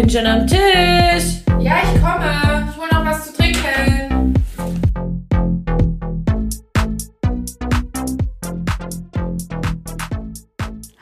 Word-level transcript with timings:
bin 0.00 0.08
schon 0.08 0.26
am 0.26 0.46
Tisch. 0.46 1.42
Ja, 1.58 1.82
ich 1.82 2.00
komme. 2.00 2.68
Ich 2.70 2.76
hole 2.76 2.88
noch 2.92 3.04
was 3.04 3.26
zu 3.26 3.32
trinken. 3.32 4.34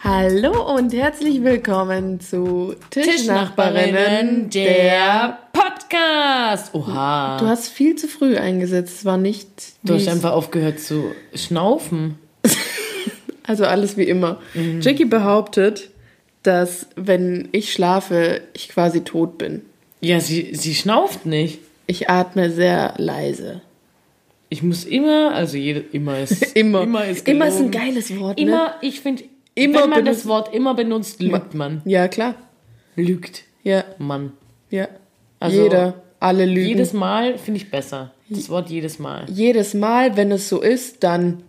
Hallo 0.03 0.75
und 0.75 0.95
herzlich 0.95 1.45
willkommen 1.45 2.21
zu 2.21 2.75
Tischnachbarinnen, 2.89 4.49
der 4.49 5.41
Podcast. 5.53 6.75
Oha. 6.75 7.37
Du 7.39 7.47
hast 7.47 7.69
viel 7.69 7.97
zu 7.97 8.09
früh 8.09 8.39
eingesetzt. 8.39 9.01
Es 9.01 9.05
war 9.05 9.19
nicht. 9.19 9.75
Du 9.83 9.93
hast 9.93 10.09
einfach 10.09 10.33
aufgehört 10.33 10.81
zu 10.81 11.13
schnaufen. 11.35 12.19
also 13.47 13.67
alles 13.67 13.99
wie 13.99 14.05
immer. 14.05 14.41
Mhm. 14.55 14.81
Jackie 14.81 15.05
behauptet, 15.05 15.91
dass 16.47 16.87
wenn 16.97 17.49
ich 17.53 17.73
schlafe, 17.73 18.41
ich 18.55 18.69
quasi 18.69 19.03
tot 19.03 19.39
bin. 19.39 19.63
Ja, 20.01 20.21
sie, 20.21 20.51
sie 20.55 20.75
schnauft 20.75 21.27
nicht. 21.27 21.59
Ich 21.87 22.09
atme 22.11 22.51
sehr 22.51 22.95
leise. 22.99 23.61
Ich 24.49 24.63
muss 24.63 24.85
immer, 24.85 25.35
also 25.35 25.57
jede, 25.57 25.81
immer 25.93 26.19
ist 26.21 26.43
Immer. 26.57 26.83
immer 26.83 27.05
ist, 27.07 27.27
Immer 27.29 27.49
ist 27.49 27.59
ein 27.61 27.71
geiles 27.71 28.17
Wort. 28.19 28.39
Ne? 28.39 28.45
Immer, 28.45 28.75
ich 28.81 29.01
finde, 29.01 29.25
Immer 29.55 29.83
wenn 29.85 29.91
man 29.91 30.05
das 30.05 30.19
benutzt- 30.23 30.29
Wort 30.29 30.55
immer 30.55 30.75
benutzt, 30.75 31.21
lügt 31.23 31.55
man. 31.55 31.83
Ja, 31.85 32.09
klar. 32.09 32.35
Lügt 32.95 33.45
Ja, 33.65 33.85
man. 33.99 34.33
ja. 34.71 34.89
Also, 35.41 35.63
Jeder. 35.63 36.03
Alle 36.21 36.47
lügen. 36.47 36.69
Jedes 36.69 36.93
Mal 36.93 37.37
finde 37.39 37.59
ich 37.61 37.71
besser. 37.71 38.13
Das 38.31 38.49
Wort 38.49 38.71
jedes 38.71 38.99
Mal. 38.99 39.27
Jedes 39.29 39.75
Mal, 39.75 40.17
wenn 40.17 40.31
es 40.33 40.49
so 40.49 40.61
ist, 40.63 41.03
dann. 41.05 41.43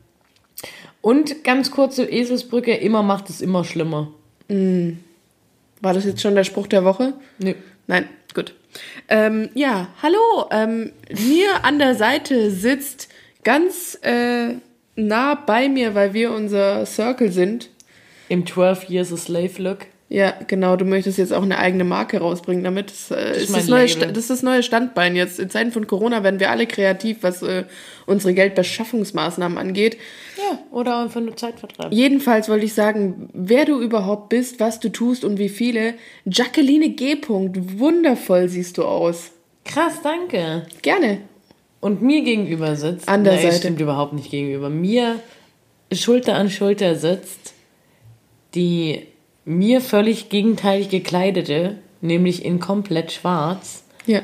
Und 1.01 1.43
ganz 1.43 1.71
kurze 1.71 2.03
Eselsbrücke, 2.05 2.73
immer 2.75 3.01
macht 3.01 3.29
es 3.29 3.41
immer 3.41 3.63
schlimmer. 3.63 4.11
War 4.49 5.93
das 5.93 6.05
jetzt 6.05 6.21
schon 6.21 6.35
der 6.35 6.43
Spruch 6.43 6.67
der 6.67 6.83
Woche? 6.83 7.13
Nö. 7.39 7.53
Nein, 7.87 8.09
gut. 8.33 8.53
Ähm, 9.07 9.49
ja, 9.53 9.89
hallo. 10.01 10.47
Ähm, 10.51 10.91
mir 11.09 11.63
an 11.63 11.79
der 11.79 11.95
Seite 11.95 12.51
sitzt 12.51 13.09
ganz 13.43 13.97
äh, 14.01 14.55
nah 14.95 15.35
bei 15.35 15.69
mir, 15.69 15.95
weil 15.95 16.13
wir 16.13 16.31
unser 16.31 16.85
Circle 16.85 17.31
sind. 17.31 17.69
Im 18.29 18.45
12 18.45 18.89
Years 18.89 19.13
a 19.13 19.17
Slave 19.17 19.61
Look. 19.61 19.79
Ja, 20.09 20.33
genau. 20.47 20.77
Du 20.77 20.85
möchtest 20.85 21.17
jetzt 21.17 21.33
auch 21.33 21.41
eine 21.43 21.57
eigene 21.57 21.83
Marke 21.83 22.19
rausbringen 22.19 22.63
damit. 22.63 22.91
Das, 22.91 23.11
äh, 23.11 23.41
ist 23.41 23.49
mein 23.49 23.59
das, 23.59 23.67
neue 23.69 23.87
das 23.87 24.17
ist 24.17 24.29
das 24.29 24.41
neue 24.41 24.63
Standbein 24.63 25.17
jetzt. 25.17 25.37
In 25.37 25.49
Zeiten 25.49 25.73
von 25.73 25.85
Corona 25.85 26.23
werden 26.23 26.39
wir 26.39 26.49
alle 26.49 26.65
kreativ, 26.65 27.17
was 27.21 27.41
äh, 27.41 27.65
unsere 28.05 28.33
Geldbeschaffungsmaßnahmen 28.33 29.57
angeht. 29.57 29.97
Ja, 30.37 30.59
oder 30.71 31.01
einfach 31.01 31.19
nur 31.19 31.35
Zeitvertreib. 31.35 31.91
Jedenfalls 31.91 32.47
wollte 32.47 32.65
ich 32.65 32.73
sagen, 32.73 33.29
wer 33.33 33.65
du 33.65 33.81
überhaupt 33.81 34.29
bist, 34.29 34.61
was 34.61 34.79
du 34.79 34.87
tust 34.89 35.25
und 35.25 35.39
wie 35.39 35.49
viele. 35.49 35.95
Jacqueline 36.25 36.91
G. 36.91 37.17
Punkt, 37.17 37.77
wundervoll 37.77 38.47
siehst 38.47 38.77
du 38.77 38.85
aus. 38.85 39.31
Krass, 39.65 39.95
danke. 40.01 40.67
Gerne. 40.81 41.19
Und 41.81 42.01
mir 42.01 42.21
gegenüber 42.23 42.77
sitzt. 42.77 43.09
An 43.09 43.25
der 43.25 43.33
Nee, 43.33 43.41
Seite. 43.41 43.57
stimmt 43.57 43.81
überhaupt 43.81 44.13
nicht 44.13 44.31
gegenüber. 44.31 44.69
Mir 44.69 45.19
Schulter 45.91 46.35
an 46.35 46.49
Schulter 46.49 46.95
sitzt 46.95 47.53
die 48.55 49.03
mir 49.47 49.79
völlig 49.81 50.29
gegenteilig 50.29 50.89
gekleidete, 50.89 51.77
nämlich 52.01 52.43
in 52.45 52.59
komplett 52.59 53.13
schwarz, 53.13 53.83
Ja. 54.05 54.19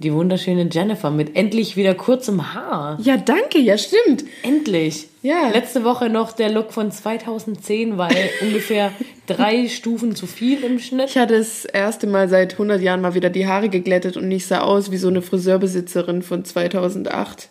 die 0.00 0.12
wunderschöne 0.12 0.68
Jennifer 0.70 1.10
mit 1.10 1.36
endlich 1.36 1.76
wieder 1.76 1.94
kurzem 1.94 2.52
Haar. 2.54 2.98
Ja, 3.00 3.16
danke, 3.16 3.58
ja, 3.60 3.78
stimmt. 3.78 4.24
Endlich. 4.42 5.08
Ja. 5.22 5.48
Letzte 5.50 5.84
Woche 5.84 6.08
noch 6.10 6.32
der 6.32 6.50
Look 6.50 6.72
von 6.72 6.90
2010, 6.90 7.98
weil 7.98 8.14
ungefähr 8.42 8.92
drei 9.26 9.68
Stufen 9.68 10.14
zu 10.16 10.26
viel 10.26 10.62
im 10.64 10.78
Schnitt. 10.80 11.10
Ich 11.10 11.18
hatte 11.18 11.38
das 11.38 11.64
erste 11.64 12.06
Mal 12.08 12.28
seit 12.28 12.52
100 12.54 12.80
Jahren 12.82 13.00
mal 13.00 13.14
wieder 13.14 13.30
die 13.30 13.46
Haare 13.46 13.68
geglättet 13.68 14.16
und 14.16 14.30
ich 14.30 14.46
sah 14.46 14.60
aus 14.62 14.90
wie 14.90 14.96
so 14.98 15.08
eine 15.08 15.22
Friseurbesitzerin 15.22 16.22
von 16.22 16.44
2008 16.44 17.48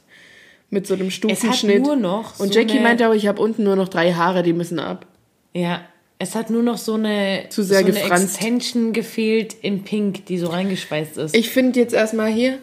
mit 0.70 0.86
so 0.88 0.94
einem 0.96 1.10
Stufenschnitt. 1.12 1.84
nur 1.84 1.96
noch 1.96 2.38
und 2.40 2.54
so 2.54 2.60
Jackie 2.60 2.80
meinte 2.82 3.08
auch, 3.08 3.14
ich 3.14 3.28
habe 3.28 3.42
unten 3.42 3.64
nur 3.64 3.78
noch 3.78 3.88
drei 3.88 4.12
Haare, 4.14 4.44
die 4.44 4.52
müssen 4.54 4.80
ab. 4.80 5.06
Ja, 5.54 5.82
es 6.20 6.36
hat 6.36 6.50
nur 6.50 6.64
noch 6.64 6.78
so 6.78 6.96
eine, 6.96 7.46
Zu 7.50 7.64
sehr 7.64 7.82
so 7.82 7.88
eine. 7.88 8.02
Extension 8.02 8.94
gefehlt 8.94 9.54
in 9.62 9.84
Pink, 9.84 10.26
die 10.26 10.38
so 10.38 10.48
reingeschweißt 10.48 11.18
ist. 11.18 11.36
Ich 11.36 11.50
finde 11.50 11.80
jetzt 11.80 11.94
erstmal 11.94 12.32
hier. 12.32 12.60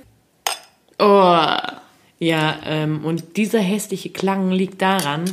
Oh, 0.98 1.47
ja, 2.19 2.59
ähm, 2.66 3.04
und 3.04 3.37
dieser 3.37 3.60
hässliche 3.60 4.10
Klang 4.10 4.50
liegt 4.50 4.81
daran, 4.82 5.25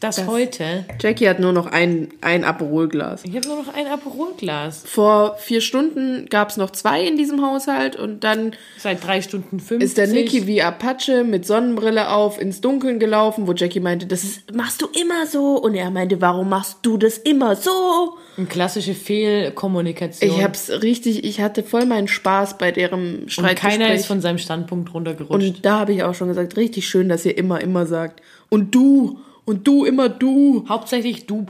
dass 0.00 0.26
heute. 0.26 0.86
Jackie 0.98 1.28
hat 1.28 1.40
nur 1.40 1.52
noch 1.52 1.66
ein, 1.66 2.08
ein 2.22 2.42
Aperolglas. 2.42 3.22
Ich 3.24 3.36
habe 3.36 3.46
nur 3.46 3.62
noch 3.62 3.74
ein 3.74 3.86
Aperolglas. 3.86 4.82
Vor 4.86 5.36
vier 5.38 5.60
Stunden 5.60 6.26
gab 6.30 6.48
es 6.48 6.56
noch 6.56 6.70
zwei 6.70 7.04
in 7.06 7.18
diesem 7.18 7.42
Haushalt 7.42 7.96
und 7.96 8.24
dann 8.24 8.52
Seit 8.78 9.04
drei 9.04 9.20
Stunden 9.20 9.60
50. 9.60 9.82
ist 9.82 9.98
der 9.98 10.06
Niki 10.06 10.46
wie 10.46 10.62
Apache 10.62 11.22
mit 11.22 11.46
Sonnenbrille 11.46 12.10
auf 12.10 12.40
ins 12.40 12.62
Dunkeln 12.62 12.98
gelaufen, 12.98 13.46
wo 13.46 13.52
Jackie 13.52 13.80
meinte, 13.80 14.06
das 14.06 14.24
ist, 14.24 14.54
machst 14.54 14.80
du 14.80 14.88
immer 14.98 15.26
so. 15.26 15.56
Und 15.56 15.74
er 15.74 15.90
meinte, 15.90 16.20
warum 16.20 16.48
machst 16.48 16.78
du 16.82 16.96
das 16.96 17.18
immer 17.18 17.54
so? 17.54 18.16
Eine 18.38 18.46
klassische 18.46 18.94
Fehlkommunikation. 18.94 20.30
Ich 20.30 20.42
hab's 20.42 20.70
richtig, 20.70 21.24
ich 21.24 21.42
hatte 21.42 21.62
voll 21.62 21.84
meinen 21.84 22.08
Spaß 22.08 22.56
bei 22.56 22.72
deren 22.72 23.22
und 23.22 23.32
Streitgespräch. 23.32 23.78
keiner 23.78 23.94
ist 23.94 24.06
von 24.06 24.22
seinem 24.22 24.38
Standpunkt 24.38 24.94
runtergerutscht. 24.94 25.46
und 25.46 25.64
da 25.64 25.80
habe 25.80 25.92
ich 25.92 26.02
auch 26.04 26.14
schon 26.14 26.28
gesagt, 26.28 26.56
richtig 26.56 26.88
schön, 26.88 27.10
dass 27.10 27.26
ihr 27.26 27.36
immer, 27.36 27.60
immer 27.60 27.84
sagt. 27.84 28.22
Und 28.48 28.74
du, 28.74 29.18
und 29.50 29.66
du 29.66 29.84
immer 29.84 30.08
du. 30.08 30.64
Hauptsächlich 30.68 31.26
Du 31.26 31.44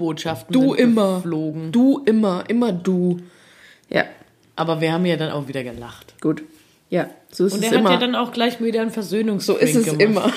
sind 0.71 0.78
immer. 0.78 1.16
geflogen. 1.16 1.72
Du 1.72 2.03
immer, 2.06 2.44
immer 2.49 2.72
du. 2.72 3.19
Ja, 3.88 4.05
Aber 4.56 4.81
wir 4.81 4.93
haben 4.93 5.06
ja 5.06 5.16
dann 5.16 5.31
auch 5.31 5.49
wieder 5.49 5.62
gelacht. 5.62 6.15
gut. 6.21 6.43
Ja, 6.89 7.09
so 7.31 7.47
ist 7.47 7.53
Und 7.53 7.59
es 7.60 7.66
er 7.66 7.71
hat 7.71 7.78
immer. 7.81 7.91
ja 7.93 7.97
dann 7.99 8.16
auch 8.16 8.33
gleich 8.33 8.60
wieder 8.60 8.81
einen 8.81 8.91
so 8.91 8.94
Versöhnungsdrink 8.94 9.60
ist 9.62 9.77
es 9.77 9.99
gemacht. 9.99 10.00
immer. 10.00 10.33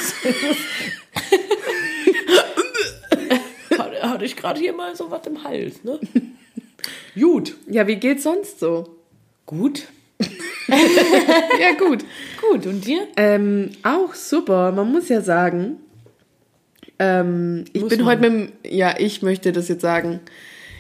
Hatte, 3.83 4.01
hatte 4.09 4.25
ich 4.25 4.35
gerade 4.35 4.59
hier 4.59 4.73
mal 4.73 4.95
so 4.95 5.09
was 5.09 5.25
im 5.27 5.43
Hals, 5.43 5.83
ne? 5.83 5.99
Gut. 7.19 7.55
Ja, 7.67 7.87
wie 7.87 7.95
geht's 7.95 8.23
sonst 8.23 8.59
so? 8.59 8.95
Gut. 9.45 9.83
Ja, 11.59 11.73
gut. 11.77 12.05
Gut, 12.41 12.65
und 12.65 12.85
dir? 12.85 13.05
Ähm, 13.17 13.71
auch 13.83 14.13
super. 14.13 14.71
Man 14.71 14.91
muss 14.93 15.09
ja 15.09 15.19
sagen, 15.21 15.77
ähm, 16.99 17.65
ich 17.73 17.81
Muss 17.81 17.89
bin 17.89 17.99
man. 18.01 18.07
heute 18.09 18.29
mit 18.29 18.49
dem, 18.65 18.71
ja, 18.77 18.95
ich 18.97 19.21
möchte 19.21 19.51
das 19.51 19.67
jetzt 19.67 19.81
sagen. 19.81 20.19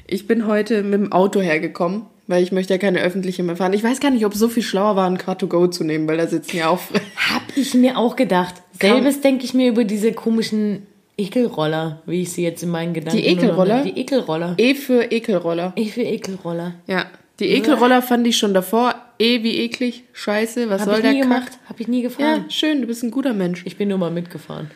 Ich 0.07 0.27
bin 0.27 0.47
heute 0.47 0.83
mit 0.83 0.93
dem 0.93 1.11
Auto 1.11 1.39
hergekommen, 1.41 2.03
weil 2.27 2.43
ich 2.43 2.51
möchte 2.51 2.73
ja 2.73 2.77
keine 2.77 3.01
öffentliche 3.01 3.41
mehr 3.43 3.55
fahren. 3.55 3.73
Ich 3.73 3.83
weiß 3.83 3.99
gar 3.99 4.11
nicht, 4.11 4.25
ob 4.25 4.33
es 4.33 4.39
so 4.39 4.49
viel 4.49 4.63
schlauer 4.63 4.95
war, 4.95 5.07
ein 5.09 5.17
Car2Go 5.17 5.71
zu 5.71 5.83
nehmen, 5.83 6.07
weil 6.07 6.17
da 6.17 6.27
sitzen 6.27 6.57
ja 6.57 6.67
auch. 6.69 6.79
Hab 7.15 7.43
ich 7.55 7.73
mir 7.73 7.97
auch 7.97 8.15
gedacht. 8.15 8.55
Selbes 8.79 9.21
denke 9.21 9.45
ich 9.45 9.53
mir 9.53 9.69
über 9.69 9.83
diese 9.85 10.11
komischen 10.13 10.85
Ekelroller, 11.17 12.01
wie 12.05 12.21
ich 12.23 12.31
sie 12.31 12.43
jetzt 12.43 12.63
in 12.63 12.69
meinen 12.69 12.93
Gedanken 12.93 13.17
Die 13.17 13.27
Ekelroller? 13.27 13.83
Die 13.83 13.99
Ekelroller. 13.99 14.55
E 14.57 14.73
für 14.75 15.03
Ekelroller. 15.11 15.73
Ich 15.75 15.95
will 15.95 16.05
Ekelroller. 16.05 16.73
Ja. 16.87 17.05
Die 17.39 17.47
Ekelroller 17.49 18.01
fand 18.01 18.27
ich 18.27 18.37
schon 18.37 18.53
davor. 18.53 18.93
E 19.19 19.41
wie 19.43 19.57
eklig. 19.59 20.03
Scheiße, 20.13 20.69
was 20.69 20.81
Hab 20.81 20.89
soll 20.89 20.95
ich 20.97 21.01
der 21.01 21.11
nie 21.13 21.21
Kack? 21.21 21.29
gemacht. 21.29 21.51
Hab 21.67 21.79
ich 21.79 21.87
nie 21.87 22.01
Ja, 22.03 22.09
gefahren. 22.09 22.45
schön, 22.49 22.81
du 22.81 22.87
bist 22.87 23.03
ein 23.03 23.11
guter 23.11 23.33
Mensch. 23.33 23.63
Ich 23.65 23.77
bin 23.77 23.89
nur 23.89 23.97
mal 23.97 24.11
mitgefahren. 24.11 24.69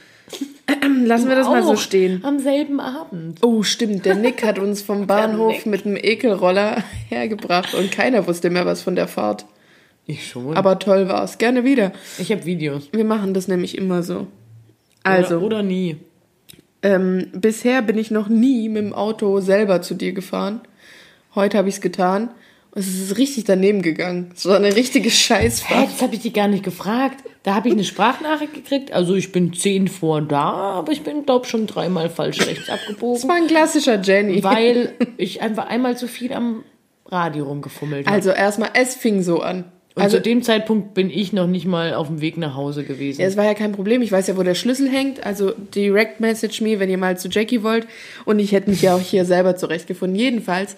Lassen 1.06 1.30
wir 1.30 1.36
das 1.36 1.48
mal 1.48 1.64
so 1.64 1.76
stehen. 1.78 2.24
Am 2.24 2.40
selben 2.40 2.80
Abend. 2.80 3.40
Oh, 3.42 3.64
stimmt. 3.64 4.06
Der 4.06 4.16
Nick 4.16 4.44
hat 4.44 4.60
uns 4.60 4.82
vom 4.82 5.08
Bahnhof 5.08 5.66
mit 5.66 5.86
einem 5.86 5.96
Ekelroller 5.96 6.84
hergebracht 7.10 7.74
und 7.74 7.92
keiner 7.92 8.28
wusste 8.28 8.50
mehr 8.50 8.66
was 8.66 8.82
von 8.82 8.96
der 8.96 9.08
Fahrt. 9.08 9.46
Ich 10.06 10.28
schon. 10.28 10.56
Aber 10.56 10.80
toll 10.80 11.08
war's. 11.10 11.38
Gerne 11.38 11.64
wieder. 11.64 11.92
ich 12.18 12.32
habe 12.32 12.46
Videos. 12.46 12.90
Wir 12.92 13.06
machen 13.06 13.34
das 13.34 13.48
nämlich 13.48 13.78
immer 13.78 14.04
so. 14.04 14.28
Also, 15.04 15.38
Oder, 15.38 15.46
oder 15.46 15.64
nie. 15.64 15.98
Ähm, 16.82 17.28
bisher 17.34 17.82
bin 17.82 17.98
ich 17.98 18.12
noch 18.12 18.28
nie 18.28 18.70
mit 18.70 18.84
dem 18.84 18.94
Auto 18.94 19.40
selber 19.40 19.82
zu 19.82 19.96
dir 19.96 20.14
gefahren. 20.14 20.62
Heute 21.36 21.58
habe 21.58 21.70
ich 21.70 21.76
es 21.76 21.82
getan. 21.82 22.30
Es 22.80 22.88
ist 22.88 23.18
richtig 23.18 23.46
daneben 23.46 23.82
gegangen. 23.82 24.30
Es 24.36 24.46
war 24.46 24.56
eine 24.58 24.76
richtige 24.76 25.10
Hä, 25.10 25.16
Scheißfahrt. 25.16 25.90
das 25.94 26.02
habe 26.02 26.14
ich 26.16 26.22
dich 26.22 26.34
gar 26.34 26.48
nicht 26.48 26.64
gefragt. 26.64 27.24
Da 27.42 27.56
habe 27.56 27.70
ich 27.70 27.74
eine 27.74 27.84
Sprachnachricht 27.84 28.54
gekriegt. 28.54 28.92
Also 28.92 29.16
ich 29.16 29.32
bin 29.32 29.54
zehn 29.54 29.88
vor 29.88 30.22
da, 30.22 30.52
aber 30.52 30.92
ich 30.92 31.02
bin, 31.02 31.26
glaube 31.26 31.48
schon 31.48 31.66
dreimal 31.66 32.10
falsch 32.10 32.40
rechts 32.46 32.68
Das 32.68 32.80
abgebogen. 32.82 33.28
war 33.28 33.36
ein 33.38 33.48
klassischer 33.48 34.00
Jenny. 34.02 34.44
weil 34.44 34.94
ich 35.18 35.42
einfach 35.42 35.68
einmal 35.68 35.98
zu 35.98 36.08
viel 36.08 36.32
am 36.34 36.64
Radio 37.08 37.46
rumgefummelt 37.46 38.06
habe. 38.06 38.16
Also 38.16 38.30
erstmal, 38.30 38.70
es 38.74 38.94
fing 38.96 39.24
so 39.24 39.40
an. 39.42 39.64
Und 39.96 40.04
Also 40.04 40.18
zu 40.18 40.24
dem 40.24 40.44
Zeitpunkt 40.44 40.94
bin 40.94 41.10
ich 41.10 41.34
noch 41.34 41.48
nicht 41.48 41.66
mal 41.66 41.96
auf 41.96 42.06
dem 42.08 42.22
Weg 42.22 42.38
nach 42.38 42.54
Hause 42.54 42.84
gewesen. 42.84 43.22
Ja, 43.22 43.28
es 43.28 43.38
war 43.38 43.46
ja 43.46 43.56
kein 43.56 43.72
Problem. 43.72 44.04
Ich 44.04 44.12
weiß 44.12 44.28
ja, 44.28 44.38
wo 44.38 44.44
der 44.44 44.54
Schlüssel 44.54 44.88
hängt. 44.88 45.26
Also 45.26 45.54
direct 45.74 46.20
message 46.20 46.62
me, 46.62 46.80
wenn 46.80 46.92
ihr 46.92 47.00
mal 47.00 47.18
zu 47.18 47.28
Jackie 47.30 47.64
wollt. 47.64 47.88
Und 48.26 48.38
ich 48.38 48.52
hätte 48.52 48.70
mich 48.70 48.84
ja 48.84 48.94
auch 48.96 49.00
hier 49.02 49.26
selber 49.26 49.56
zurechtgefunden. 49.56 50.16
Jedenfalls 50.20 50.76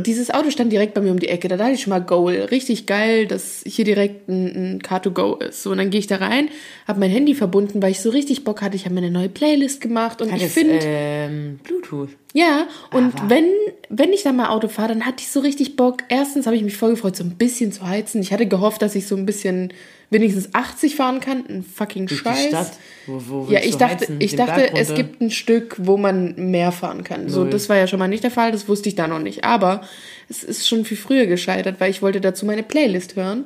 dieses 0.00 0.30
Auto 0.30 0.50
stand 0.50 0.72
direkt 0.72 0.94
bei 0.94 1.00
mir 1.00 1.10
um 1.10 1.18
die 1.18 1.28
Ecke. 1.28 1.48
Da 1.48 1.56
dachte 1.56 1.72
ich 1.72 1.82
schon 1.82 1.90
mal, 1.90 2.00
Goal, 2.00 2.34
richtig 2.50 2.86
geil, 2.86 3.26
dass 3.26 3.62
hier 3.66 3.84
direkt 3.84 4.28
ein, 4.28 4.74
ein 4.76 4.82
Car2Go 4.82 5.42
ist. 5.42 5.62
So, 5.62 5.70
und 5.70 5.78
dann 5.78 5.90
gehe 5.90 6.00
ich 6.00 6.06
da 6.06 6.16
rein, 6.16 6.48
habe 6.86 7.00
mein 7.00 7.10
Handy 7.10 7.34
verbunden, 7.34 7.80
weil 7.82 7.90
ich 7.90 8.00
so 8.00 8.10
richtig 8.10 8.44
Bock 8.44 8.62
hatte. 8.62 8.76
Ich 8.76 8.84
habe 8.84 8.94
mir 8.94 9.00
eine 9.02 9.10
neue 9.10 9.28
Playlist 9.28 9.80
gemacht 9.80 10.20
und 10.22 10.30
Hat 10.32 10.40
ich 10.40 10.48
finde, 10.48 10.78
ähm, 10.82 11.60
Bluetooth. 11.64 12.10
ja, 12.34 12.66
und 12.92 13.16
Aber- 13.18 13.30
wenn, 13.30 13.46
wenn 13.88 14.12
ich 14.12 14.22
dann 14.22 14.36
mal 14.36 14.48
Auto 14.50 14.68
fahre, 14.68 14.88
dann 14.88 15.06
hatte 15.06 15.18
ich 15.20 15.28
so 15.28 15.40
richtig 15.40 15.76
Bock. 15.76 15.98
Erstens 16.08 16.46
habe 16.46 16.56
ich 16.56 16.62
mich 16.62 16.76
voll 16.76 16.90
gefreut, 16.90 17.16
so 17.16 17.24
ein 17.24 17.36
bisschen 17.36 17.72
zu 17.72 17.86
heizen. 17.86 18.20
Ich 18.22 18.32
hatte 18.32 18.46
gehofft, 18.46 18.82
dass 18.82 18.94
ich 18.94 19.06
so 19.06 19.16
ein 19.16 19.26
bisschen 19.26 19.72
wenigstens 20.10 20.54
80 20.54 20.96
fahren 20.96 21.20
kann. 21.20 21.44
Ein 21.48 21.62
fucking 21.62 22.06
Durch 22.06 22.20
Scheiß. 22.20 22.42
die 22.44 22.48
Stadt. 22.48 22.72
Wo, 23.06 23.22
wo 23.26 23.46
Ja, 23.52 23.60
ich 23.60 23.76
dachte, 23.76 24.00
heizen? 24.04 24.16
ich 24.20 24.32
Den 24.36 24.46
dachte, 24.46 24.74
es 24.74 24.94
gibt 24.94 25.20
ein 25.20 25.30
Stück, 25.30 25.76
wo 25.78 25.96
man 25.96 26.34
mehr 26.50 26.72
fahren 26.72 27.04
kann. 27.04 27.28
So, 27.28 27.40
Null. 27.42 27.50
das 27.50 27.68
war 27.68 27.76
ja 27.76 27.86
schon 27.86 27.98
mal 27.98 28.08
nicht 28.08 28.24
der 28.24 28.30
Fall, 28.30 28.52
das 28.52 28.68
wusste 28.68 28.88
ich 28.88 28.94
da 28.94 29.06
noch 29.06 29.18
nicht. 29.20 29.44
Aber 29.44 29.82
es 30.28 30.42
ist 30.42 30.66
schon 30.68 30.84
viel 30.84 30.96
früher 30.96 31.26
gescheitert, 31.26 31.76
weil 31.80 31.90
ich 31.90 32.02
wollte 32.02 32.20
dazu 32.20 32.46
meine 32.46 32.62
Playlist 32.62 33.16
hören. 33.16 33.44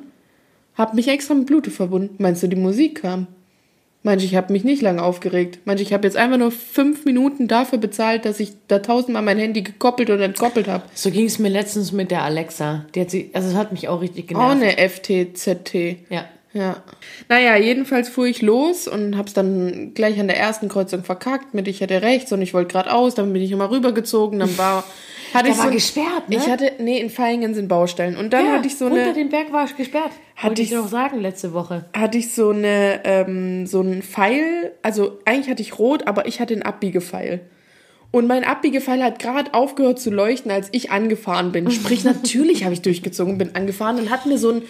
Hab 0.75 0.93
mich 0.93 1.07
extra 1.07 1.33
mit 1.33 1.45
Bluetooth 1.47 1.73
verbunden. 1.73 2.15
Meinst 2.17 2.41
du, 2.43 2.47
die 2.47 2.55
Musik 2.55 3.01
kam? 3.01 3.27
Du, 4.05 4.11
ich 4.15 4.35
habe 4.35 4.51
mich 4.51 4.65
nicht 4.65 4.81
lange 4.81 5.01
aufgeregt. 5.01 5.59
Du, 5.65 5.73
ich 5.75 5.93
habe 5.93 6.05
jetzt 6.05 6.17
einfach 6.17 6.37
nur 6.37 6.51
fünf 6.51 7.05
Minuten 7.05 7.47
dafür 7.47 7.77
bezahlt, 7.79 8.25
dass 8.25 8.41
ich 8.41 8.51
da 8.67 8.79
tausendmal 8.79 9.21
mein 9.21 9.37
Handy 9.37 9.61
gekoppelt 9.61 10.09
und 10.09 10.19
entkoppelt 10.19 10.67
habe. 10.67 10.83
So 10.93 11.09
ging 11.09 11.25
es 11.25 11.39
mir 11.39 11.47
letztens 11.47 11.93
mit 11.93 12.11
der 12.11 12.23
Alexa. 12.23 12.85
Die 12.95 13.01
hat 13.01 13.11
sie, 13.11 13.29
also 13.31 13.47
es 13.49 13.55
hat 13.55 13.71
mich 13.71 13.87
auch 13.87 14.01
richtig 14.01 14.27
genervt. 14.27 14.61
eine 14.61 14.77
FTZT. 14.89 15.73
Ja. 16.09 16.25
Ja. 16.53 16.83
Naja, 17.29 17.57
jedenfalls 17.57 18.09
fuhr 18.09 18.27
ich 18.27 18.41
los 18.41 18.87
und 18.87 19.17
hab's 19.17 19.33
dann 19.33 19.93
gleich 19.95 20.19
an 20.19 20.27
der 20.27 20.37
ersten 20.37 20.69
Kreuzung 20.69 21.03
verkackt 21.03 21.53
mit 21.53 21.67
ich 21.67 21.81
hätte 21.81 22.01
rechts 22.03 22.31
und 22.31 22.41
ich 22.41 22.53
wollte 22.53 22.73
geradeaus, 22.73 23.15
dann 23.15 23.33
bin 23.33 23.41
ich 23.41 23.51
immer 23.51 23.71
rübergezogen, 23.71 24.39
dann 24.39 24.55
war 24.57 24.83
hatte 25.33 25.45
Da 25.45 25.51
ich 25.51 25.57
war 25.57 25.65
so 25.65 25.71
gesperrt, 25.71 26.29
ne? 26.29 26.35
Ich 26.35 26.47
hatte 26.47 26.73
nee, 26.77 26.99
in 26.99 27.15
Vaihingen 27.15 27.55
sind 27.55 27.67
Baustellen 27.67 28.15
und 28.15 28.33
dann 28.33 28.45
ja, 28.45 28.51
hatte 28.53 28.67
ich 28.67 28.77
so 28.77 28.85
unter 28.85 29.01
eine 29.01 29.13
dem 29.13 29.29
Berg 29.29 29.51
war 29.51 29.65
ich 29.65 29.75
gesperrt. 29.75 30.11
Hatte 30.35 30.61
ich 30.61 30.71
noch 30.71 30.87
sagen 30.87 31.19
letzte 31.21 31.53
Woche. 31.53 31.85
hatte 31.93 32.19
ich 32.19 32.33
so 32.33 32.51
eine 32.51 33.01
ähm, 33.03 33.65
so 33.65 33.79
einen 33.79 34.03
Pfeil, 34.03 34.73
also 34.83 35.19
eigentlich 35.25 35.49
hatte 35.49 35.63
ich 35.63 35.79
rot, 35.79 36.05
aber 36.05 36.27
ich 36.27 36.39
hatte 36.39 36.53
einen 36.53 36.63
Abbiegepfeil. 36.63 37.41
Und 38.11 38.27
mein 38.27 38.43
Abbiegepfeil 38.43 39.03
hat 39.03 39.17
gerade 39.17 39.55
aufgehört 39.55 39.99
zu 39.99 40.11
leuchten, 40.11 40.51
als 40.51 40.69
ich 40.71 40.91
angefahren 40.91 41.51
bin. 41.51 41.71
Sprich, 41.71 42.03
natürlich 42.03 42.63
habe 42.63 42.75
ich 42.75 42.83
durchgezogen, 42.83 43.39
bin 43.39 43.55
angefahren. 43.55 43.97
Dann 43.97 44.11
hat 44.11 44.27
mir 44.27 44.37
so 44.37 44.51
ein 44.51 44.61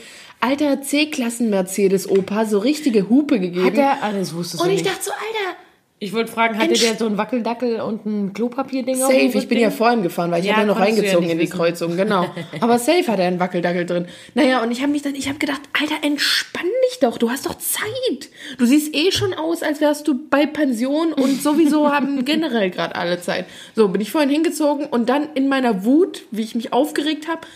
alter 0.44 0.82
C-Klassen-Mercedes-Opa 0.82 2.46
so 2.46 2.60
richtige 2.60 3.10
Hupe 3.10 3.40
gegeben. 3.40 3.66
Hat 3.66 3.78
er, 3.78 3.98
ah, 4.04 4.12
das 4.12 4.34
wusstest 4.36 4.62
und 4.62 4.70
du 4.70 4.76
ich 4.76 4.84
nicht. 4.84 4.92
dachte 4.94 5.06
so, 5.06 5.12
Alter, 5.12 5.58
ich 6.00 6.12
wollte 6.14 6.30
fragen, 6.32 6.58
hatte 6.58 6.74
Entsch- 6.74 6.82
der 6.82 6.98
so 6.98 7.06
einen 7.06 7.18
Wackeldackel 7.18 7.80
und 7.80 8.06
ein 8.06 8.34
Klopapierding 8.34 8.96
auf 9.02 9.10
safe. 9.10 9.38
Ich 9.38 9.48
bin 9.48 9.58
ja 9.58 9.72
vorhin 9.72 10.04
gefahren, 10.04 10.32
weil 10.32 10.42
ich 10.42 10.48
Ja, 10.48 10.54
habe 10.56 10.64
ja 10.64 10.68
noch 10.68 10.78
ja 10.78 10.84
reingezogen 10.84 11.22
nicht 11.22 11.32
in 11.32 11.38
die 11.40 11.46
wissen. 11.46 11.56
Kreuzung, 11.58 11.96
genau. 11.96 12.26
Aber 12.60 12.78
safe 12.78 13.08
hat 13.08 13.20
er 13.20 13.28
einen 13.28 13.40
Wackeldackel 13.40 13.86
drin. 13.86 14.08
Naja, 14.34 14.62
und 14.62 14.72
ich 14.72 14.82
habe 14.82 14.92
mich 14.92 15.02
dann, 15.02 15.16
ich 15.16 15.30
habe 15.30 15.40
gedacht, 15.40 15.62
Alter, 15.80 15.96
entspann 16.06 16.66
dich 16.90 17.00
doch, 17.00 17.18
du 17.18 17.30
hast 17.30 17.46
doch 17.46 17.58
Zeit. 17.58 18.30
Du 18.58 18.66
siehst 18.66 18.94
eh 18.94 19.12
schon 19.14 19.34
aus, 19.34 19.64
als 19.64 19.80
wärst 19.80 20.06
du 20.10 20.16
bei 20.30 20.46
Pension 20.46 21.14
und 21.14 21.42
sowieso 21.42 21.90
haben 21.94 22.26
generell 22.26 22.70
gerade 22.70 22.96
alle 22.96 23.22
Zeit. 23.22 23.46
So, 23.74 23.88
bin 23.88 24.02
ich 24.02 24.12
vorhin 24.12 24.30
hingezogen 24.30 24.88
und 24.88 25.08
dann 25.08 25.30
in 25.36 25.48
meiner 25.48 25.86
Wut, 25.86 26.24
wie 26.32 26.42
ich 26.42 26.54
mich 26.54 26.74
aufgeregt 26.74 27.30
habe, 27.30 27.48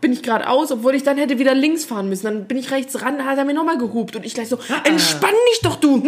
bin 0.00 0.12
ich 0.12 0.22
geradeaus, 0.22 0.72
obwohl 0.72 0.94
ich 0.94 1.02
dann 1.02 1.18
hätte 1.18 1.38
wieder 1.38 1.54
links 1.54 1.84
fahren 1.84 2.08
müssen. 2.08 2.24
Dann 2.24 2.44
bin 2.46 2.56
ich 2.56 2.70
rechts 2.70 3.00
ran, 3.02 3.24
hat 3.24 3.38
er 3.38 3.44
mir 3.44 3.54
nochmal 3.54 3.78
gehupt 3.78 4.16
und 4.16 4.24
ich 4.24 4.34
gleich 4.34 4.48
so, 4.48 4.58
entspann 4.84 5.34
dich 5.52 5.60
doch, 5.62 5.76
du 5.76 6.02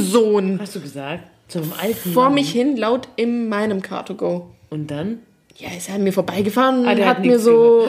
Sohn. 0.00 0.58
Hast 0.60 0.74
du 0.76 0.80
gesagt? 0.80 1.24
Zu 1.48 1.58
einem 1.60 1.72
alten 1.80 2.12
Vor 2.12 2.24
Mann. 2.24 2.34
mich 2.34 2.50
hin, 2.50 2.76
laut 2.76 3.08
in 3.16 3.48
meinem 3.48 3.78
Car2Go. 3.80 4.42
Und 4.70 4.90
dann? 4.90 5.20
Ja, 5.58 5.68
ist 5.76 5.88
er 5.88 5.94
an 5.94 6.02
mir 6.02 6.12
vorbeigefahren 6.12 6.80
und 6.80 6.86
Ah, 6.86 6.90
hat, 6.90 7.04
hat 7.04 7.24
mir 7.24 7.38
so 7.38 7.86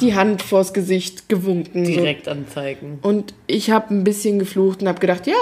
die 0.00 0.14
Hand 0.14 0.42
vors 0.42 0.72
Gesicht 0.72 1.28
gewunken. 1.28 1.84
So. 1.84 1.92
Direkt 1.92 2.26
anzeigen. 2.26 2.98
Und 3.02 3.34
ich 3.46 3.70
habe 3.70 3.94
ein 3.94 4.02
bisschen 4.04 4.38
geflucht 4.38 4.82
und 4.82 4.88
habe 4.88 4.98
gedacht, 5.00 5.26
ja, 5.26 5.34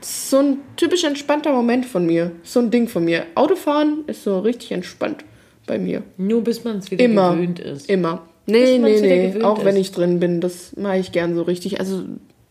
so 0.00 0.38
ein 0.38 0.58
typisch 0.76 1.02
entspannter 1.02 1.50
Moment 1.52 1.86
von 1.86 2.06
mir. 2.06 2.30
So 2.44 2.60
ein 2.60 2.70
Ding 2.70 2.86
von 2.88 3.04
mir. 3.04 3.24
Autofahren 3.34 4.04
ist 4.06 4.22
so 4.22 4.38
richtig 4.38 4.70
entspannt 4.72 5.24
bei 5.66 5.78
mir. 5.78 6.02
Nur 6.18 6.44
bis 6.44 6.62
man 6.62 6.78
es 6.78 6.90
wieder 6.90 7.04
Immer. 7.04 7.32
gewöhnt 7.34 7.58
ist. 7.58 7.88
Immer. 7.90 8.22
Nee, 8.46 8.78
nee, 8.78 9.00
nee. 9.34 9.42
Auch 9.42 9.64
wenn 9.64 9.76
ich 9.76 9.92
drin 9.92 10.20
bin, 10.20 10.40
das 10.40 10.74
mache 10.76 10.98
ich 10.98 11.12
gern 11.12 11.34
so 11.34 11.42
richtig. 11.42 11.80
Also 11.80 12.02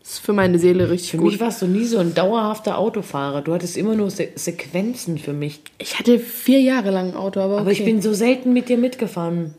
ist 0.02 0.20
für 0.20 0.32
meine 0.32 0.58
Seele 0.58 0.88
richtig 0.90 1.10
Für 1.12 1.16
gut. 1.16 1.32
mich 1.32 1.40
warst 1.40 1.62
du 1.62 1.66
nie 1.66 1.84
so 1.84 1.98
ein 1.98 2.14
dauerhafter 2.14 2.78
Autofahrer. 2.78 3.42
Du 3.42 3.52
hattest 3.52 3.76
immer 3.76 3.96
nur 3.96 4.10
Se 4.10 4.28
Sequenzen 4.36 5.18
für 5.18 5.32
mich. 5.32 5.60
ich 5.78 5.98
hatte 5.98 6.18
vier 6.20 6.60
Jahre 6.60 6.90
lang 6.90 7.08
ein 7.10 7.16
Auto, 7.16 7.40
aber 7.40 7.54
okay. 7.54 7.60
Aber 7.62 7.72
ich 7.72 7.84
bin 7.84 8.00
so 8.00 8.14
selten 8.14 8.52
mit 8.52 8.68
dir 8.68 8.78
mitgefahren. 8.78 9.54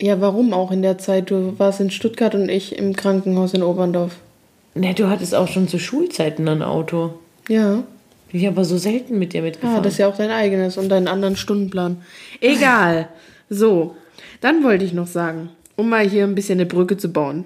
Ja, 0.00 0.20
warum 0.20 0.54
auch 0.54 0.72
in 0.72 0.82
der 0.82 0.98
Zeit? 0.98 1.30
Du 1.30 1.54
warst 1.58 1.80
in 1.80 1.90
Stuttgart 1.90 2.34
und 2.34 2.48
ich 2.48 2.76
im 2.76 2.96
Krankenhaus 2.96 3.54
in 3.54 3.62
Oberndorf. 3.62 4.16
Ne, 4.74 4.94
du 4.94 5.08
hattest 5.08 5.34
auch 5.34 5.48
schon 5.48 5.68
zu 5.68 5.78
Schulzeiten 5.78 6.48
ein 6.48 6.62
Auto. 6.62 7.12
Ja. 7.48 7.84
Bin 8.32 8.40
ich 8.40 8.48
aber 8.48 8.64
so 8.64 8.78
selten 8.78 9.18
mit 9.18 9.34
dir 9.34 9.42
mitgefahren. 9.42 9.78
Ah, 9.78 9.82
das 9.82 9.92
ist 9.94 9.98
ja 9.98 10.08
auch 10.08 10.16
dein 10.16 10.30
eigenes 10.30 10.78
und 10.78 10.88
deinen 10.88 11.06
anderen 11.08 11.36
Stundenplan. 11.36 11.98
Egal. 12.40 13.08
So, 13.50 13.94
dann 14.40 14.64
wollte 14.64 14.84
ich 14.84 14.94
noch 14.94 15.06
sagen, 15.06 15.50
um 15.82 15.88
mal 15.90 16.08
hier 16.08 16.24
ein 16.24 16.34
bisschen 16.34 16.58
eine 16.58 16.66
Brücke 16.66 16.96
zu 16.96 17.12
bauen. 17.12 17.44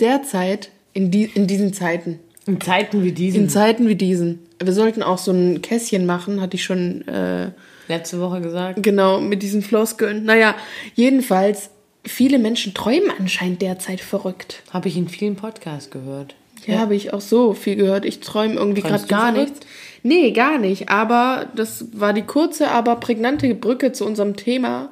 Derzeit, 0.00 0.70
in, 0.92 1.10
die, 1.10 1.24
in 1.24 1.46
diesen 1.46 1.72
Zeiten, 1.72 2.20
In 2.46 2.60
Zeiten 2.60 3.02
wie 3.02 3.12
diesen. 3.12 3.42
in 3.42 3.48
Zeiten 3.48 3.88
wie 3.88 3.96
diesen, 3.96 4.38
wir 4.62 4.72
sollten 4.72 5.02
auch 5.02 5.18
so 5.18 5.32
ein 5.32 5.60
Kästchen 5.60 6.06
machen, 6.06 6.40
hatte 6.40 6.56
ich 6.56 6.64
schon 6.64 7.06
äh, 7.08 7.50
letzte 7.88 8.20
Woche 8.20 8.40
gesagt. 8.40 8.82
genau 8.82 9.20
mit 9.20 9.42
diesen 9.42 9.60
Floskeln. 9.62 10.24
Naja, 10.24 10.54
jedenfalls, 10.94 11.70
viele 12.04 12.38
Menschen 12.38 12.72
träumen 12.74 13.10
anscheinend 13.18 13.60
derzeit 13.60 14.00
verrückt. 14.00 14.62
Habe 14.70 14.88
ich 14.88 14.96
in 14.96 15.08
vielen 15.08 15.36
Podcasts 15.36 15.90
gehört. 15.90 16.34
Ja, 16.66 16.78
habe 16.78 16.94
ich 16.94 17.12
auch 17.12 17.20
so 17.20 17.52
viel 17.52 17.76
gehört. 17.76 18.06
Ich 18.06 18.20
träume 18.20 18.54
irgendwie 18.54 18.80
gerade 18.80 19.06
gar 19.06 19.32
verrückt? 19.32 19.50
nichts. 19.50 19.66
Nee, 20.02 20.30
gar 20.30 20.58
nicht. 20.58 20.88
Aber 20.88 21.46
das 21.54 21.86
war 21.92 22.12
die 22.14 22.22
kurze, 22.22 22.70
aber 22.70 22.96
prägnante 22.96 23.54
Brücke 23.54 23.92
zu 23.92 24.06
unserem 24.06 24.36
Thema. 24.36 24.88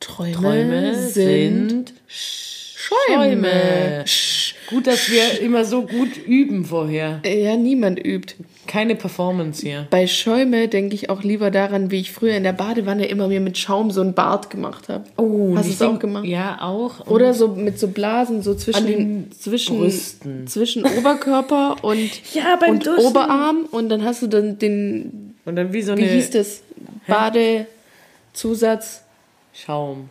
Träume, 0.00 0.32
Träume 0.32 0.94
sind, 0.94 1.68
sind 1.70 1.94
Schäume. 2.06 2.96
Schäume. 3.46 4.04
Sch- 4.06 4.54
gut, 4.68 4.86
dass 4.86 5.10
wir 5.10 5.40
immer 5.40 5.64
so 5.64 5.82
gut 5.82 6.16
üben 6.26 6.64
vorher. 6.64 7.20
Ja, 7.26 7.56
niemand 7.56 7.98
übt. 8.04 8.34
Keine 8.66 8.94
Performance 8.96 9.62
hier. 9.66 9.86
Bei 9.90 10.06
Schäume 10.06 10.68
denke 10.68 10.94
ich 10.94 11.08
auch 11.10 11.22
lieber 11.22 11.50
daran, 11.50 11.90
wie 11.90 12.00
ich 12.00 12.12
früher 12.12 12.34
in 12.36 12.44
der 12.44 12.52
Badewanne 12.52 13.06
immer 13.06 13.26
mir 13.28 13.40
mit 13.40 13.56
Schaum 13.58 13.90
so 13.90 14.02
ein 14.02 14.12
Bart 14.14 14.50
gemacht 14.50 14.88
habe. 14.90 15.04
Hast 15.04 15.16
du 15.18 15.22
Oh, 15.22 15.56
es 15.58 15.82
auch 15.82 15.98
gemacht? 15.98 16.26
Ja, 16.26 16.58
auch. 16.60 17.06
Oder 17.06 17.32
so 17.34 17.48
mit 17.48 17.78
so 17.78 17.88
Blasen 17.88 18.42
so 18.42 18.54
zwischen 18.54 18.86
den 18.86 19.32
zwischen 19.32 19.78
Brüsten. 19.78 20.46
zwischen 20.46 20.84
Oberkörper 20.84 21.76
und 21.82 22.10
Ja, 22.34 22.58
und 22.68 22.86
Duschen. 22.86 23.04
Oberarm 23.06 23.64
und 23.70 23.88
dann 23.88 24.04
hast 24.04 24.20
du 24.22 24.26
dann 24.26 24.58
den 24.58 25.34
Und 25.46 25.56
dann 25.56 25.72
wie 25.72 25.80
so 25.82 25.96
wie 25.96 26.02
eine 26.02 26.12
hieß 26.12 26.30
das 26.30 26.60
Badezusatz 27.06 29.02
Schaum. 29.64 30.10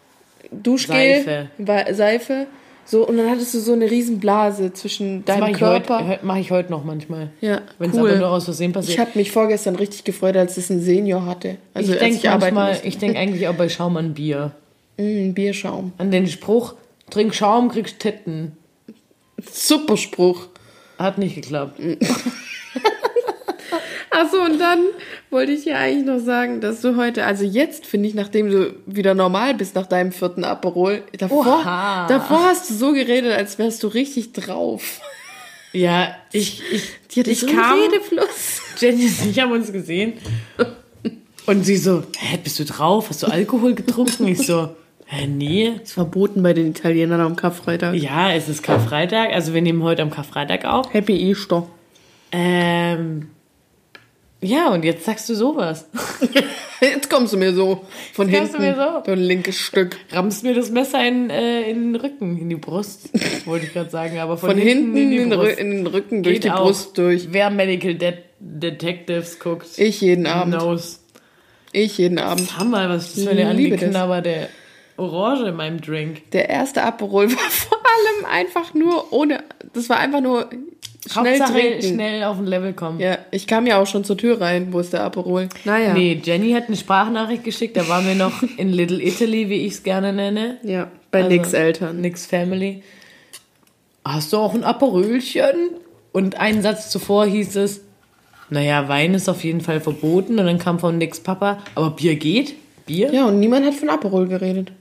Duschgel 0.52 1.24
Seife. 1.24 1.94
Seife 1.94 2.48
so 2.86 3.06
und 3.06 3.18
dann 3.18 3.30
hattest 3.30 3.54
du 3.54 3.60
so 3.60 3.74
eine 3.74 3.90
riesen 3.92 4.20
Blase 4.20 4.72
zwischen 4.72 5.26
Das 5.26 5.38
mache 5.40 5.52
deinem 5.52 5.56
ich, 5.58 5.62
heute, 5.62 5.86
Körper 5.88 6.08
heu- 6.08 6.18
mach 6.22 6.38
ich 6.38 6.52
heute 6.52 6.72
noch 6.72 6.86
manchmal. 6.86 7.32
ja 7.42 7.62
Wenn 7.80 7.90
es 7.92 7.98
cool 7.98 8.10
aber 8.12 8.20
nur 8.20 8.30
aus 8.30 8.46
Versehen 8.46 8.70
ich 8.70 8.76
passiert. 8.76 9.00
habe 9.00 9.12
mich 9.16 9.32
vorgestern 9.32 9.76
richtig 9.76 10.04
gefreut 10.06 10.38
als 10.38 10.56
es 10.58 10.70
ein 10.70 10.80
Senior 10.82 11.26
hatte 11.26 11.58
also 11.74 11.92
ich 11.94 12.00
denke 12.00 12.30
manchmal, 12.30 12.80
ich 12.84 12.98
denke 12.98 13.20
eigentlich 13.20 13.48
auch 13.50 13.56
bei 13.56 13.68
Schaum 13.68 13.98
an 13.98 14.14
Bier. 14.14 14.52
Mm, 14.98 15.34
Bierschaum 15.34 15.92
An 15.98 16.12
den 16.12 16.28
Spruch, 16.28 16.76
trink 17.10 17.36
Schaum, 17.36 17.68
kriegst 17.70 18.00
Titten. 18.00 18.54
super 19.52 19.98
Spruch 19.98 20.48
Hat 20.98 21.18
nicht 21.18 21.36
geklappt. 21.36 21.80
Achso, 24.20 24.42
und 24.44 24.58
dann 24.60 24.80
wollte 25.30 25.52
ich 25.52 25.66
ja 25.66 25.76
eigentlich 25.76 26.06
noch 26.06 26.20
sagen, 26.20 26.60
dass 26.60 26.82
du 26.82 26.96
heute, 26.96 27.24
also 27.26 27.44
jetzt 27.44 27.86
finde 27.86 28.10
ich, 28.10 28.16
nachdem 28.16 28.50
du 28.50 28.74
wieder 28.88 29.14
normal 29.14 29.54
bist 29.54 29.76
nach 29.76 29.86
deinem 29.86 30.12
vierten 30.12 30.44
Aperol, 30.44 31.04
davor, 31.18 31.46
Oha. 31.46 32.08
davor 32.08 32.44
hast 32.46 32.68
du 32.70 32.74
so 32.74 32.94
geredet, 32.94 33.34
als 33.34 33.60
wärst 33.60 33.84
du 33.84 33.88
richtig 33.88 34.34
drauf. 34.34 35.02
Ja, 35.72 36.16
ich, 36.32 36.64
ich, 36.72 36.90
Die 37.14 37.20
hatte 37.20 37.30
ich 37.30 37.42
so 37.42 37.48
kam, 37.48 37.80
Redefluss. 37.80 38.62
Jenny 38.80 39.06
und 39.06 39.30
ich 39.30 39.40
haben 39.40 39.52
uns 39.52 39.72
gesehen 39.72 40.14
und 41.46 41.64
sie 41.64 41.78
so, 41.78 42.04
hä, 42.18 42.40
bist 42.44 42.58
du 42.58 42.66
drauf? 42.66 43.10
Hast 43.10 43.22
du 43.22 43.28
Alkohol 43.28 43.76
getrunken? 43.76 44.28
Ich 44.28 44.48
so, 44.48 44.70
hä, 45.06 45.28
nee. 45.28 45.74
Ist 45.84 45.94
verboten 45.94 46.42
bei 46.42 46.54
den 46.54 46.72
Italienern 46.72 47.22
am 47.22 47.36
Karfreitag. 47.36 47.94
Ja, 47.94 48.34
es 48.34 48.50
ist 48.50 48.64
Karfreitag, 48.64 49.32
also 49.32 49.54
wir 49.54 49.62
nehmen 49.62 49.84
heute 49.84 50.02
am 50.02 50.10
Karfreitag 50.10 50.66
auf. 50.66 50.92
Happy 50.94 51.30
Easter. 51.30 51.68
Ähm, 52.32 53.30
ja, 54.42 54.70
und 54.70 54.84
jetzt 54.86 55.06
sagst 55.06 55.28
du 55.30 55.36
sowas. 55.36 55.86
Jetzt 56.80 57.10
kommst 57.10 57.34
du 57.34 57.38
mir 57.38 57.54
so 57.54 57.86
von 58.14 58.32
Kommst 58.32 58.54
du 58.54 58.60
hinten. 58.60 58.78
mir 58.80 59.02
so? 59.04 59.12
Du 59.12 59.16
linkes 59.20 59.58
Stück. 59.58 59.98
Rammst 60.12 60.44
mir 60.44 60.54
das 60.54 60.70
Messer 60.70 61.04
in, 61.08 61.32
äh, 61.32 61.68
in 61.72 61.94
den 61.94 61.96
Rücken, 61.96 62.38
in 62.38 62.50
die 62.50 62.56
Brust, 62.56 63.10
wollte 63.48 63.66
ich 63.66 63.74
gerade 63.74 63.90
sagen, 63.90 64.20
aber 64.20 64.38
von, 64.38 64.52
Von 64.52 64.60
hinten 64.60 64.96
in, 64.96 65.10
die 65.10 65.18
den, 65.18 65.32
in 65.32 65.72
den 65.72 65.88
Rücken, 65.88 66.22
durch 66.22 66.36
Geht 66.36 66.44
die 66.44 66.52
auch. 66.52 66.66
Brust 66.66 66.96
durch. 67.00 67.30
Wer 67.32 67.50
Medical 67.50 67.96
De 67.96 68.14
Detectives 68.40 69.40
guckt, 69.40 69.66
Ich 69.78 70.02
jeden 70.02 70.28
Abend. 70.28 70.56
knows. 70.56 71.04
Ich 71.72 71.98
jeden 71.98 72.20
Abend. 72.20 72.58
Hammer, 72.60 72.90
was 72.90 73.16
das 73.16 73.24
für 73.24 73.32
eine 73.32 73.52
Liebe 73.54 73.76
das. 73.76 73.84
angeknabberte 73.86 74.50
Orange 74.98 75.48
in 75.50 75.56
meinem 75.56 75.82
Drink. 75.82 76.30
Der 76.32 76.48
erste 76.50 76.84
Aperol 76.84 77.32
war 77.32 77.50
vor 77.50 77.78
allem 77.80 78.26
einfach 78.32 78.76
nur 78.76 79.12
ohne. 79.12 79.44
Das 79.74 79.90
war 79.90 79.98
einfach 79.98 80.22
nur 80.22 80.48
schnell 81.12 81.40
Hauptsache 81.40 81.54
trinken. 81.60 81.82
schnell 81.88 82.24
auf 82.24 82.38
ein 82.38 82.46
Level 82.46 82.74
kommen. 82.74 83.00
Ja, 83.00 83.18
ich 83.32 83.48
kam 83.48 83.66
ja 83.68 83.80
auch 83.82 83.88
schon 83.88 84.04
zur 84.04 84.18
Tür 84.18 84.40
rein. 84.42 84.72
Wo 84.74 84.80
ist 84.80 84.94
der 84.94 85.04
Aperol? 85.04 85.50
Naja. 85.66 85.94
Nee, 85.94 86.20
Jenny 86.24 86.52
hat 86.52 86.68
eine 86.68 86.78
Sprachnachricht 86.78 87.44
geschickt, 87.44 87.76
da 87.78 87.88
waren 87.88 88.06
wir 88.08 88.16
noch 88.16 88.44
in 88.58 88.70
Little 88.70 89.02
Italy, 89.02 89.50
wie 89.50 89.66
ich 89.66 89.74
es 89.74 89.84
gerne 89.84 90.14
nenne. 90.14 90.58
Ja, 90.64 90.90
bei 91.12 91.20
Also, 91.20 91.30
Nicks 91.32 91.54
Eltern. 91.54 92.02
Nix 92.02 92.26
Family. 92.26 92.84
Hast 94.06 94.32
du 94.34 94.38
auch 94.38 94.54
ein 94.54 94.64
Aperölchen? 94.64 95.54
Und 96.14 96.40
einen 96.40 96.62
Satz 96.62 96.90
zuvor 96.90 97.26
hieß 97.28 97.58
es, 97.58 97.82
naja, 98.50 98.88
Wein 98.88 99.14
ist 99.14 99.28
auf 99.30 99.44
jeden 99.44 99.62
Fall 99.62 99.82
verboten. 99.82 100.40
Und 100.40 100.46
dann 100.46 100.58
kam 100.58 100.80
von 100.80 100.98
Nix 100.98 101.20
Papa, 101.20 101.60
aber 101.76 101.92
Bier 101.92 102.16
geht? 102.16 102.56
Bier? 102.86 103.14
Ja, 103.14 103.26
und 103.26 103.40
niemand 103.40 103.66
hat 103.66 103.74
von 103.76 103.90
Aperol 103.90 104.28
geredet. 104.28 104.72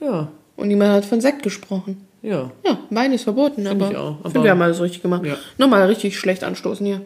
Ja, 0.00 0.28
Und 0.56 0.68
niemand 0.68 0.92
hat 0.92 1.04
von 1.06 1.20
Sekt 1.20 1.42
gesprochen. 1.42 2.06
Ja. 2.22 2.50
Ja, 2.64 2.78
Wein 2.90 3.12
ist 3.12 3.24
verboten, 3.24 3.66
aber, 3.66 3.90
ich 3.90 3.96
auch, 3.96 4.16
aber- 4.20 4.30
finde, 4.30 4.44
wir 4.44 4.50
haben 4.52 4.62
alles 4.62 4.80
richtig 4.80 5.02
gemacht. 5.02 5.24
Ja. 5.24 5.36
Nochmal 5.58 5.84
richtig 5.86 6.18
schlecht 6.18 6.44
anstoßen 6.44 6.84
hier. 6.86 7.02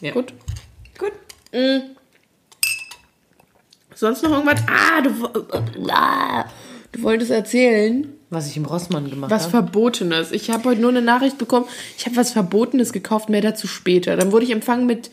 ja. 0.00 0.12
Gut. 0.12 0.32
Gut. 0.98 1.12
Sonst 3.94 4.22
noch 4.22 4.30
irgendwas? 4.30 4.60
Ah, 4.66 5.00
du, 5.02 5.90
ah, 5.90 6.44
du 6.92 7.02
wolltest 7.02 7.30
erzählen, 7.30 8.12
Was 8.30 8.48
ich 8.48 8.56
im 8.56 8.64
Rossmann 8.64 9.10
gemacht 9.10 9.30
was 9.30 9.42
habe. 9.44 9.50
Verbotenes. 9.50 10.32
Ich 10.32 10.50
habe 10.50 10.68
heute 10.70 10.80
nur 10.80 10.90
eine 10.90 11.02
Nachricht 11.02 11.36
bekommen. 11.36 11.66
Ich 11.98 12.06
habe 12.06 12.16
was 12.16 12.30
Verbotenes 12.32 12.92
gekauft, 12.92 13.28
mehr 13.28 13.42
dazu 13.42 13.66
später. 13.66 14.16
Dann 14.16 14.32
wurde 14.32 14.44
ich 14.46 14.52
empfangen 14.52 14.86
mit. 14.86 15.10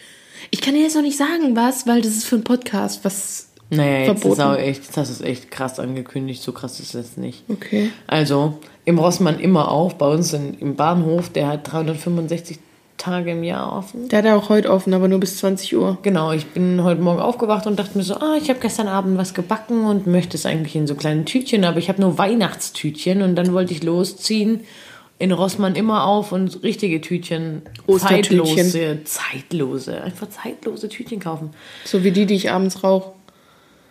Ich 0.51 0.62
kann 0.62 0.74
dir 0.75 0.81
jetzt 0.84 0.96
noch 0.96 1.01
nicht 1.01 1.17
sagen, 1.17 1.55
was, 1.55 1.86
weil 1.88 2.01
das 2.01 2.12
ist 2.12 2.25
für 2.25 2.36
einen 2.36 2.43
Podcast. 2.46 3.03
Was. 3.03 3.46
Naja, 3.69 4.12
jetzt 4.12 4.24
ist 4.24 4.39
auch 4.39 4.55
echt, 4.55 4.86
jetzt 4.86 4.97
hast 4.97 5.09
du 5.09 5.13
es 5.13 5.29
echt 5.29 5.51
krass 5.51 5.79
angekündigt. 5.79 6.41
So 6.41 6.51
krass 6.51 6.79
ist 6.79 6.95
es 6.95 7.17
nicht. 7.17 7.43
Okay. 7.50 7.91
Also, 8.07 8.59
im 8.86 9.00
Rossmann 9.00 9.39
immer 9.39 9.69
auf, 9.69 9.97
bei 9.97 10.07
uns 10.07 10.33
in, 10.33 10.53
im 10.59 10.75
Bahnhof, 10.75 11.29
der 11.29 11.47
hat 11.47 11.71
365 11.71 12.59
Tage 12.97 13.31
im 13.31 13.43
Jahr 13.43 13.77
offen. 13.77 14.09
Der 14.09 14.19
hat 14.19 14.25
auch 14.27 14.50
heute 14.50 14.71
offen, 14.71 14.93
aber 14.93 15.07
nur 15.07 15.19
bis 15.19 15.38
20 15.38 15.75
Uhr. 15.77 15.97
Genau, 16.01 16.31
ich 16.31 16.47
bin 16.47 16.83
heute 16.83 17.01
Morgen 17.01 17.19
aufgewacht 17.19 17.67
und 17.67 17.77
dachte 17.77 17.97
mir 17.97 18.03
so, 18.03 18.15
ah, 18.15 18.36
ich 18.41 18.50
habe 18.50 18.59
gestern 18.59 18.88
Abend 18.88 19.17
was 19.17 19.33
gebacken 19.33 19.86
und 19.86 20.07
möchte 20.07 20.36
es 20.36 20.45
eigentlich 20.45 20.75
in 20.75 20.88
so 20.88 20.95
kleinen 20.95 21.25
Tütchen, 21.25 21.63
aber 21.63 21.77
ich 21.77 21.89
habe 21.89 22.01
nur 22.01 22.17
Weihnachtstütchen 22.17 23.21
und 23.21 23.36
dann 23.36 23.53
wollte 23.53 23.74
ich 23.74 23.83
losziehen 23.83 24.62
in 25.19 25.31
Rossmann 25.31 25.75
immer 25.75 26.05
auf 26.05 26.31
und 26.31 26.63
richtige 26.63 27.01
Tütchen, 27.01 27.63
Ostertütchen. 27.88 28.45
zeitlose, 28.45 29.00
zeitlose, 29.03 30.01
einfach 30.01 30.29
zeitlose 30.29 30.89
Tütchen 30.89 31.19
kaufen. 31.19 31.51
So 31.86 32.03
wie 32.03 32.12
die, 32.12 32.25
die 32.25 32.36
ich 32.36 32.51
abends 32.51 32.83
rauche. 32.83 33.13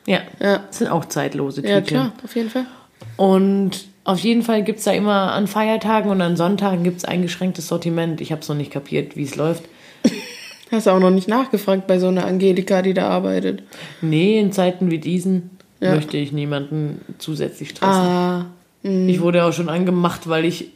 Ja, 0.06 0.20
Ja. 0.40 0.58
das 0.68 0.78
sind 0.78 0.88
auch 0.88 1.04
zeitlose 1.06 1.62
Tütchen. 1.62 1.74
Ja, 1.76 1.80
klar, 1.82 2.12
auf 2.24 2.34
jeden 2.36 2.50
Fall. 2.50 2.66
Und 3.16 3.86
auf 4.04 4.18
jeden 4.20 4.42
Fall 4.42 4.62
gibt 4.62 4.78
es 4.78 4.84
da 4.84 4.92
immer 4.92 5.32
an 5.32 5.46
Feiertagen 5.46 6.10
und 6.10 6.20
an 6.20 6.36
Sonntagen 6.36 6.84
gibt 6.84 6.98
es 6.98 7.04
eingeschränktes 7.04 7.66
Sortiment. 7.68 8.20
Ich 8.20 8.30
habe 8.32 8.40
es 8.42 8.48
noch 8.48 8.56
nicht 8.56 8.70
kapiert, 8.72 9.16
wie 9.16 9.24
es 9.24 9.36
läuft. 9.36 9.64
Hast 10.70 10.86
du 10.86 10.90
auch 10.90 11.00
noch 11.00 11.10
nicht 11.10 11.28
nachgefragt 11.28 11.86
bei 11.86 11.98
so 11.98 12.08
einer 12.08 12.24
Angelika, 12.26 12.82
die 12.82 12.94
da 12.94 13.08
arbeitet. 13.08 13.62
Nee, 14.00 14.38
in 14.38 14.52
Zeiten 14.52 14.90
wie 14.90 14.98
diesen 14.98 15.50
Ja. 15.80 15.94
möchte 15.94 16.16
ich 16.16 16.32
niemanden 16.32 17.00
zusätzlich 17.18 17.70
stressen. 17.70 17.94
Ah. 18.02 18.46
Ich 18.82 19.20
wurde 19.20 19.44
auch 19.44 19.52
schon 19.52 19.68
angemacht, 19.68 20.28
weil 20.28 20.44
ich 20.44 20.70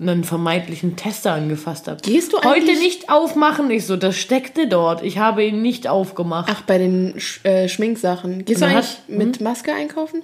einen 0.00 0.24
vermeintlichen 0.24 0.96
Tester 0.96 1.32
angefasst 1.32 1.88
habe. 1.88 2.00
Gehst 2.02 2.32
du 2.32 2.40
Heute 2.42 2.66
nicht 2.78 3.10
aufmachen? 3.10 3.70
Ich 3.70 3.86
so, 3.86 3.96
das 3.96 4.16
steckte 4.16 4.68
dort. 4.68 5.02
Ich 5.02 5.18
habe 5.18 5.44
ihn 5.44 5.60
nicht 5.62 5.88
aufgemacht. 5.88 6.48
Ach, 6.52 6.62
bei 6.62 6.78
den 6.78 7.18
Sch 7.18 7.44
äh, 7.44 7.68
Schminksachen. 7.68 8.44
Gehst 8.44 8.60
du 8.60 8.66
Und 8.66 8.70
eigentlich 8.72 8.86
hat- 8.90 9.08
mit 9.08 9.40
Maske 9.40 9.72
einkaufen? 9.74 10.22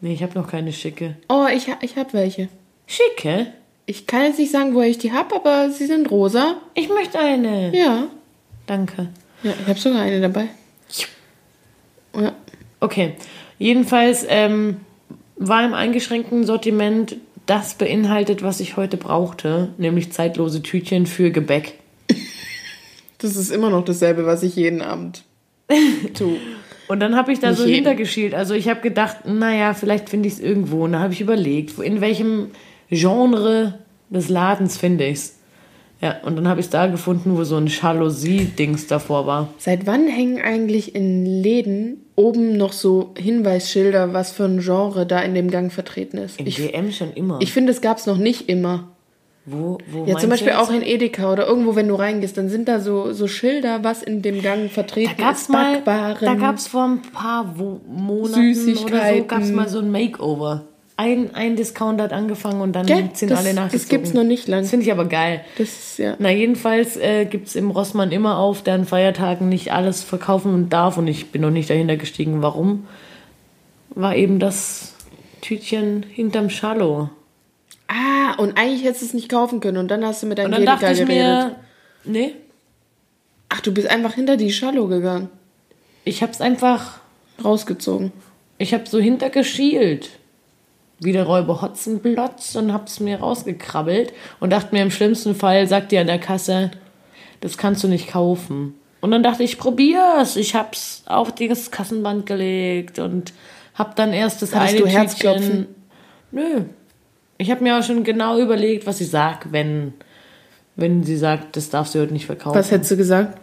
Nee, 0.00 0.12
ich 0.12 0.22
habe 0.22 0.38
noch 0.38 0.48
keine 0.50 0.72
schicke. 0.72 1.16
Oh, 1.28 1.46
ich, 1.54 1.68
ich 1.80 1.96
hab 1.96 2.12
welche. 2.12 2.48
Schicke? 2.86 3.46
Ich 3.86 4.06
kann 4.06 4.24
jetzt 4.24 4.38
nicht 4.38 4.50
sagen, 4.52 4.74
woher 4.74 4.88
ich 4.90 4.98
die 4.98 5.12
hab, 5.12 5.32
aber 5.34 5.70
sie 5.70 5.86
sind 5.86 6.10
rosa. 6.10 6.56
Ich 6.74 6.88
möchte 6.88 7.18
eine. 7.18 7.74
Ja. 7.76 8.08
Danke. 8.66 9.08
Ja, 9.42 9.52
ich 9.62 9.68
habe 9.68 9.78
sogar 9.78 10.02
eine 10.02 10.20
dabei. 10.20 10.48
Ja. 12.18 12.32
Okay. 12.80 13.14
Jedenfalls 13.58 14.26
ähm, 14.28 14.78
war 15.36 15.64
im 15.64 15.72
eingeschränkten 15.74 16.44
Sortiment 16.44 17.16
das 17.46 17.74
beinhaltet, 17.74 18.42
was 18.42 18.60
ich 18.60 18.76
heute 18.76 18.96
brauchte, 18.96 19.68
nämlich 19.78 20.12
zeitlose 20.12 20.62
Tütchen 20.62 21.06
für 21.06 21.30
Gebäck. 21.30 21.74
Das 23.18 23.34
ist 23.34 23.50
immer 23.50 23.70
noch 23.70 23.82
dasselbe, 23.82 24.26
was 24.26 24.42
ich 24.42 24.56
jeden 24.56 24.82
Abend 24.82 25.24
tue. 26.14 26.36
Und 26.86 27.00
dann 27.00 27.16
habe 27.16 27.32
ich 27.32 27.40
da 27.40 27.48
Nicht 27.48 27.56
so 27.58 27.64
jeden. 27.64 27.76
hintergeschielt. 27.76 28.34
Also 28.34 28.52
ich 28.52 28.68
habe 28.68 28.82
gedacht, 28.82 29.24
naja, 29.26 29.72
vielleicht 29.72 30.10
finde 30.10 30.28
ich 30.28 30.34
es 30.34 30.40
irgendwo. 30.40 30.84
Und 30.84 30.92
dann 30.92 31.00
habe 31.00 31.14
ich 31.14 31.22
überlegt, 31.22 31.78
in 31.78 32.02
welchem 32.02 32.48
Genre 32.90 33.78
des 34.10 34.28
Ladens 34.28 34.76
finde 34.76 35.06
ich 35.06 35.14
es. 35.14 35.35
Ja, 36.02 36.16
und 36.24 36.36
dann 36.36 36.46
habe 36.46 36.60
ich 36.60 36.66
es 36.66 36.70
da 36.70 36.86
gefunden, 36.88 37.36
wo 37.38 37.44
so 37.44 37.56
ein 37.56 37.68
Jalousie-Dings 37.68 38.86
davor 38.86 39.26
war. 39.26 39.48
Seit 39.58 39.86
wann 39.86 40.06
hängen 40.08 40.40
eigentlich 40.42 40.94
in 40.94 41.24
Läden 41.24 42.02
oben 42.16 42.56
noch 42.58 42.72
so 42.72 43.12
Hinweisschilder, 43.16 44.12
was 44.12 44.30
für 44.32 44.44
ein 44.44 44.60
Genre 44.60 45.06
da 45.06 45.20
in 45.20 45.34
dem 45.34 45.50
Gang 45.50 45.72
vertreten 45.72 46.18
ist? 46.18 46.38
Im 46.38 46.46
Ich, 46.46 46.56
DM 46.56 46.92
schon 46.92 47.12
immer. 47.14 47.38
ich 47.40 47.52
finde, 47.52 47.72
es 47.72 47.80
gab 47.80 47.96
es 47.98 48.06
noch 48.06 48.18
nicht 48.18 48.48
immer. 48.50 48.88
wo, 49.46 49.78
wo 49.90 50.04
Ja, 50.04 50.16
zum 50.18 50.28
Beispiel 50.30 50.52
auch 50.52 50.70
in 50.70 50.82
Edeka 50.82 51.32
oder 51.32 51.46
irgendwo, 51.46 51.76
wenn 51.76 51.88
du 51.88 51.94
reingehst, 51.94 52.36
dann 52.36 52.48
sind 52.50 52.68
da 52.68 52.80
so, 52.80 53.12
so 53.12 53.26
Schilder, 53.26 53.82
was 53.82 54.02
in 54.02 54.20
dem 54.20 54.42
Gang 54.42 54.70
vertreten 54.70 55.14
Da 55.16 55.24
gab's 55.24 55.42
ist. 55.42 55.48
mal, 55.50 55.80
da 55.82 56.34
gab's 56.34 56.66
vor 56.68 56.84
ein 56.84 57.00
paar 57.00 57.54
Wo 57.56 57.80
Monaten 57.88 58.20
oder 58.20 58.32
so 58.32 58.40
Süßigkeiten. 58.64 59.28
gab's 59.28 59.50
mal 59.50 59.68
so 59.68 59.78
ein 59.78 59.90
Makeover. 59.90 60.64
Ein, 60.98 61.34
ein 61.34 61.56
Discount 61.56 62.00
hat 62.00 62.12
angefangen 62.14 62.62
und 62.62 62.72
dann 62.72 62.86
Gell? 62.86 63.10
sind 63.12 63.30
Das- 63.30 63.40
alle 63.40 63.48
das 63.50 63.56
nachgezogen. 63.56 63.88
gibt's 63.90 64.14
noch 64.14 64.24
nicht 64.24 64.48
lang. 64.48 64.62
Das 64.62 64.70
finde 64.70 64.86
ich 64.86 64.92
aber 64.92 65.04
geil. 65.04 65.44
Das 65.58 65.68
ist, 65.68 65.98
ja. 65.98 66.16
Na, 66.18 66.30
jedenfalls 66.30 66.96
äh, 66.96 67.26
gibt 67.26 67.48
es 67.48 67.54
im 67.56 67.70
Rossmann 67.70 68.12
immer 68.12 68.38
auf, 68.38 68.62
der 68.62 68.74
an 68.74 68.86
Feiertagen 68.86 69.48
nicht 69.50 69.72
alles 69.74 70.02
verkaufen 70.02 70.70
darf. 70.70 70.96
Und 70.96 71.06
ich 71.06 71.30
bin 71.32 71.42
noch 71.42 71.50
nicht 71.50 71.68
dahinter 71.68 71.96
gestiegen, 71.98 72.40
warum. 72.40 72.86
War 73.90 74.16
eben 74.16 74.38
das 74.38 74.94
Tütchen 75.42 76.02
hinterm 76.02 76.48
Schallow. 76.48 77.10
Ah, 77.88 78.34
und 78.38 78.56
eigentlich 78.58 78.82
hättest 78.84 79.02
du 79.02 79.06
es 79.06 79.14
nicht 79.14 79.28
kaufen 79.28 79.60
können 79.60 79.76
und 79.76 79.88
dann 79.90 80.04
hast 80.04 80.22
du 80.22 80.26
mit 80.26 80.40
Angelika 80.40 80.72
dachte 80.76 80.92
ich 80.92 80.98
geredet. 81.00 81.08
mir, 81.16 81.56
nee, 82.04 82.32
Ach, 83.48 83.60
du 83.60 83.72
bist 83.72 83.88
einfach 83.88 84.14
hinter 84.14 84.36
die 84.36 84.50
Schallow 84.50 84.88
gegangen. 84.88 85.28
ich 86.04 86.22
hab's 86.22 86.40
einfach, 86.40 86.98
Rausgezogen. 87.44 88.12
ich 88.58 88.74
hab 88.74 88.88
so 88.88 88.98
hintergeschielt. 88.98 90.08
Wie 90.98 91.12
der 91.12 91.24
Räuber 91.24 91.60
Hotzenplotz 91.60 92.54
und 92.54 92.72
hab's 92.72 93.00
mir 93.00 93.20
rausgekrabbelt 93.20 94.12
und 94.40 94.50
dachte 94.50 94.74
mir, 94.74 94.82
im 94.82 94.90
schlimmsten 94.90 95.34
Fall 95.34 95.66
sagt 95.66 95.92
die 95.92 95.98
an 95.98 96.06
der 96.06 96.18
Kasse, 96.18 96.70
das 97.40 97.58
kannst 97.58 97.84
du 97.84 97.88
nicht 97.88 98.08
kaufen. 98.08 98.74
Und 99.00 99.10
dann 99.10 99.22
dachte 99.22 99.42
ich, 99.42 99.58
probier's. 99.58 100.36
Ich 100.36 100.54
hab's 100.54 101.02
auf 101.06 101.32
das 101.34 101.70
Kassenband 101.70 102.26
gelegt 102.26 102.98
und 102.98 103.32
hab 103.74 103.94
dann 103.96 104.12
erst 104.12 104.40
das 104.42 104.54
Hattest 104.54 104.74
eine 104.74 104.82
du 104.82 104.86
Herzklopfen? 104.88 105.42
Tütchen. 105.42 105.66
Nö. 106.32 106.62
Ich 107.38 107.50
habe 107.50 107.62
mir 107.62 107.78
auch 107.78 107.82
schon 107.82 108.02
genau 108.02 108.38
überlegt, 108.38 108.86
was 108.86 108.98
sie 108.98 109.04
sagt, 109.04 109.52
wenn, 109.52 109.92
wenn 110.76 111.04
sie 111.04 111.16
sagt, 111.16 111.56
das 111.56 111.68
darf 111.68 111.88
sie 111.88 112.00
heute 112.00 112.14
nicht 112.14 112.26
verkaufen. 112.26 112.58
Was 112.58 112.70
hättest 112.70 112.90
du 112.90 112.96
gesagt? 112.96 113.38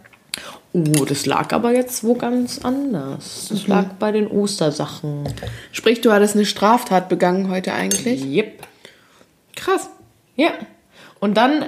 Oh, 0.75 1.06
das 1.06 1.27
lag 1.27 1.53
aber 1.53 1.72
jetzt 1.72 2.03
wo 2.03 2.15
ganz 2.15 2.60
anders. 2.63 3.48
Das 3.50 3.68
lag 3.68 3.94
bei 4.00 4.12
den 4.12 4.25
Ostersachen. 4.25 5.32
Sprich, 5.72 6.01
du 6.01 6.12
hattest 6.12 6.36
eine 6.36 6.46
Straftat 6.46 7.10
begangen 7.10 7.51
heute 7.51 7.74
eigentlich? 7.74 8.25
Yep. 8.25 8.63
Krass. 9.56 9.92
Ja. 10.36 10.50
Und 11.20 11.38
dann 11.38 11.63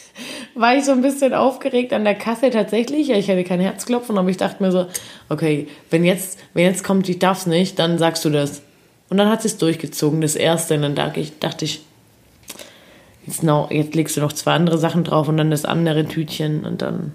war 0.54 0.76
ich 0.76 0.84
so 0.84 0.92
ein 0.92 1.02
bisschen 1.02 1.34
aufgeregt 1.34 1.92
an 1.92 2.04
der 2.04 2.14
Kasse 2.14 2.50
tatsächlich. 2.50 3.10
Ich 3.10 3.28
hatte 3.28 3.42
kein 3.42 3.58
Herzklopfen, 3.58 4.16
aber 4.16 4.28
ich 4.28 4.36
dachte 4.36 4.62
mir 4.62 4.70
so, 4.70 4.86
okay, 5.28 5.66
wenn 5.90 6.04
jetzt, 6.04 6.38
wenn 6.54 6.64
jetzt 6.64 6.84
kommt, 6.84 7.08
ich 7.08 7.18
darf's 7.18 7.46
nicht, 7.46 7.80
dann 7.80 7.98
sagst 7.98 8.24
du 8.24 8.30
das. 8.30 8.62
Und 9.10 9.16
dann 9.16 9.28
hat 9.28 9.42
sie 9.42 9.48
es 9.48 9.58
durchgezogen, 9.58 10.20
das 10.20 10.36
erste. 10.36 10.76
Und 10.76 10.82
dann 10.82 10.94
dachte 10.94 11.18
ich, 11.18 11.40
dachte 11.40 11.64
ich 11.64 11.84
jetzt, 13.26 13.42
noch, 13.42 13.72
jetzt 13.72 13.96
legst 13.96 14.16
du 14.16 14.20
noch 14.20 14.32
zwei 14.32 14.52
andere 14.52 14.78
Sachen 14.78 15.02
drauf 15.02 15.26
und 15.26 15.38
dann 15.38 15.50
das 15.50 15.64
andere 15.64 16.06
Tütchen 16.06 16.64
und 16.64 16.82
dann, 16.82 17.14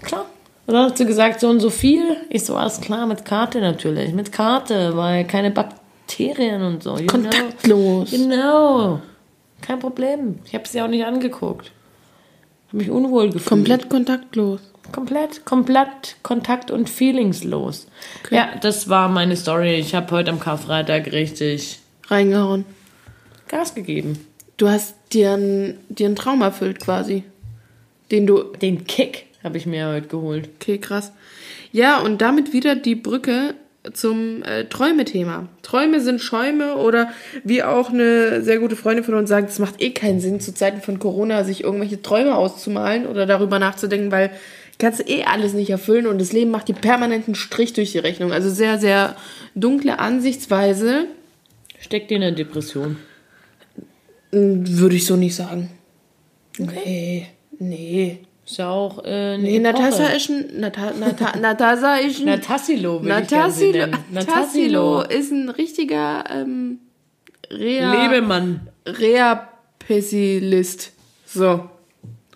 klar. 0.00 0.26
Und 0.70 0.76
dann 0.76 0.86
hat 0.86 0.98
sie 0.98 1.04
gesagt, 1.04 1.40
so 1.40 1.48
und 1.48 1.58
so 1.58 1.68
viel. 1.68 2.16
Ich 2.28 2.44
so, 2.44 2.54
alles 2.54 2.80
klar, 2.80 3.04
mit 3.04 3.24
Karte 3.24 3.60
natürlich. 3.60 4.14
Mit 4.14 4.30
Karte, 4.30 4.96
weil 4.96 5.26
keine 5.26 5.50
Bakterien 5.50 6.62
und 6.62 6.84
so. 6.84 6.96
you 6.96 7.06
know. 7.06 7.08
Kontaktlos. 7.08 8.10
Genau. 8.12 9.00
Kein 9.62 9.80
Problem. 9.80 10.38
Ich 10.44 10.54
habe 10.54 10.68
sie 10.68 10.80
auch 10.80 10.86
nicht 10.86 11.04
angeguckt. 11.04 11.72
Habe 12.68 12.76
mich 12.76 12.88
unwohl 12.88 13.30
gefühlt. 13.30 13.48
Komplett 13.48 13.90
kontaktlos. 13.90 14.60
Komplett, 14.92 15.44
komplett 15.44 16.14
kontakt- 16.22 16.70
und 16.70 16.88
feelingslos. 16.88 17.88
Ja, 18.30 18.50
das 18.60 18.88
war 18.88 19.08
meine 19.08 19.36
Story. 19.36 19.74
Ich 19.74 19.96
habe 19.96 20.12
heute 20.12 20.30
am 20.30 20.38
Karfreitag 20.38 21.10
richtig 21.10 21.80
Reingehauen. 22.06 22.64
Gas 23.48 23.74
gegeben. 23.74 24.24
Du 24.56 24.68
hast 24.68 24.94
dir 25.12 25.32
einen, 25.32 25.80
dir 25.88 26.06
einen 26.06 26.14
Traum 26.14 26.42
erfüllt 26.42 26.78
quasi. 26.78 27.24
Den 28.12 28.28
du. 28.28 28.44
Den 28.62 28.84
Kick 28.84 29.29
habe 29.42 29.58
ich 29.58 29.66
mir 29.66 29.88
heute 29.88 30.08
geholt. 30.08 30.48
Okay, 30.56 30.78
krass. 30.78 31.12
Ja, 31.72 32.00
und 32.00 32.20
damit 32.20 32.52
wieder 32.52 32.76
die 32.76 32.94
Brücke 32.94 33.54
zum 33.92 34.42
äh, 34.42 34.66
Träume-Thema. 34.66 35.48
Träume 35.62 36.00
sind 36.00 36.20
Schäume 36.20 36.76
oder 36.76 37.10
wie 37.44 37.62
auch 37.62 37.90
eine 37.90 38.42
sehr 38.42 38.58
gute 38.58 38.76
Freundin 38.76 39.04
von 39.04 39.14
uns 39.14 39.28
sagt, 39.28 39.48
es 39.48 39.58
macht 39.58 39.80
eh 39.80 39.90
keinen 39.90 40.20
Sinn, 40.20 40.40
zu 40.40 40.52
Zeiten 40.52 40.82
von 40.82 40.98
Corona 40.98 41.44
sich 41.44 41.64
irgendwelche 41.64 42.02
Träume 42.02 42.34
auszumalen 42.34 43.06
oder 43.06 43.24
darüber 43.24 43.58
nachzudenken, 43.58 44.12
weil 44.12 44.30
kannst 44.78 45.00
du 45.00 45.04
eh 45.04 45.24
alles 45.24 45.54
nicht 45.54 45.70
erfüllen 45.70 46.06
und 46.06 46.20
das 46.20 46.32
Leben 46.32 46.50
macht 46.50 46.68
dir 46.68 46.74
permanenten 46.74 47.34
Strich 47.34 47.72
durch 47.72 47.92
die 47.92 47.98
Rechnung. 47.98 48.32
Also 48.32 48.50
sehr, 48.50 48.78
sehr 48.78 49.16
dunkle 49.54 49.98
Ansichtsweise, 49.98 51.06
Steckt 51.80 52.10
dir 52.10 52.16
in 52.18 52.22
eine 52.22 52.36
Depression. 52.36 52.98
würde 54.30 54.96
ich 54.96 55.06
so 55.06 55.16
nicht 55.16 55.34
sagen. 55.34 55.70
Nee, 56.58 57.26
nee. 57.58 58.18
Ist 58.50 58.56
ja 58.56 58.68
auch 58.68 59.04
äh, 59.04 59.34
eine 59.34 59.44
Nee, 59.44 59.58
Epoche. 59.58 59.84
Natascha 59.84 60.06
ist 60.06 60.28
ein. 60.28 60.46
Nata, 60.58 60.92
Nata, 60.98 61.38
Natascha 61.40 61.98
ist 61.98 62.18
ein. 62.18 62.24
Natassilo, 62.24 63.00
ich 63.00 63.30
nennen. 63.72 63.96
Natasilo 64.10 65.02
ist 65.02 65.30
ein 65.30 65.50
richtiger 65.50 66.24
ähm, 66.28 66.80
Rea, 67.48 68.08
Lebemann. 68.08 68.62
Rea-Pessilist. 68.86 70.90
So. 71.24 71.70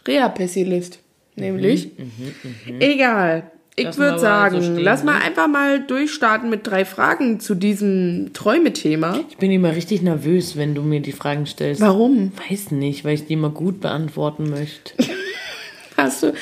Rea-Pessilist. 0.06 1.00
Nämlich. 1.34 1.90
Egal. 2.78 3.50
Ich 3.74 3.86
Lassen 3.86 3.98
wir 3.98 4.04
würde 4.04 4.12
aber 4.12 4.20
sagen, 4.20 4.60
so 4.60 4.70
stehen, 4.70 4.84
lass 4.84 5.02
mal 5.02 5.18
ne? 5.18 5.24
einfach 5.24 5.48
mal 5.48 5.80
durchstarten 5.80 6.48
mit 6.48 6.64
drei 6.64 6.84
Fragen 6.84 7.40
zu 7.40 7.56
diesem 7.56 8.30
Träume-Thema. 8.32 9.18
Ich 9.28 9.38
bin 9.38 9.50
immer 9.50 9.74
richtig 9.74 10.00
nervös, 10.00 10.56
wenn 10.56 10.76
du 10.76 10.82
mir 10.82 11.00
die 11.00 11.10
Fragen 11.10 11.46
stellst. 11.46 11.80
Warum? 11.80 12.30
Weiß 12.48 12.70
nicht, 12.70 13.04
weil 13.04 13.14
ich 13.14 13.26
die 13.26 13.32
immer 13.32 13.50
gut 13.50 13.80
beantworten 13.80 14.48
möchte. 14.48 14.92
Hast 16.04 16.22
du. 16.22 16.34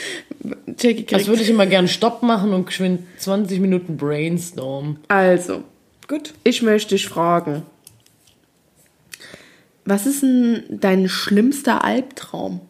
Jackie 0.66 1.04
Das 1.04 1.28
würde 1.28 1.42
ich 1.42 1.48
immer 1.48 1.66
gern 1.66 1.86
Stopp 1.86 2.22
machen 2.24 2.52
und 2.52 2.66
geschwind 2.66 3.02
20 3.18 3.60
Minuten 3.60 3.96
Brainstorm. 3.96 4.98
Also, 5.06 5.62
Gut. 6.08 6.34
ich 6.42 6.62
möchte 6.62 6.96
dich 6.96 7.06
fragen. 7.06 7.62
Was 9.84 10.06
ist 10.06 10.22
denn 10.22 10.64
dein 10.68 11.08
schlimmster 11.08 11.84
Albtraum? 11.84 12.60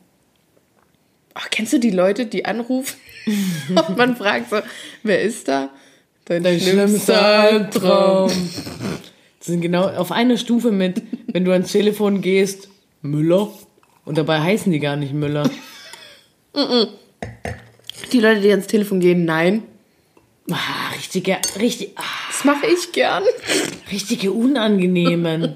Ach, 1.33 1.49
kennst 1.51 1.73
du 1.73 1.79
die 1.79 1.91
Leute, 1.91 2.27
die 2.27 2.45
anrufen? 2.45 2.99
und 3.89 3.97
man 3.97 4.17
fragt 4.17 4.51
so, 4.51 4.59
wer 5.03 5.23
ist 5.23 5.49
da? 5.49 5.71
Dein, 6.27 6.43
Dein 6.43 6.61
schlimmster 6.61 7.23
Albtraum. 7.23 8.31
Das 9.39 9.47
sind 9.47 9.63
genau 9.63 9.89
auf 9.89 10.13
einer 10.13 10.37
Stufe 10.37 10.71
mit, 10.71 11.03
wenn 11.27 11.47
du 11.47 11.53
ans 11.53 11.73
Telefon 11.73 12.21
gehst, 12.21 12.69
Müller. 13.01 13.49
Und 14.05 14.19
dabei 14.19 14.41
heißen 14.41 14.71
die 14.71 14.79
gar 14.79 14.97
nicht 14.97 15.15
Müller. 15.15 15.49
Die 16.55 18.21
Leute, 18.21 18.41
die 18.41 18.51
ans 18.51 18.67
Telefon 18.67 19.01
gehen, 19.01 19.25
nein. 19.25 19.63
Ah, 20.51 20.91
richtige, 20.97 21.39
richtig, 21.61 21.93
ah, 21.97 22.03
Das 22.31 22.45
mache 22.45 22.67
ich 22.67 22.93
gern. 22.93 23.23
richtige 23.91 24.33
Unangenehmen. 24.33 25.55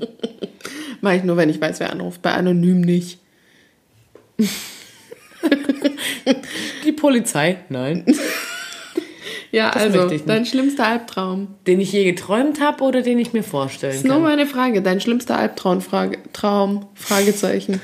Mache 1.02 1.16
ich 1.16 1.24
nur, 1.24 1.36
wenn 1.36 1.50
ich 1.50 1.60
weiß, 1.60 1.80
wer 1.80 1.90
anruft. 1.92 2.22
Bei 2.22 2.32
anonym 2.32 2.80
nicht. 2.80 3.18
Die 6.84 6.92
Polizei, 6.92 7.58
nein. 7.68 8.04
Ja, 9.52 9.70
Das 9.70 9.84
also, 9.84 9.98
möchte 9.98 10.14
ich 10.16 10.20
nicht. 10.22 10.28
dein 10.28 10.44
schlimmster 10.44 10.86
Albtraum. 10.86 11.54
Den 11.66 11.80
ich 11.80 11.90
je 11.92 12.04
geträumt 12.04 12.60
habe 12.60 12.82
oder 12.84 13.00
den 13.00 13.18
ich 13.18 13.32
mir 13.32 13.40
Das 13.40 13.48
vorstellen 13.50 13.94
ist 13.94 14.04
nur 14.04 14.14
kann. 14.16 14.22
meine 14.24 14.44
Frage. 14.46 14.82
Dein 14.82 15.00
schlimmster 15.00 15.38
Albtraum, 15.38 15.80
Frage, 15.80 16.18
Traum, 16.34 16.86
Fragezeichen. 16.94 17.80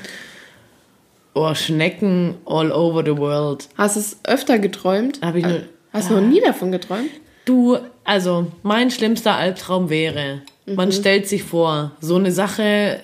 Oh, 1.35 1.53
Schnecken 1.55 2.35
all 2.45 2.71
over 2.71 3.03
the 3.03 3.17
world. 3.17 3.67
Hast 3.77 3.95
du 3.95 3.99
es 4.01 4.17
öfter 4.23 4.59
geträumt? 4.59 5.19
Hab 5.21 5.35
ich 5.35 5.43
nur- 5.45 5.61
Hast 5.91 6.09
du 6.09 6.15
noch 6.15 6.21
nie 6.27 6.41
davon 6.41 6.71
geträumt? 6.71 7.09
Du, 7.45 7.77
also, 8.03 8.47
mein 8.63 8.89
schlimmster 8.91 9.35
Albtraum 9.35 9.89
wäre, 9.89 10.41
man 10.65 10.91
stellt 10.91 11.27
sich 11.27 11.43
vor, 11.43 11.91
so 11.99 12.15
eine 12.15 12.31
Sache 12.31 12.99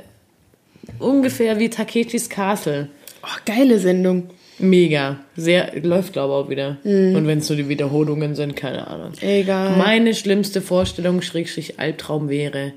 ungefähr 0.99 1.59
wie 1.59 1.69
Takechis 1.69 2.29
Castle. 2.29 2.89
Oh, 3.23 3.27
geile 3.45 3.79
Sendung. 3.79 4.29
Mega. 4.59 5.17
Sehr, 5.35 5.71
läuft 5.81 6.13
glaube 6.13 6.33
ich 6.33 6.45
auch 6.45 6.49
wieder. 6.49 6.77
Und 6.83 7.27
wenn 7.27 7.39
es 7.39 7.47
so 7.47 7.55
die 7.55 7.69
Wiederholungen 7.69 8.35
sind, 8.35 8.55
keine 8.55 8.87
Ahnung. 8.87 9.11
Egal. 9.21 9.77
Meine 9.77 10.13
schlimmste 10.13 10.61
Vorstellung, 10.61 11.21
Schrägstrich 11.21 11.79
Albtraum 11.79 12.29
wäre, 12.29 12.73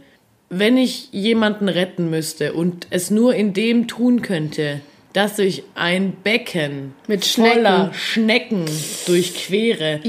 wenn 0.49 0.77
ich 0.77 1.09
jemanden 1.13 1.69
retten 1.69 2.11
müsste 2.11 2.53
und 2.53 2.87
es 2.91 3.11
nur 3.11 3.35
in 3.35 3.53
dem 3.53 3.89
tun 3.89 4.23
könnte, 4.23 4.81
dass 5.13 5.39
ich 5.39 5.63
ein 5.75 6.13
Becken 6.25 6.95
Mit 7.07 7.25
voller 7.25 7.93
Schnecken 7.95 8.65
durchquere, 9.07 10.01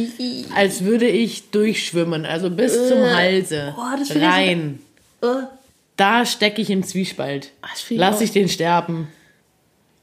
als 0.56 0.84
würde 0.84 1.08
ich 1.08 1.50
durchschwimmen, 1.52 2.26
also 2.26 2.50
bis 2.50 2.88
zum 2.88 3.00
Halse, 3.04 3.74
Oh, 3.78 3.82
das 3.98 4.10
finde 4.10 4.26
ich 4.28 4.32
rein. 4.32 4.80
Da 5.98 6.26
stecke 6.26 6.62
ich 6.62 6.70
im 6.70 6.84
Zwiespalt. 6.84 7.52
finde 7.76 7.94
ich 7.94 8.00
Lass 8.00 8.18
auch- 8.18 8.22
ich 8.22 8.32
den 8.32 8.50
sterben, 8.50 9.08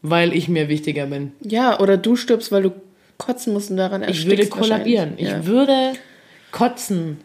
weil 0.03 0.35
ich 0.35 0.49
mir 0.49 0.69
wichtiger 0.69 1.07
bin. 1.07 1.33
Ja, 1.43 1.81
oder 1.81 1.97
du 1.97 2.17
stirbst, 2.17 2.53
weil 2.53 2.63
du 2.63 2.73
kotzen 3.19 3.53
musst 3.53 3.71
und 3.71 3.77
daran 3.77 4.03
Ich 4.03 4.09
erstickst 4.09 4.29
würde 4.31 4.47
kollabieren. 4.47 5.15
Ich 5.17 5.29
ja. 5.29 5.45
würde 5.47 5.93
kotzen. 6.53 7.19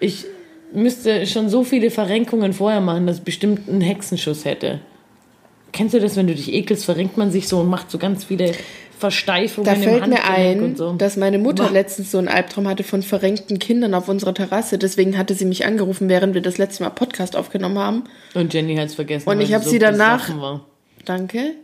Ich 0.00 0.24
müsste 0.72 1.26
schon 1.26 1.48
so 1.48 1.64
viele 1.64 1.90
Verrenkungen 1.90 2.52
vorher 2.52 2.80
machen, 2.80 3.06
dass 3.06 3.18
ich 3.18 3.22
bestimmt 3.24 3.68
einen 3.68 3.80
Hexenschuss 3.80 4.44
hätte. 4.44 4.80
Kennst 5.72 5.94
du 5.94 6.00
das, 6.00 6.16
wenn 6.16 6.26
du 6.26 6.34
dich 6.34 6.52
ekelst, 6.52 6.84
verrenkt 6.84 7.16
man 7.16 7.30
sich 7.30 7.48
so 7.48 7.60
und 7.60 7.68
macht 7.68 7.90
so 7.90 7.98
ganz 7.98 8.24
viele 8.24 8.52
Versteifungen 8.98 9.64
Da 9.64 9.74
im 9.74 9.82
fällt 9.82 10.06
mir 10.08 10.24
ein, 10.24 10.76
so. 10.76 10.92
dass 10.94 11.16
meine 11.16 11.38
Mutter 11.38 11.64
Boah. 11.64 11.72
letztens 11.72 12.10
so 12.10 12.18
einen 12.18 12.28
Albtraum 12.28 12.66
hatte 12.66 12.82
von 12.82 13.02
verrenkten 13.02 13.58
Kindern 13.58 13.94
auf 13.94 14.08
unserer 14.08 14.34
Terrasse. 14.34 14.78
Deswegen 14.78 15.16
hatte 15.16 15.34
sie 15.34 15.44
mich 15.44 15.64
angerufen, 15.66 16.08
während 16.08 16.34
wir 16.34 16.42
das 16.42 16.58
letzte 16.58 16.82
Mal 16.82 16.90
Podcast 16.90 17.36
aufgenommen 17.36 17.78
haben. 17.78 18.04
Und 18.34 18.52
Jenny 18.52 18.76
hat 18.76 18.86
es 18.86 18.94
vergessen. 18.94 19.28
Und 19.28 19.40
ich 19.40 19.54
hab 19.54 19.62
so 19.62 19.70
sie 19.70 19.78
danach-. 19.78 20.30
Danke. 21.04 21.54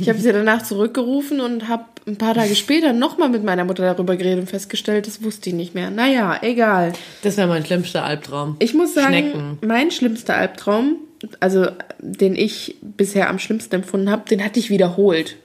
Ich 0.00 0.08
habe 0.08 0.18
sie 0.18 0.32
danach 0.32 0.62
zurückgerufen 0.62 1.40
und 1.40 1.68
habe 1.68 1.84
ein 2.06 2.16
paar 2.16 2.34
Tage 2.34 2.56
später 2.56 2.92
nochmal 2.92 3.28
mit 3.28 3.44
meiner 3.44 3.64
Mutter 3.64 3.84
darüber 3.84 4.16
geredet 4.16 4.40
und 4.40 4.50
festgestellt, 4.50 5.06
das 5.06 5.22
wusste 5.22 5.50
ich 5.50 5.54
nicht 5.54 5.74
mehr. 5.74 5.90
Naja, 5.90 6.38
egal. 6.42 6.94
Das 7.22 7.36
wäre 7.36 7.46
mein 7.46 7.64
schlimmster 7.64 8.02
Albtraum. 8.04 8.56
Ich 8.58 8.74
muss 8.74 8.94
sagen, 8.94 9.08
Schnecken. 9.08 9.58
mein 9.60 9.90
schlimmster 9.92 10.34
Albtraum, 10.36 10.96
also 11.40 11.66
den 12.00 12.34
ich 12.34 12.76
bisher 12.80 13.28
am 13.28 13.38
schlimmsten 13.38 13.76
empfunden 13.76 14.10
habe, 14.10 14.28
den 14.28 14.44
hatte 14.44 14.58
ich 14.60 14.70
wiederholt. 14.70 15.36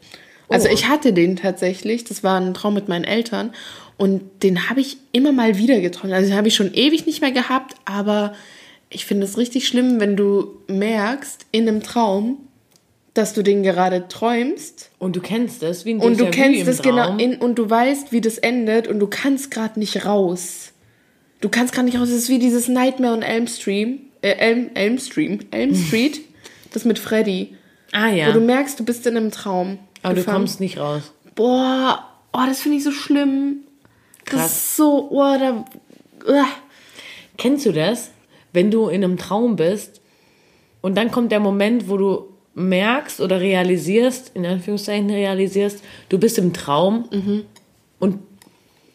Also 0.50 0.68
Oh. 0.70 0.74
ich 0.74 0.88
hatte 0.88 1.14
den 1.14 1.36
tatsächlich, 1.36 2.04
das 2.04 2.24
war 2.24 2.40
ein 2.40 2.54
Traum 2.54 2.74
mit 2.74 2.88
meinen 2.88 3.06
Eltern 3.06 3.52
und 3.98 4.22
den 4.44 4.70
habe 4.70 4.82
ich 4.82 4.98
immer 5.12 5.32
mal 5.32 5.58
wieder 5.58 5.80
geträumt. 5.80 6.14
Also 6.14 6.30
den 6.30 6.38
habe 6.38 6.48
ich 6.48 6.56
schon 6.56 6.74
ewig 6.74 7.06
nicht 7.06 7.22
mehr 7.22 7.32
gehabt, 7.32 7.76
aber 7.86 8.34
ich 8.90 9.06
finde 9.06 9.26
es 9.26 9.38
richtig 9.38 9.68
schlimm, 9.68 10.00
wenn 10.00 10.16
du 10.16 10.60
merkst 10.68 11.46
in 11.52 11.68
einem 11.68 11.82
Traum, 11.82 12.38
dass 13.14 13.34
du 13.34 13.44
den 13.44 13.64
gerade 13.64 14.08
träumst 14.08 14.90
Und 15.00 15.16
du 15.16 15.22
kennst 15.22 15.62
es, 15.64 15.86
wie 15.86 15.94
ein 15.94 16.00
und 16.00 16.20
du 16.20 16.30
kennst 16.30 16.68
es 16.68 16.82
genau 16.82 17.18
in, 17.18 17.36
und 17.36 17.56
du 17.60 17.70
weißt, 17.70 18.12
wie 18.12 18.22
das 18.22 18.38
endet 18.38 18.88
und 18.88 19.00
du 19.00 19.08
kannst 19.08 19.52
gerade 19.52 19.80
nicht 19.80 20.06
raus. 20.06 20.72
Du 21.42 21.50
kannst 21.50 21.74
gerade 21.74 21.86
nicht 21.86 22.00
raus. 22.00 22.10
Es 22.10 22.24
ist 22.24 22.30
wie 22.30 22.40
dieses 22.40 22.68
Nightmare 22.68 23.14
on 23.14 23.22
Elm 23.22 23.48
Stream, 23.48 24.00
äh, 24.24 24.32
Elm, 24.38 24.72
Elm 24.74 24.98
Stream, 24.98 25.40
Elm 25.52 25.76
Street, 25.76 26.22
das 26.72 26.86
mit 26.86 26.98
Freddy, 26.98 27.56
Ah 27.92 28.10
ja, 28.10 28.30
wo 28.30 28.32
du 28.32 28.40
merkst, 28.40 28.80
du 28.80 28.84
bist 28.84 29.06
in 29.06 29.16
einem 29.16 29.30
Traum. 29.30 29.78
aber 30.02 30.16
du 30.16 30.22
gefangen. 30.22 30.38
kommst 30.38 30.60
nicht 30.60 30.80
raus. 30.80 31.12
Boah, 31.36 32.04
oh, 32.34 32.40
das 32.48 32.62
finde 32.62 32.78
ich 32.80 32.84
so 32.84 32.92
schlimm. 32.92 33.58
Das 34.26 34.34
Krass. 34.34 34.52
ist 34.52 34.76
so, 34.78 35.10
oh, 35.12 35.38
da, 35.38 35.66
uah. 36.28 36.48
Kennst 37.38 37.66
du 37.66 37.72
das? 37.72 38.12
Wenn 38.52 38.72
du 38.72 38.88
in 38.88 39.04
einem 39.04 39.18
Traum 39.18 39.56
bist 39.56 40.02
und 40.82 40.96
dann 40.96 41.12
kommt 41.12 41.32
der 41.32 41.40
Moment, 41.40 41.90
wo 41.90 41.98
du 41.98 42.28
merkst 42.56 43.20
oder 43.20 43.42
realisierst, 43.42 44.32
in 44.36 44.46
Anführungszeichen 44.46 45.10
realisierst, 45.10 45.84
du 46.10 46.20
bist 46.20 46.38
im 46.38 46.54
Traum 46.54 47.10
und 48.00 48.20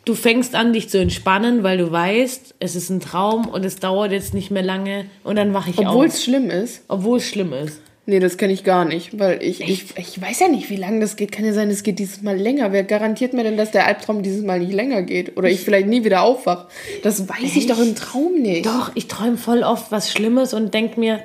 du 0.09 0.15
fängst 0.15 0.55
an, 0.55 0.73
dich 0.73 0.89
zu 0.89 0.99
entspannen, 0.99 1.63
weil 1.63 1.79
du 1.79 1.91
weißt, 1.91 2.55
es 2.61 2.77
ist 2.77 2.89
ein 2.89 3.01
Traum 3.01 3.47
und 3.47 3.65
es 3.65 3.77
dauert 3.77 4.13
jetzt 4.13 4.33
nicht 4.33 4.51
mehr 4.51 4.63
lange 4.63 5.07
und 5.23 5.37
dann 5.37 5.53
wache 5.53 5.71
ich 5.71 5.79
obwohl 5.79 6.07
auf. 6.07 6.15
es 6.15 6.25
schlimm 6.25 6.51
ist. 6.51 6.83
Obwohl 6.89 7.19
es 7.19 7.29
schlimm 7.29 7.53
ist. 7.53 7.81
Nee, 8.07 8.21
das 8.21 8.39
kenne 8.39 8.55
ich 8.55 8.65
gar 8.65 8.87
nicht, 8.87 9.19
weil 9.19 9.43
ich, 9.43 9.61
ich, 9.61 9.99
ich 9.99 10.19
weiß 10.19 10.41
ja 10.41 10.49
nicht, 10.49 10.71
wie 10.71 10.77
lange 10.77 11.01
das 11.01 11.17
geht. 11.17 11.31
Kann 11.31 11.45
ja 11.45 11.53
sein, 11.53 11.69
es 11.69 11.83
geht 11.83 11.99
dieses 11.99 12.23
Mal 12.23 12.39
länger. 12.39 12.73
Wer 12.73 12.85
garantiert 12.85 13.35
mir 13.35 13.43
denn, 13.43 13.59
dass 13.59 13.71
der 13.71 13.87
Albtraum 13.87 14.23
dieses 14.23 14.43
Mal 14.43 14.61
nicht 14.61 14.73
länger 14.73 15.03
geht? 15.03 15.37
Oder 15.37 15.51
ich 15.51 15.61
vielleicht 15.61 15.89
nie 15.89 16.05
wieder 16.05 16.23
aufwach? 16.23 16.69
Das 17.03 17.29
weiß 17.29 17.55
ich 17.57 17.67
doch 17.67 17.79
im 17.79 17.95
Traum 17.95 18.41
nicht. 18.41 18.65
Doch, 18.65 18.93
ich 18.95 19.09
träume 19.09 19.37
voll 19.37 19.63
oft 19.63 19.93
was 19.93 20.11
Schlimmes 20.11 20.55
und 20.55 20.73
denk 20.73 20.97
mir, 20.97 21.21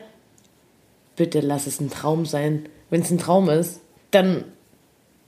bitte 1.16 1.40
lass 1.40 1.68
es 1.68 1.80
ein 1.80 1.90
Traum 1.90 2.26
sein. 2.26 2.68
Wenn 2.90 3.02
es 3.02 3.12
ein 3.12 3.18
Traum 3.18 3.50
ist, 3.50 3.80
dann 4.12 4.44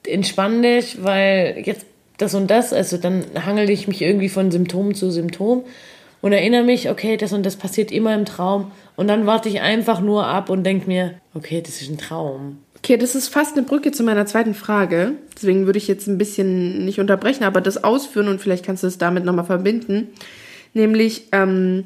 entspann 0.05 0.61
dich, 0.61 1.03
weil 1.05 1.63
jetzt 1.65 1.85
das 2.17 2.33
und 2.35 2.47
das, 2.49 2.73
also 2.73 2.97
dann 2.97 3.25
hangel 3.45 3.69
ich 3.69 3.87
mich 3.87 4.01
irgendwie 4.01 4.29
von 4.29 4.51
Symptom 4.51 4.95
zu 4.95 5.11
Symptom 5.11 5.63
und 6.21 6.31
erinnere 6.31 6.63
mich, 6.63 6.89
okay, 6.89 7.17
das 7.17 7.33
und 7.33 7.45
das 7.45 7.55
passiert 7.55 7.91
immer 7.91 8.13
im 8.15 8.25
Traum 8.25 8.71
und 8.95 9.07
dann 9.07 9.25
warte 9.25 9.49
ich 9.49 9.61
einfach 9.61 9.99
nur 10.01 10.25
ab 10.25 10.49
und 10.49 10.63
denk 10.63 10.87
mir, 10.87 11.15
okay, 11.33 11.61
das 11.61 11.81
ist 11.81 11.89
ein 11.89 11.97
Traum. 11.97 12.59
Okay, 12.77 12.97
das 12.97 13.15
ist 13.15 13.29
fast 13.29 13.57
eine 13.57 13.65
Brücke 13.65 13.91
zu 13.91 14.03
meiner 14.03 14.25
zweiten 14.25 14.53
Frage. 14.53 15.13
Deswegen 15.35 15.65
würde 15.65 15.77
ich 15.79 15.87
jetzt 15.87 16.07
ein 16.07 16.17
bisschen 16.17 16.85
nicht 16.85 16.99
unterbrechen, 16.99 17.43
aber 17.43 17.59
das 17.59 17.83
ausführen 17.83 18.27
und 18.27 18.39
vielleicht 18.39 18.65
kannst 18.65 18.83
du 18.83 18.87
es 18.87 18.97
damit 18.97 19.25
nochmal 19.25 19.45
verbinden. 19.45 20.09
Nämlich, 20.73 21.29
ähm, 21.31 21.85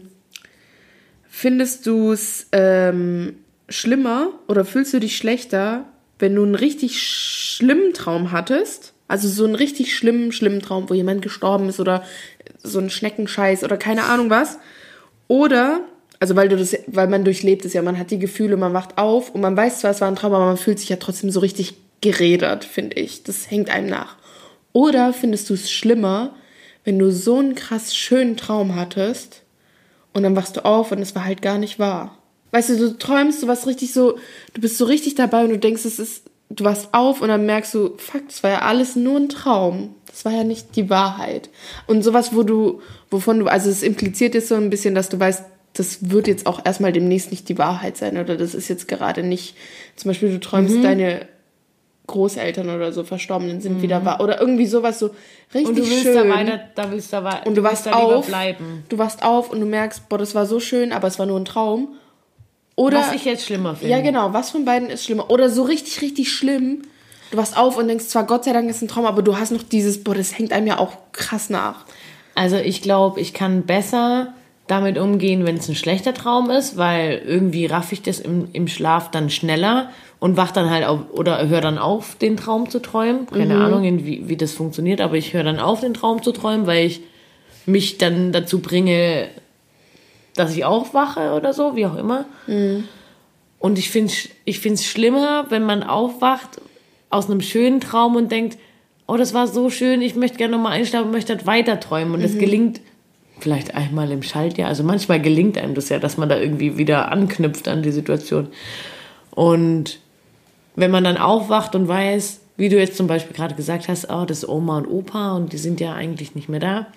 Findest 1.41 1.85
du 1.85 2.11
es 2.11 2.47
ähm, 2.51 3.37
schlimmer 3.69 4.33
oder 4.49 4.65
fühlst 4.65 4.93
du 4.93 4.99
dich 4.99 5.15
schlechter, 5.15 5.85
wenn 6.17 6.35
du 6.35 6.43
einen 6.43 6.53
richtig 6.53 7.01
schlimmen 7.01 7.93
Traum 7.93 8.33
hattest? 8.33 8.91
Also 9.09 9.27
so 9.27 9.43
einen 9.43 9.55
richtig 9.55 9.95
schlimmen, 9.95 10.31
schlimmen 10.31 10.61
Traum, 10.61 10.89
wo 10.89 10.93
jemand 10.93 11.23
gestorben 11.23 11.67
ist 11.67 11.79
oder 11.79 12.03
so 12.63 12.79
ein 12.79 12.91
Schneckenscheiß 12.91 13.63
oder 13.63 13.75
keine 13.75 14.03
Ahnung 14.03 14.29
was. 14.29 14.59
Oder, 15.27 15.81
also 16.19 16.35
weil 16.35 16.47
du 16.47 16.55
das, 16.55 16.77
weil 16.85 17.07
man 17.07 17.25
durchlebt 17.25 17.65
es 17.65 17.73
ja, 17.73 17.81
man 17.81 17.97
hat 17.97 18.11
die 18.11 18.19
Gefühle, 18.19 18.55
man 18.55 18.73
wacht 18.73 18.99
auf 18.99 19.33
und 19.33 19.41
man 19.41 19.57
weiß 19.57 19.79
zwar, 19.79 19.91
es 19.91 19.99
war 19.99 20.07
ein 20.07 20.15
Traum, 20.15 20.33
aber 20.33 20.45
man 20.45 20.57
fühlt 20.57 20.79
sich 20.79 20.89
ja 20.89 20.97
trotzdem 20.97 21.31
so 21.31 21.39
richtig 21.39 21.73
gerädert, 22.01 22.63
finde 22.63 22.97
ich. 22.97 23.23
Das 23.23 23.49
hängt 23.49 23.71
einem 23.71 23.89
nach. 23.89 24.15
Oder 24.73 25.11
findest 25.11 25.49
du 25.49 25.55
es 25.55 25.71
schlimmer, 25.71 26.35
wenn 26.83 26.99
du 26.99 27.11
so 27.11 27.39
einen 27.39 27.55
krass 27.55 27.95
schönen 27.95 28.37
Traum 28.37 28.75
hattest 28.75 29.41
und 30.13 30.21
dann 30.21 30.35
wachst 30.35 30.55
du 30.55 30.65
auf 30.65 30.91
und 30.91 30.99
es 30.99 31.15
war 31.15 31.25
halt 31.25 31.41
gar 31.41 31.57
nicht 31.57 31.79
wahr. 31.79 32.15
Weißt 32.51 32.69
du, 32.69 32.77
du 32.77 32.97
träumst, 32.97 33.41
du 33.41 33.47
warst 33.47 33.65
richtig 33.65 33.91
so, 33.91 34.19
du 34.53 34.61
bist 34.61 34.77
so 34.77 34.85
richtig 34.85 35.15
dabei 35.15 35.43
und 35.43 35.49
du 35.49 35.57
denkst, 35.57 35.85
es 35.85 35.97
ist, 35.97 36.28
du 36.49 36.63
wachst 36.63 36.89
auf 36.93 37.21
und 37.21 37.27
dann 37.29 37.45
merkst 37.45 37.73
du, 37.73 37.95
fuck, 37.97 38.27
das 38.27 38.43
war 38.43 38.49
ja 38.51 38.59
alles 38.63 38.95
nur 38.95 39.17
ein 39.17 39.29
Traum. 39.29 39.95
Das 40.07 40.25
war 40.25 40.31
ja 40.31 40.43
nicht 40.43 40.75
die 40.75 40.89
Wahrheit. 40.89 41.49
Und 41.87 42.01
sowas, 42.03 42.35
wo 42.35 42.43
du, 42.43 42.81
wovon 43.11 43.39
du, 43.39 43.47
also 43.47 43.69
es 43.69 43.83
impliziert 43.83 44.33
jetzt 44.33 44.47
so 44.49 44.55
ein 44.55 44.69
bisschen, 44.69 44.95
dass 44.95 45.09
du 45.09 45.19
weißt, 45.19 45.43
das 45.73 46.09
wird 46.09 46.27
jetzt 46.27 46.47
auch 46.47 46.65
erstmal 46.65 46.91
demnächst 46.91 47.29
nicht 47.31 47.47
die 47.47 47.57
Wahrheit 47.59 47.95
sein 47.95 48.17
oder 48.17 48.35
das 48.35 48.55
ist 48.55 48.67
jetzt 48.69 48.87
gerade 48.87 49.21
nicht, 49.23 49.55
zum 49.95 50.09
Beispiel 50.09 50.31
du 50.31 50.39
träumst 50.39 50.75
Mhm. 50.77 50.81
deine 50.83 51.27
Großeltern 52.07 52.67
oder 52.71 52.91
so 52.91 53.03
Verstorbenen 53.03 53.61
sind 53.61 53.83
wieder 53.83 54.03
wahr 54.03 54.19
oder 54.19 54.41
irgendwie 54.41 54.65
sowas 54.65 54.97
so 54.97 55.11
richtig 55.53 55.61
Mhm. 55.61 55.67
Und 55.67 55.77
du 55.77 55.83
willst 55.83 56.03
schön. 56.03 56.15
da 56.15 56.27
weiter, 56.35 56.59
da 56.73 56.91
willst 56.91 57.13
du 57.13 57.17
da, 57.21 57.43
und 57.45 57.55
du 57.55 57.61
wachst 57.61 57.85
da 57.85 57.91
lieber 57.91 58.15
auf, 58.17 58.25
bleiben. 58.25 58.83
du 58.89 58.97
wachst 58.97 59.21
auf 59.23 59.51
und 59.51 59.59
du 59.59 59.67
merkst, 59.67 60.09
boah, 60.09 60.17
das 60.17 60.33
war 60.33 60.47
so 60.47 60.59
schön, 60.59 60.91
aber 60.91 61.07
es 61.07 61.19
war 61.19 61.27
nur 61.27 61.39
ein 61.39 61.45
Traum. 61.45 61.89
Oder 62.79 62.99
Was 62.99 63.13
ich 63.13 63.25
jetzt 63.25 63.45
schlimmer 63.45 63.75
finde. 63.75 63.91
ja, 63.91 64.01
genau. 64.01 64.31
Was 64.31 64.51
von 64.51 64.63
beiden 64.63 64.89
ist 64.89 65.03
schlimmer? 65.03 65.29
Oder 65.29 65.49
so 65.49 65.63
richtig, 65.63 66.01
richtig 66.01 66.31
schlimm. 66.31 66.83
Du 67.29 67.35
wachst 67.35 67.57
auf 67.57 67.75
und 67.75 67.89
denkst 67.89 68.05
zwar, 68.05 68.25
Gott 68.25 68.45
sei 68.45 68.53
Dank 68.53 68.69
ist 68.69 68.81
ein 68.81 68.87
Traum, 68.87 69.05
aber 69.05 69.21
du 69.21 69.37
hast 69.37 69.51
noch 69.51 69.63
dieses, 69.63 70.01
boah, 70.01 70.15
das 70.15 70.39
hängt 70.39 70.53
einem 70.53 70.65
ja 70.65 70.79
auch 70.79 70.93
krass 71.11 71.49
nach. 71.49 71.83
Also 72.35 72.55
ich 72.55 72.81
glaube, 72.81 73.19
ich 73.19 73.33
kann 73.33 73.63
besser 73.63 74.33
damit 74.67 74.97
umgehen, 74.97 75.45
wenn 75.45 75.57
es 75.57 75.67
ein 75.67 75.75
schlechter 75.75 76.13
Traum 76.13 76.49
ist, 76.49 76.77
weil 76.77 77.21
irgendwie 77.25 77.65
raff 77.65 77.91
ich 77.91 78.01
das 78.01 78.21
im, 78.21 78.47
im 78.53 78.69
Schlaf 78.69 79.11
dann 79.11 79.29
schneller 79.29 79.89
und 80.19 80.37
wach 80.37 80.51
dann 80.51 80.69
halt 80.69 80.85
auf 80.85 81.01
oder 81.11 81.49
höre 81.49 81.59
dann 81.59 81.79
auf, 81.79 82.15
den 82.15 82.37
Traum 82.37 82.69
zu 82.69 82.79
träumen. 82.79 83.25
Keine 83.27 83.57
Ahnung, 83.57 83.83
in 83.83 84.05
wie, 84.05 84.29
wie 84.29 84.37
das 84.37 84.53
funktioniert, 84.53 85.01
aber 85.01 85.15
ich 85.15 85.33
höre 85.33 85.43
dann 85.43 85.59
auf, 85.59 85.81
den 85.81 85.93
Traum 85.93 86.23
zu 86.23 86.31
träumen, 86.31 86.65
weil 86.65 86.85
ich 86.85 87.01
mich 87.65 87.97
dann 87.97 88.31
dazu 88.31 88.59
bringe, 88.59 89.27
dass 90.39 90.55
ich 90.55 90.65
aufwache 90.65 91.33
oder 91.33 91.53
so, 91.53 91.75
wie 91.75 91.85
auch 91.85 91.95
immer. 91.95 92.25
Und 93.59 93.77
ich 93.77 93.89
finde 93.89 94.11
es 94.11 94.29
ich 94.45 94.59
find's 94.59 94.85
schlimmer, 94.85 95.45
wenn 95.49 95.63
man 95.63 95.83
aufwacht 95.83 96.61
aus 97.09 97.29
einem 97.29 97.41
schönen 97.41 97.81
Traum 97.81 98.15
und 98.15 98.31
denkt, 98.31 98.57
oh, 99.07 99.17
das 99.17 99.33
war 99.33 99.47
so 99.47 99.69
schön, 99.69 100.01
ich 100.01 100.15
möchte 100.15 100.37
gerne 100.37 100.55
nochmal 100.55 100.73
einschlafen 100.73 101.07
und 101.07 101.11
möchte 101.11 101.35
das 101.35 101.45
weiter 101.45 101.79
träumen. 101.79 102.13
Und 102.13 102.21
es 102.21 102.37
gelingt 102.37 102.79
vielleicht 103.39 103.75
einmal 103.75 104.11
im 104.11 104.23
Schaltjahr. 104.23 104.69
Also 104.69 104.83
manchmal 104.83 105.21
gelingt 105.21 105.57
einem 105.57 105.73
das 105.73 105.89
ja, 105.89 105.99
dass 105.99 106.17
man 106.17 106.29
da 106.29 106.37
irgendwie 106.37 106.77
wieder 106.77 107.11
anknüpft 107.11 107.67
an 107.67 107.81
die 107.81 107.91
Situation. 107.91 108.47
Und 109.31 109.99
wenn 110.75 110.91
man 110.91 111.03
dann 111.03 111.17
aufwacht 111.17 111.75
und 111.75 111.87
weiß, 111.87 112.41
wie 112.57 112.69
du 112.69 112.77
jetzt 112.77 112.97
zum 112.97 113.07
Beispiel 113.07 113.35
gerade 113.35 113.55
gesagt 113.55 113.87
hast, 113.87 114.09
oh, 114.09 114.25
das 114.25 114.39
ist 114.39 114.49
Oma 114.49 114.77
und 114.77 114.87
Opa 114.87 115.35
und 115.35 115.53
die 115.53 115.57
sind 115.57 115.79
ja 115.79 115.93
eigentlich 115.93 116.35
nicht 116.35 116.49
mehr 116.49 116.59
da. 116.59 116.87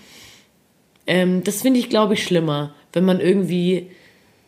Ähm, 1.07 1.42
das 1.44 1.62
finde 1.62 1.81
ich, 1.81 1.88
glaube 1.88 2.14
ich, 2.14 2.24
schlimmer, 2.24 2.74
wenn 2.92 3.05
man 3.05 3.20
irgendwie 3.20 3.90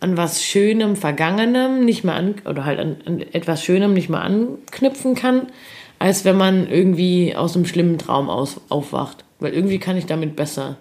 an 0.00 0.16
was 0.16 0.44
Schönem, 0.44 0.96
Vergangenem 0.96 1.84
nicht 1.84 2.04
mehr 2.04 2.14
an, 2.14 2.34
oder 2.44 2.64
halt 2.64 2.78
an, 2.78 2.96
an 3.06 3.20
etwas 3.32 3.62
Schönem 3.64 3.94
nicht 3.94 4.08
mehr 4.08 4.20
anknüpfen 4.20 5.14
kann, 5.14 5.46
als 5.98 6.24
wenn 6.24 6.36
man 6.36 6.68
irgendwie 6.68 7.34
aus 7.34 7.56
einem 7.56 7.64
schlimmen 7.64 7.98
Traum 7.98 8.28
aus, 8.28 8.60
aufwacht. 8.68 9.24
Weil 9.40 9.54
irgendwie 9.54 9.78
kann 9.78 9.96
ich 9.96 10.06
damit 10.06 10.36
besser. 10.36 10.76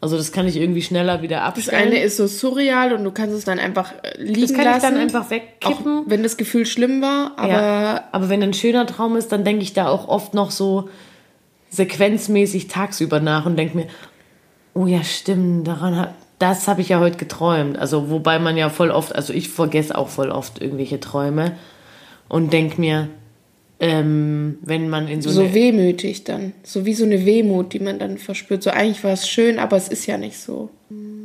Also 0.00 0.18
das 0.18 0.32
kann 0.32 0.46
ich 0.46 0.56
irgendwie 0.56 0.82
schneller 0.82 1.22
wieder 1.22 1.36
Das 1.36 1.46
abstellen. 1.46 1.88
eine 1.88 2.02
ist 2.02 2.18
so 2.18 2.26
surreal 2.26 2.92
und 2.92 3.04
du 3.04 3.10
kannst 3.10 3.34
es 3.34 3.46
dann 3.46 3.58
einfach 3.58 3.94
äh, 4.02 4.22
liegen 4.22 4.42
das 4.42 4.52
kann 4.52 4.64
lassen. 4.64 4.76
ich 4.76 4.82
dann 4.82 4.96
einfach 4.98 5.30
wegkippen. 5.30 6.02
wenn 6.06 6.22
das 6.22 6.36
Gefühl 6.36 6.66
schlimm 6.66 7.00
war, 7.00 7.32
aber 7.38 7.48
ja. 7.48 8.04
aber 8.12 8.28
wenn 8.28 8.42
ein 8.42 8.52
schöner 8.52 8.86
Traum 8.86 9.16
ist, 9.16 9.32
dann 9.32 9.44
denke 9.44 9.62
ich 9.62 9.72
da 9.72 9.88
auch 9.88 10.06
oft 10.08 10.34
noch 10.34 10.50
so 10.50 10.90
sequenzmäßig 11.70 12.68
tagsüber 12.68 13.20
nach 13.20 13.46
und 13.46 13.56
denke 13.56 13.78
mir, 13.78 13.86
oh 14.74 14.86
ja, 14.86 15.02
stimmt, 15.02 15.66
daran 15.66 15.96
hab, 15.96 16.14
das 16.50 16.68
habe 16.68 16.80
ich 16.80 16.88
ja 16.88 17.00
heute 17.00 17.16
geträumt. 17.16 17.78
Also 17.78 18.10
wobei 18.10 18.38
man 18.38 18.56
ja 18.56 18.70
voll 18.70 18.90
oft, 18.90 19.14
also 19.14 19.32
ich 19.32 19.48
vergesse 19.48 19.96
auch 19.96 20.08
voll 20.08 20.30
oft 20.30 20.60
irgendwelche 20.60 21.00
Träume 21.00 21.52
und 22.28 22.52
denke 22.52 22.80
mir, 22.80 23.08
ähm, 23.80 24.58
wenn 24.62 24.88
man 24.88 25.08
in 25.08 25.20
so, 25.20 25.30
so 25.30 25.52
wehmütig 25.52 26.24
dann. 26.24 26.52
So 26.62 26.86
wie 26.86 26.94
so 26.94 27.04
eine 27.04 27.26
Wehmut, 27.26 27.72
die 27.72 27.80
man 27.80 27.98
dann 27.98 28.18
verspürt. 28.18 28.62
So 28.62 28.70
eigentlich 28.70 29.02
war 29.04 29.12
es 29.12 29.28
schön, 29.28 29.58
aber 29.58 29.76
es 29.76 29.88
ist 29.88 30.06
ja 30.06 30.16
nicht 30.16 30.38
so. 30.38 30.70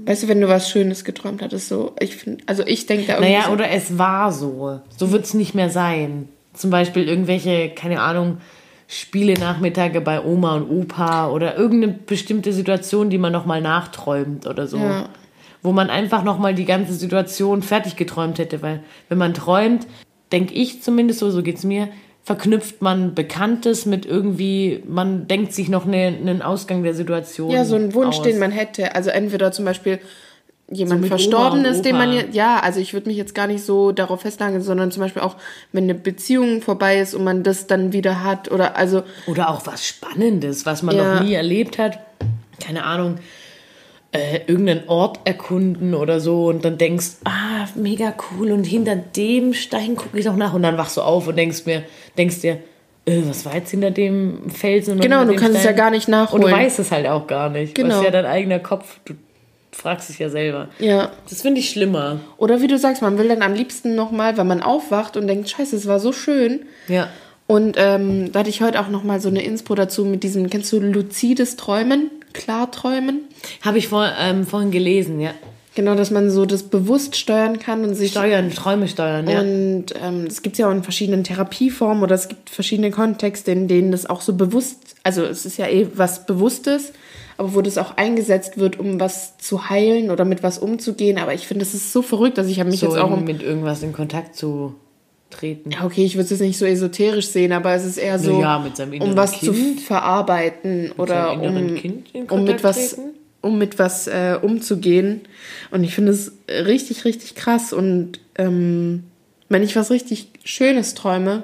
Weißt 0.05 0.23
du, 0.23 0.27
wenn 0.27 0.41
du 0.41 0.47
was 0.47 0.69
Schönes 0.69 1.03
geträumt 1.03 1.41
hattest, 1.41 1.67
so, 1.67 1.93
ich 1.99 2.15
finde, 2.15 2.43
also 2.47 2.65
ich 2.65 2.87
denke 2.87 3.05
da 3.05 3.13
irgendwie 3.13 3.33
Naja, 3.33 3.45
so, 3.45 3.51
oder 3.53 3.69
es 3.69 3.97
war 3.97 4.31
so. 4.31 4.79
So 4.97 5.11
wird 5.11 5.25
es 5.25 5.33
nicht 5.33 5.53
mehr 5.53 5.69
sein. 5.69 6.29
Zum 6.53 6.71
Beispiel 6.71 7.07
irgendwelche, 7.07 7.69
keine 7.69 8.01
Ahnung, 8.01 8.37
Spiele-Nachmittage 8.91 10.01
bei 10.01 10.23
Oma 10.25 10.55
und 10.55 10.67
Opa 10.67 11.29
oder 11.29 11.55
irgendeine 11.55 11.93
bestimmte 11.93 12.51
Situation, 12.53 13.11
die 13.11 13.19
man 13.19 13.31
nochmal 13.31 13.61
nachträumt 13.61 14.47
oder 14.47 14.65
so. 14.65 14.77
Ja. 14.77 15.09
Wo 15.61 15.71
man 15.71 15.91
einfach 15.91 16.23
nochmal 16.23 16.55
die 16.55 16.65
ganze 16.65 16.93
Situation 16.93 17.61
fertig 17.61 17.97
geträumt 17.97 18.39
hätte. 18.39 18.63
Weil 18.63 18.81
wenn 19.07 19.19
man 19.19 19.35
träumt, 19.35 19.85
denke 20.31 20.55
ich 20.55 20.81
zumindest 20.81 21.19
so, 21.19 21.29
so 21.29 21.43
geht's 21.43 21.63
mir, 21.63 21.89
verknüpft 22.23 22.81
man 22.81 23.13
Bekanntes 23.13 23.85
mit 23.85 24.07
irgendwie, 24.07 24.83
man 24.87 25.27
denkt 25.27 25.53
sich 25.53 25.69
noch 25.69 25.85
ne- 25.85 26.07
einen 26.19 26.41
Ausgang 26.41 26.81
der 26.81 26.95
Situation. 26.95 27.51
Ja, 27.51 27.65
so 27.65 27.75
ein 27.75 27.93
Wunsch, 27.93 28.17
aus. 28.17 28.23
den 28.23 28.39
man 28.39 28.51
hätte. 28.51 28.95
Also 28.95 29.11
entweder 29.11 29.51
zum 29.51 29.65
Beispiel 29.65 29.99
jemand 30.71 31.01
mit 31.01 31.09
verstorben 31.09 31.59
Oma 31.61 31.69
ist, 31.69 31.81
den 31.83 31.97
man 31.97 32.13
jetzt, 32.13 32.35
ja, 32.35 32.59
also 32.59 32.79
ich 32.79 32.93
würde 32.93 33.07
mich 33.09 33.17
jetzt 33.17 33.33
gar 33.33 33.47
nicht 33.47 33.63
so 33.63 33.91
darauf 33.91 34.21
festnageln, 34.21 34.61
sondern 34.61 34.91
zum 34.91 35.01
Beispiel 35.01 35.21
auch, 35.21 35.35
wenn 35.71 35.85
eine 35.85 35.95
Beziehung 35.95 36.61
vorbei 36.61 36.99
ist 36.99 37.13
und 37.15 37.23
man 37.23 37.43
das 37.43 37.67
dann 37.67 37.91
wieder 37.93 38.23
hat 38.23 38.51
oder 38.51 38.75
also 38.77 39.03
Oder 39.27 39.49
auch 39.49 39.65
was 39.65 39.85
Spannendes, 39.85 40.65
was 40.65 40.83
man 40.83 40.95
Ja. 40.95 41.15
noch 41.15 41.23
nie 41.23 41.33
erlebt 41.33 41.77
hat. 41.79 41.99
Keine 42.63 42.83
Ahnung, 42.83 43.15
äh, 44.11 44.41
irgendeinen 44.47 44.87
Ort 44.87 45.19
erkunden 45.25 45.93
oder 45.93 46.19
so 46.19 46.47
und 46.47 46.65
dann 46.65 46.77
denkst, 46.77 47.17
ah, 47.25 47.67
mega 47.75 48.13
cool 48.31 48.51
und 48.51 48.63
hinter 48.63 48.95
dem 48.95 49.53
Stein 49.53 49.95
gucke 49.95 50.17
ich 50.19 50.25
noch 50.25 50.35
nach 50.35 50.53
und 50.53 50.63
dann 50.63 50.77
wachst 50.77 50.97
du 50.97 51.01
auf 51.01 51.27
und 51.27 51.35
denkst 51.35 51.65
mir, 51.65 51.83
denkst 52.17 52.41
dir, 52.41 52.57
äh, 53.05 53.21
was 53.25 53.45
war 53.45 53.55
jetzt 53.55 53.71
hinter 53.71 53.91
dem 53.91 54.49
Felsen? 54.49 54.99
Genau, 54.99 55.25
du 55.25 55.35
kannst 55.35 55.55
es 55.55 55.61
Stein? 55.61 55.75
ja 55.75 55.81
gar 55.83 55.91
nicht 55.91 56.07
nachholen. 56.07 56.43
Und 56.43 56.51
du 56.51 56.55
weißt 56.57 56.79
es 56.79 56.91
halt 56.91 57.07
auch 57.07 57.27
gar 57.27 57.49
nicht. 57.49 57.75
Genau. 57.75 57.89
Das 57.89 57.97
ist 57.99 58.03
ja 58.05 58.11
dein 58.11 58.25
eigener 58.25 58.59
Kopf. 58.59 58.99
Du 59.05 59.13
fragst 59.71 60.09
dich 60.09 60.19
ja 60.19 60.29
selber. 60.29 60.69
ja. 60.79 61.11
Das 61.29 61.41
finde 61.41 61.59
ich 61.59 61.69
schlimmer. 61.69 62.19
Oder 62.37 62.61
wie 62.61 62.67
du 62.67 62.77
sagst, 62.77 63.01
man 63.01 63.17
will 63.17 63.27
dann 63.27 63.41
am 63.41 63.53
liebsten 63.53 63.95
nochmal, 63.95 64.37
wenn 64.37 64.47
man 64.47 64.61
aufwacht 64.61 65.17
und 65.17 65.27
denkt, 65.27 65.49
scheiße, 65.49 65.75
es 65.75 65.87
war 65.87 65.99
so 65.99 66.11
schön. 66.11 66.61
Ja. 66.87 67.09
Und 67.47 67.77
ähm, 67.79 68.31
da 68.31 68.39
hatte 68.39 68.49
ich 68.49 68.61
heute 68.61 68.79
auch 68.79 68.89
nochmal 68.89 69.19
so 69.19 69.29
eine 69.29 69.43
Inspo 69.43 69.73
dazu 69.73 70.05
mit 70.05 70.23
diesem, 70.23 70.49
kennst 70.49 70.71
du 70.71 70.79
luzides 70.79 71.55
Träumen? 71.55 72.11
Klarträumen? 72.33 73.21
Habe 73.61 73.79
ich 73.79 73.87
vor, 73.87 74.07
ähm, 74.19 74.45
vorhin 74.45 74.71
gelesen, 74.71 75.19
ja. 75.19 75.31
Genau, 75.75 75.95
dass 75.95 76.11
man 76.11 76.29
so 76.29 76.45
das 76.45 76.63
bewusst 76.63 77.15
steuern 77.15 77.57
kann 77.57 77.83
und 77.85 77.95
sich 77.95 78.11
Steuern, 78.11 78.51
Träume 78.51 78.87
steuern, 78.87 79.27
ja. 79.27 79.39
Und 79.39 79.85
ähm, 80.01 80.27
das 80.27 80.41
gibt 80.41 80.55
es 80.55 80.59
ja 80.59 80.67
auch 80.67 80.71
in 80.71 80.83
verschiedenen 80.83 81.23
Therapieformen 81.23 82.03
oder 82.03 82.15
es 82.15 82.27
gibt 82.27 82.49
verschiedene 82.49 82.91
Kontexte, 82.91 83.51
in 83.51 83.67
denen 83.67 83.91
das 83.91 84.05
auch 84.05 84.21
so 84.21 84.33
bewusst, 84.33 84.95
also 85.03 85.23
es 85.23 85.45
ist 85.45 85.57
ja 85.57 85.67
eh 85.67 85.87
was 85.95 86.25
Bewusstes, 86.25 86.91
aber 87.39 87.55
wo 87.55 87.61
das 87.61 87.77
auch 87.77 87.95
eingesetzt 87.95 88.57
wird, 88.57 88.77
um 88.79 88.99
was 88.99 89.37
zu 89.37 89.69
heilen 89.69 90.11
oder 90.11 90.25
mit 90.25 90.43
was 90.43 90.59
umzugehen. 90.59 91.17
Aber 91.17 91.33
ich 91.33 91.47
finde, 91.47 91.63
das 91.63 91.73
ist 91.73 91.93
so 91.93 92.01
verrückt, 92.01 92.37
dass 92.37 92.47
ich 92.47 92.59
habe 92.59 92.69
mich 92.69 92.81
so 92.81 92.87
jetzt 92.87 92.97
auch 92.97 93.11
um. 93.11 93.23
mit 93.23 93.41
irgendwas 93.41 93.81
in 93.81 93.93
Kontakt 93.93 94.35
zu 94.35 94.75
treten. 95.29 95.71
Ja, 95.71 95.85
okay, 95.85 96.03
ich 96.03 96.15
würde 96.15 96.25
es 96.25 96.31
jetzt 96.31 96.41
nicht 96.41 96.57
so 96.57 96.65
esoterisch 96.65 97.29
sehen, 97.29 97.53
aber 97.53 97.73
es 97.73 97.85
ist 97.85 97.97
eher 97.97 98.19
so, 98.19 98.41
ja, 98.41 98.59
mit 98.59 98.75
seinem 98.75 99.01
um 99.01 99.15
was 99.15 99.39
zu 99.39 99.53
Kind. 99.53 99.79
verarbeiten 99.79 100.91
oder 100.97 101.27
seinem 101.29 101.43
inneren 101.43 102.03
um, 102.13 102.39
um 102.39 102.43
mit 102.43 102.61
was, 102.61 102.95
treten? 102.95 103.11
um 103.39 103.57
mit 103.57 103.79
was 103.79 104.07
äh, 104.07 104.37
umzugehen. 104.41 105.21
Und 105.71 105.85
ich 105.85 105.95
finde 105.95 106.11
es 106.11 106.33
richtig, 106.49 107.05
richtig 107.05 107.35
krass. 107.35 107.71
Und 107.71 108.19
ähm, 108.35 109.05
wenn 109.47 109.63
ich 109.63 109.77
was 109.77 109.91
richtig 109.91 110.27
Schönes 110.43 110.93
träume, 110.93 111.43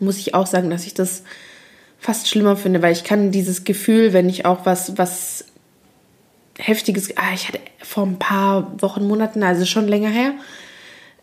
muss 0.00 0.18
ich 0.18 0.34
auch 0.34 0.46
sagen, 0.46 0.70
dass 0.70 0.86
ich 0.86 0.94
das 0.94 1.22
fast 2.06 2.28
schlimmer 2.28 2.56
finde, 2.56 2.82
weil 2.82 2.92
ich 2.92 3.02
kann 3.02 3.32
dieses 3.32 3.64
Gefühl, 3.64 4.12
wenn 4.12 4.28
ich 4.28 4.44
auch 4.44 4.64
was, 4.64 4.96
was 4.96 5.44
heftiges, 6.56 7.16
ah, 7.16 7.34
ich 7.34 7.48
hatte 7.48 7.58
vor 7.82 8.06
ein 8.06 8.20
paar 8.20 8.80
Wochen, 8.80 9.08
Monaten, 9.08 9.42
also 9.42 9.64
schon 9.64 9.88
länger 9.88 10.10
her, 10.10 10.34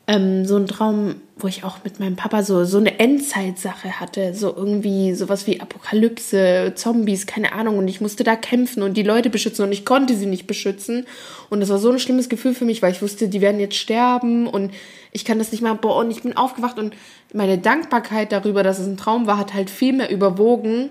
ähm, 0.06 0.46
so 0.46 0.58
ein 0.58 0.68
Traum, 0.68 1.16
wo 1.38 1.48
ich 1.48 1.64
auch 1.64 1.78
mit 1.86 2.00
meinem 2.00 2.18
Papa 2.18 2.44
so, 2.44 2.66
so 2.66 2.78
eine 2.78 3.00
Endzeitsache 3.00 4.02
hatte. 4.02 4.34
So 4.34 4.54
irgendwie 4.54 5.14
sowas 5.14 5.48
wie 5.48 5.62
Apokalypse, 5.62 6.74
Zombies, 6.76 7.26
keine 7.26 7.54
Ahnung. 7.54 7.78
Und 7.78 7.88
ich 7.88 8.02
musste 8.02 8.24
da 8.24 8.36
kämpfen 8.36 8.84
und 8.84 8.96
die 8.96 9.04
Leute 9.04 9.30
beschützen 9.30 9.66
und 9.66 9.72
ich 9.72 9.86
konnte 9.86 10.16
sie 10.16 10.26
nicht 10.26 10.46
beschützen. 10.46 11.06
Und 11.50 11.62
das 11.62 11.70
war 11.70 11.78
so 11.78 11.90
ein 11.90 12.00
schlimmes 12.00 12.28
Gefühl 12.28 12.54
für 12.54 12.66
mich, 12.66 12.82
weil 12.82 12.92
ich 12.92 13.02
wusste, 13.02 13.30
die 13.30 13.40
werden 13.40 13.62
jetzt 13.62 13.76
sterben 13.76 14.48
und 14.48 14.74
ich 15.14 15.24
kann 15.24 15.40
das 15.40 15.52
nicht 15.52 15.62
machen. 15.62 15.80
Boah, 15.82 15.98
und 15.98 16.12
ich 16.12 16.24
bin 16.24 16.36
aufgewacht 16.36 16.78
und 16.78 16.96
meine 17.34 17.58
Dankbarkeit 17.58 18.34
darüber, 18.34 18.64
dass 18.64 18.80
es 18.80 18.88
ein 18.88 18.98
Traum 18.98 19.26
war, 19.26 19.38
hat 19.38 19.54
halt 19.54 19.70
viel 19.70 19.94
mehr 19.94 20.12
überwogen. 20.12 20.90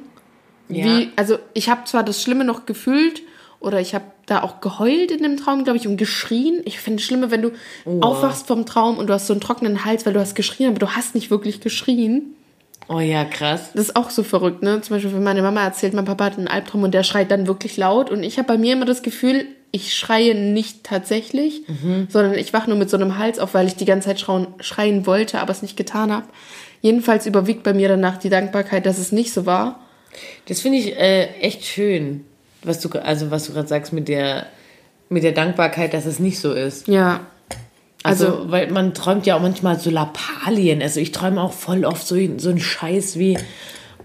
Ja. 0.68 0.85
Wie, 0.85 1.11
also 1.16 1.38
ich 1.53 1.68
habe 1.68 1.85
zwar 1.85 2.03
das 2.03 2.22
Schlimme 2.22 2.44
noch 2.44 2.64
gefühlt 2.64 3.22
oder 3.62 3.81
ich 3.81 3.94
habe 3.94 4.05
da 4.27 4.42
auch 4.42 4.61
geheult 4.61 5.11
in 5.11 5.22
dem 5.22 5.37
Traum, 5.37 5.64
glaube 5.64 5.79
ich, 5.79 5.87
und 5.87 5.96
geschrien. 5.96 6.61
Ich 6.64 6.79
finde 6.79 7.01
es 7.01 7.05
schlimmer, 7.05 7.31
wenn 7.31 7.42
du 7.42 7.51
aufwachst 8.01 8.46
vom 8.46 8.66
Traum 8.66 8.98
und 8.98 9.09
du 9.09 9.12
hast 9.14 9.27
so 9.27 9.33
einen 9.33 9.40
trockenen 9.40 9.85
Hals, 9.85 10.07
weil 10.07 10.12
du 10.12 10.20
hast 10.20 10.35
geschrien, 10.35 10.68
aber 10.68 10.79
du 10.79 10.90
hast 10.90 11.14
nicht 11.14 11.31
wirklich 11.31 11.61
geschrien. 11.61 12.35
Oh 12.88 13.01
ja, 13.01 13.25
krass. 13.25 13.70
Das 13.75 13.88
ist 13.88 13.96
auch 13.96 14.11
so 14.11 14.22
verrückt, 14.22 14.62
ne? 14.62 14.81
Zum 14.81 14.96
Beispiel, 14.96 15.14
wenn 15.14 15.22
meine 15.22 15.42
Mama 15.42 15.62
erzählt, 15.62 15.94
mein 15.94 16.05
Papa 16.05 16.25
hat 16.25 16.38
einen 16.38 16.48
Albtraum 16.48 16.83
und 16.83 16.92
der 16.92 17.05
schreit 17.05 17.31
dann 17.31 17.46
wirklich 17.46 17.77
laut. 17.77 18.11
Und 18.11 18.22
ich 18.22 18.38
habe 18.38 18.48
bei 18.48 18.59
mir 18.59 18.72
immer 18.72 18.85
das 18.85 19.03
Gefühl, 19.03 19.46
ich 19.70 19.94
schreie 19.94 20.35
nicht 20.35 20.85
tatsächlich, 20.85 21.62
sondern 22.11 22.35
ich 22.35 22.53
wach 22.53 22.66
nur 22.66 22.77
mit 22.77 22.90
so 22.90 22.98
einem 22.98 23.16
Hals 23.16 23.38
auf, 23.38 23.55
weil 23.55 23.66
ich 23.66 23.75
die 23.75 23.87
ganze 23.87 24.09
Zeit 24.09 24.20
schrauen, 24.20 24.48
schreien 24.61 25.07
wollte, 25.07 25.40
aber 25.40 25.51
es 25.51 25.62
nicht 25.62 25.79
getan 25.79 26.12
habe. 26.12 26.27
Jedenfalls 26.83 27.27
überwiegt 27.27 27.62
bei 27.62 27.72
mir 27.72 27.88
danach 27.88 28.18
die 28.18 28.29
Dankbarkeit, 28.29 28.85
dass 28.85 28.98
es 28.98 29.12
nicht 29.12 29.33
so 29.33 29.46
war. 29.46 29.81
Das 30.46 30.61
finde 30.61 30.79
ich 30.79 30.94
äh, 30.98 31.29
echt 31.40 31.64
schön, 31.64 32.27
was 32.64 32.81
du, 32.81 32.88
also 33.03 33.31
was 33.31 33.46
du 33.46 33.53
gerade 33.53 33.68
sagst 33.68 33.92
mit 33.92 34.09
der, 34.09 34.46
mit 35.09 35.22
der 35.25 35.33
Dankbarkeit, 35.33 35.94
dass 35.94 36.07
es 36.07 36.18
nicht 36.18 36.38
so 36.40 36.53
ist. 36.53 36.88
Ja. 36.88 37.20
Also, 38.03 38.27
Also- 38.27 38.51
weil 38.51 38.70
man 38.70 38.94
träumt 38.94 39.27
ja 39.27 39.37
auch 39.37 39.40
manchmal 39.42 39.79
so 39.79 39.90
Lappalien. 39.90 40.83
Also 40.83 41.01
ich 41.01 41.12
träume 41.12 41.40
auch 41.40 41.53
voll 41.53 41.85
oft 41.85 42.07
so, 42.07 42.16
so 42.38 42.48
einen 42.51 42.61
Scheiß 42.61 43.18
wie, 43.18 43.38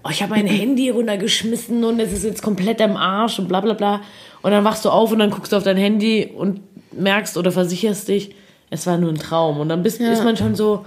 oh, 0.03 0.09
ich 0.11 0.21
habe 0.21 0.35
mein 0.35 0.45
Handy 0.47 0.89
runtergeschmissen 0.89 1.83
und 1.83 1.99
es 1.99 2.13
ist 2.13 2.23
jetzt 2.23 2.43
komplett 2.43 2.81
am 2.81 2.95
Arsch 2.97 3.39
und 3.39 3.47
bla 3.47 3.61
bla 3.61 3.73
bla. 3.73 4.01
Und 4.43 4.51
dann 4.51 4.63
wachst 4.63 4.85
du 4.85 4.89
auf 4.89 5.11
und 5.11 5.19
dann 5.19 5.31
guckst 5.31 5.51
du 5.51 5.57
auf 5.57 5.63
dein 5.63 5.77
Handy 5.77 6.31
und 6.35 6.61
merkst 6.91 7.37
oder 7.37 7.51
versicherst 7.51 8.07
dich, 8.07 8.35
es 8.69 8.85
war 8.85 8.97
nur 8.97 9.09
ein 9.11 9.17
Traum. 9.17 9.59
Und 9.59 9.69
dann 9.69 9.81
bist, 9.83 9.99
Ja. 9.99 10.11
ist 10.11 10.23
man 10.23 10.37
schon 10.37 10.55
so, 10.55 10.85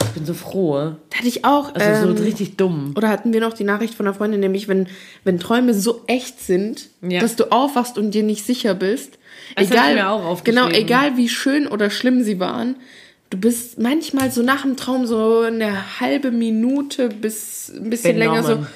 oh, 0.00 0.04
ich 0.04 0.10
bin 0.10 0.26
so 0.26 0.34
froh. 0.34 0.92
Da 1.10 1.18
hatte 1.18 1.28
ich 1.28 1.44
auch. 1.44 1.74
Also 1.74 2.08
ähm, 2.08 2.16
so 2.16 2.22
richtig 2.22 2.56
dumm. 2.56 2.94
Oder 2.96 3.08
hatten 3.08 3.32
wir 3.32 3.40
noch 3.40 3.52
die 3.52 3.64
Nachricht 3.64 3.94
von 3.94 4.06
einer 4.06 4.14
Freundin, 4.14 4.40
nämlich 4.40 4.68
wenn, 4.68 4.88
wenn 5.24 5.38
Träume 5.38 5.74
so 5.74 6.02
echt 6.06 6.40
sind, 6.40 6.88
Ja. 7.00 7.20
dass 7.20 7.36
du 7.36 7.50
aufwachst 7.52 7.98
und 7.98 8.12
dir 8.12 8.22
nicht 8.22 8.44
sicher 8.46 8.74
bist. 8.74 9.18
Das 9.56 9.64
ich 9.68 9.70
mir 9.74 10.08
auch 10.08 10.24
aufgeschrieben. 10.24 10.64
Genau, 10.68 10.76
egal 10.78 11.16
wie 11.16 11.28
schön 11.28 11.66
oder 11.66 11.90
schlimm 11.90 12.22
sie 12.22 12.40
waren, 12.40 12.76
du 13.30 13.38
bist 13.38 13.78
manchmal 13.78 14.30
so 14.30 14.42
nach 14.42 14.62
dem 14.62 14.76
Traum 14.76 15.06
so 15.06 15.40
eine 15.40 16.00
halbe 16.00 16.30
Minute 16.30 17.08
bis 17.08 17.70
ein 17.74 17.90
bisschen 17.90 18.16
länger 18.18 18.42
so 18.42 18.66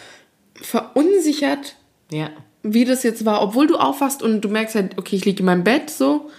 verunsichert, 0.55 1.76
Ja. 2.11 2.31
wie 2.62 2.85
das 2.85 3.02
jetzt 3.02 3.24
war, 3.24 3.42
obwohl 3.42 3.66
du 3.66 3.76
aufwachst 3.76 4.22
und 4.22 4.40
du 4.40 4.48
merkst 4.48 4.74
halt, 4.74 4.98
okay, 4.98 5.16
ich 5.16 5.24
liege 5.24 5.40
in 5.40 5.46
meinem 5.46 5.64
Bett 5.64 5.90
so. 5.90 6.31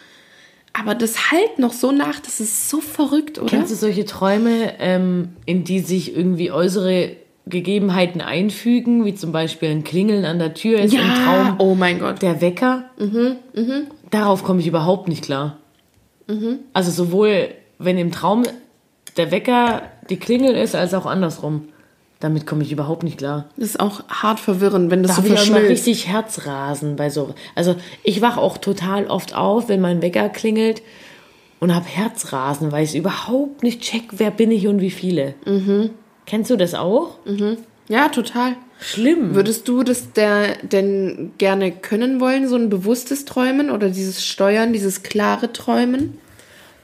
Aber 0.80 0.96
das 0.96 1.32
halt 1.32 1.60
noch 1.60 1.74
so 1.74 1.92
nach, 1.92 2.20
das 2.20 2.40
ist 2.40 2.70
so 2.70 2.82
verrückt, 2.82 3.40
oder? 3.40 3.48
Kennst 3.48 3.72
du 3.72 3.76
solche 3.76 4.06
Träume, 4.06 4.74
ähm, 4.80 5.30
in 5.46 5.63
die 5.63 5.80
sich 5.80 6.16
irgendwie 6.16 6.52
äußere 6.52 7.16
Gegebenheiten 7.48 8.22
einfügen, 8.22 9.06
wie 9.06 9.16
zum 9.16 9.32
Beispiel 9.32 9.70
ein 9.70 9.84
Klingeln 9.84 10.26
an 10.26 10.40
der 10.40 10.54
Tür 10.54 10.80
ist 10.80 10.94
im 10.94 11.00
Traum 11.00 11.56
oh 11.60 11.76
mein 11.76 12.00
Gott. 12.00 12.22
der 12.22 12.42
Wecker? 12.42 12.84
Darauf 14.10 14.44
komme 14.44 14.60
ich 14.60 14.68
überhaupt 14.68 15.08
nicht 15.08 15.24
klar. 15.24 15.58
Also 16.74 16.92
sowohl, 16.92 17.50
wenn 17.80 17.98
im 17.98 18.12
Traum 18.12 18.44
der 19.16 19.32
Wecker 19.32 19.84
die 20.10 20.18
Klingel 20.18 20.56
ist, 20.56 20.76
als 20.76 20.94
auch 20.94 21.06
andersrum. 21.06 21.70
Damit 22.19 22.47
komme 22.47 22.63
ich 22.63 22.71
überhaupt 22.71 23.03
nicht 23.03 23.19
klar. 23.19 23.45
Das 23.58 23.69
ist 23.69 23.80
auch 23.80 24.01
hart 24.10 24.39
verwirrend, 24.39 24.89
wenn 24.89 25.03
das 25.03 25.12
Da 25.12 25.21
so 25.21 25.23
habe 25.23 25.27
ich 25.27 25.34
auch 25.39 25.45
immer 25.45 25.58
verschmilzt. 25.58 25.88
richtig 25.88 26.08
Herzrasen 26.08 26.95
bei 26.95 27.10
so. 27.12 27.36
Also 27.53 27.75
ich 28.03 28.21
wache 28.21 28.41
auch 28.41 28.58
total 28.58 29.06
oft 29.08 29.36
auf, 29.36 29.69
wenn 29.69 29.82
mein 29.82 30.01
Wecker 30.01 30.30
klingelt 30.30 30.82
und 31.60 31.75
habe 31.75 31.86
Herzrasen, 31.86 32.71
weil 32.71 32.84
ich 32.84 32.95
überhaupt 32.95 33.62
nicht 33.62 33.82
check, 33.82 34.03
wer 34.13 34.32
bin 34.32 34.49
ich 34.51 34.67
und 34.67 34.82
wie 34.82 34.89
viele. 34.91 35.36
Kennst 36.25 36.49
du 36.49 36.56
das 36.56 36.73
auch? 36.73 37.17
Ja, 37.88 38.10
total. 38.10 38.56
Schlimm. 38.80 39.34
Würdest 39.34 39.67
du 39.67 39.84
das 39.84 40.12
der, 40.13 40.56
denn 40.63 41.32
gerne 41.38 41.71
können 41.71 42.19
wollen, 42.19 42.47
so 42.47 42.56
ein 42.56 42.69
bewusstes 42.69 43.25
Träumen 43.25 43.71
oder 43.71 43.89
dieses 43.89 44.23
Steuern, 44.25 44.71
dieses 44.73 45.01
klare 45.03 45.51
Träumen? 45.53 46.19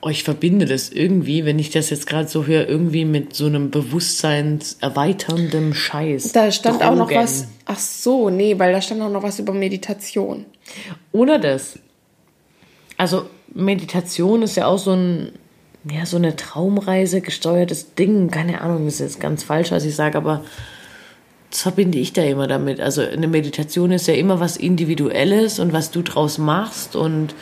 Ich 0.09 0.23
verbinde 0.23 0.65
das 0.65 0.89
irgendwie, 0.89 1.45
wenn 1.45 1.59
ich 1.59 1.69
das 1.69 1.89
jetzt 1.89 2.07
gerade 2.07 2.27
so 2.27 2.45
höre, 2.45 2.67
irgendwie 2.67 3.05
mit 3.05 3.33
so 3.35 3.45
einem 3.45 3.71
bewusstseinserweiterndem 3.71 5.73
Scheiß. 5.73 6.33
Da 6.33 6.51
stand 6.51 6.83
auch 6.83 6.95
noch 6.95 7.07
Drogen. 7.07 7.23
was. 7.23 7.47
Ach 7.65 7.79
so, 7.79 8.29
nee, 8.29 8.59
weil 8.59 8.73
da 8.73 8.81
stand 8.81 9.01
auch 9.01 9.09
noch 9.09 9.23
was 9.23 9.39
über 9.39 9.53
Meditation. 9.53 10.45
Oder 11.11 11.39
das. 11.39 11.79
Also 12.97 13.27
Meditation 13.53 14.41
ist 14.41 14.57
ja 14.57 14.67
auch 14.67 14.77
so 14.77 14.91
ein, 14.91 15.31
ja, 15.89 16.05
so 16.05 16.17
eine 16.17 16.35
Traumreise 16.35 17.21
gesteuertes 17.21 17.95
Ding. 17.95 18.29
Keine 18.29 18.59
Ahnung, 18.61 18.85
das 18.85 18.95
ist 18.95 19.01
jetzt 19.01 19.21
ganz 19.21 19.43
falsch, 19.43 19.71
was 19.71 19.85
ich 19.85 19.95
sage, 19.95 20.17
aber 20.17 20.43
das 21.49 21.61
verbinde 21.61 21.99
ich 21.99 22.13
da 22.13 22.23
immer 22.23 22.47
damit. 22.47 22.81
Also 22.81 23.01
eine 23.01 23.27
Meditation 23.27 23.91
ist 23.91 24.07
ja 24.07 24.15
immer 24.15 24.39
was 24.39 24.57
Individuelles 24.57 25.59
und 25.59 25.71
was 25.71 25.91
du 25.91 26.01
draus 26.01 26.39
machst 26.39 26.95
und 26.95 27.35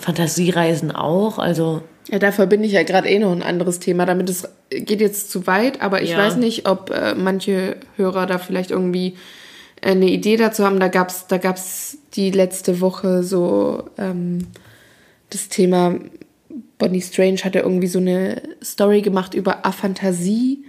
Fantasiereisen 0.00 0.90
auch. 0.90 1.38
Also 1.38 1.82
Ja, 2.08 2.18
da 2.18 2.32
verbinde 2.32 2.66
ich 2.66 2.72
ja 2.72 2.82
gerade 2.82 3.08
eh 3.08 3.18
noch 3.18 3.32
ein 3.32 3.42
anderes 3.42 3.78
Thema. 3.78 4.06
Damit 4.06 4.28
es 4.30 4.48
geht 4.70 5.00
jetzt 5.00 5.30
zu 5.30 5.46
weit, 5.46 5.80
aber 5.82 6.02
ich 6.02 6.10
Ja. 6.10 6.18
weiß 6.18 6.36
nicht, 6.36 6.68
ob 6.68 6.90
äh, 6.90 7.14
manche 7.14 7.76
Hörer 7.96 8.26
da 8.26 8.38
vielleicht 8.38 8.70
irgendwie 8.70 9.16
äh, 9.80 9.90
eine 9.92 10.08
Idee 10.10 10.36
dazu 10.36 10.64
haben. 10.64 10.80
Da 10.80 10.88
gab's, 10.88 11.26
da 11.28 11.38
gab's 11.38 11.98
die 12.14 12.30
letzte 12.30 12.80
Woche 12.80 13.22
so 13.22 13.84
ähm, 13.98 14.48
das 15.30 15.48
Thema 15.48 15.94
Bonnie 16.78 17.02
Strange 17.02 17.38
hatte 17.44 17.60
irgendwie 17.60 17.86
so 17.86 17.98
eine 18.00 18.42
Story 18.64 19.02
gemacht 19.02 19.34
über 19.34 19.64
Aphantasie 19.64 20.64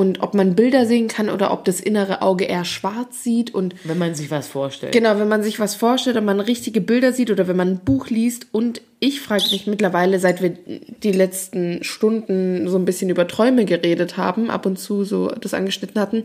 und 0.00 0.22
ob 0.22 0.32
man 0.32 0.54
Bilder 0.54 0.86
sehen 0.86 1.08
kann 1.08 1.28
oder 1.28 1.52
ob 1.52 1.66
das 1.66 1.78
innere 1.78 2.22
Auge 2.22 2.46
eher 2.46 2.64
schwarz 2.64 3.22
sieht 3.22 3.54
und 3.54 3.74
wenn 3.84 3.98
man 3.98 4.14
sich 4.14 4.30
was 4.30 4.48
vorstellt. 4.48 4.92
Genau, 4.92 5.18
wenn 5.18 5.28
man 5.28 5.42
sich 5.42 5.60
was 5.60 5.74
vorstellt 5.74 6.16
und 6.16 6.24
man 6.24 6.40
richtige 6.40 6.80
Bilder 6.80 7.12
sieht 7.12 7.30
oder 7.30 7.48
wenn 7.48 7.56
man 7.56 7.68
ein 7.68 7.80
Buch 7.80 8.08
liest. 8.08 8.46
Und 8.50 8.80
ich 8.98 9.20
frage 9.20 9.44
mich 9.52 9.66
mittlerweile, 9.66 10.18
seit 10.18 10.40
wir 10.40 10.54
die 11.02 11.12
letzten 11.12 11.84
Stunden 11.84 12.66
so 12.66 12.78
ein 12.78 12.86
bisschen 12.86 13.10
über 13.10 13.28
Träume 13.28 13.66
geredet 13.66 14.16
haben, 14.16 14.48
ab 14.48 14.64
und 14.64 14.78
zu 14.78 15.04
so 15.04 15.28
das 15.28 15.52
angeschnitten 15.52 16.00
hatten, 16.00 16.24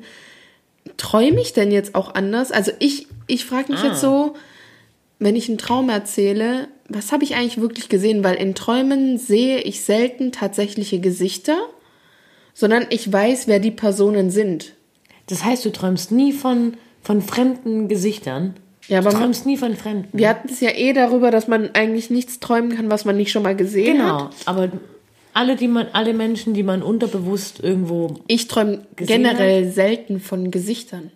träume 0.96 1.42
ich 1.42 1.52
denn 1.52 1.74
jetzt 1.74 1.96
auch 1.96 2.16
anders? 2.16 2.54
Also 2.54 2.72
ich, 2.80 3.08
ich 3.28 3.44
frage 3.44 3.74
mich 3.74 3.84
jetzt 3.84 4.00
so, 4.00 4.36
wenn 5.20 5.36
ich 5.36 5.50
einen 5.50 5.58
Traum 5.58 5.90
erzähle, 5.90 6.70
was 6.88 7.12
habe 7.12 7.26
ich 7.26 7.36
eigentlich 7.36 7.60
wirklich 7.60 7.90
gesehen? 7.90 8.24
Weil 8.24 8.36
in 8.36 8.56
Träumen 8.56 9.18
sehe 9.18 9.60
ich 9.60 9.82
selten 9.82 10.32
tatsächliche 10.32 11.02
Gesichter, 11.02 11.58
sondern 12.56 12.88
ich 12.90 13.12
weiß, 13.14 13.48
wer 13.48 13.60
die 13.60 13.70
Personen 13.70 14.32
sind. 14.32 14.74
Das 15.28 15.44
heißt, 15.46 15.64
du 15.66 15.72
träumst 15.72 16.12
nie 16.12 16.32
von, 16.34 16.74
von 17.04 17.22
fremden 17.22 17.88
Gesichtern. 17.88 18.56
Ja, 18.88 19.02
du 19.02 19.08
aber 19.08 19.14
man- 19.14 19.24
träumst 19.24 19.46
nie 19.46 19.58
von 19.58 19.76
Fremden. 19.76 20.10
Wir 20.18 20.30
hatten 20.30 20.48
es 20.48 20.60
ja 20.62 20.70
eh 20.70 20.94
darüber, 20.94 21.32
dass 21.32 21.48
man 21.48 21.72
eigentlich 21.74 22.10
nichts 22.12 22.40
träumen 22.40 22.76
kann, 22.76 22.90
was 22.90 23.04
man 23.06 23.18
nicht 23.18 23.32
schon 23.32 23.42
mal 23.44 23.56
gesehen 23.56 23.98
hat. 24.04 24.20
Genau, 24.20 24.30
aber 24.46 24.70
alle, 25.34 25.56
die 25.56 25.68
man, 25.68 25.88
alle 25.94 26.14
Menschen, 26.14 26.54
die 26.54 26.62
man 26.64 26.82
unterbewusst 26.84 27.60
irgendwo. 27.62 28.16
Ich 28.28 28.48
träume 28.48 28.86
generell 28.96 29.72
selten 29.72 30.20
von 30.20 30.52
Gesichtern. 30.52 31.12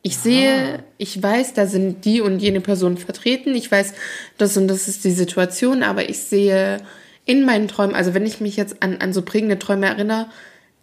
Ich 0.00 0.16
sehe, 0.16 0.82
ich 0.98 1.22
weiß, 1.22 1.52
da 1.54 1.66
sind 1.66 2.04
die 2.06 2.20
und 2.22 2.40
jene 2.40 2.60
Personen 2.60 2.96
vertreten. 2.96 3.54
Ich 3.54 3.70
weiß, 3.70 3.92
das 4.38 4.56
und 4.56 4.66
das 4.66 4.88
ist 4.88 5.04
die 5.04 5.12
Situation, 5.12 5.82
aber 5.84 6.08
ich 6.08 6.18
sehe 6.18 6.78
in 7.24 7.44
meinen 7.44 7.68
Träumen, 7.68 7.94
also 7.94 8.14
wenn 8.14 8.26
ich 8.26 8.40
mich 8.40 8.56
jetzt 8.56 8.82
an, 8.82 8.96
an 9.00 9.12
so 9.12 9.22
prägende 9.22 9.58
Träume 9.60 9.86
erinnere, 9.86 10.26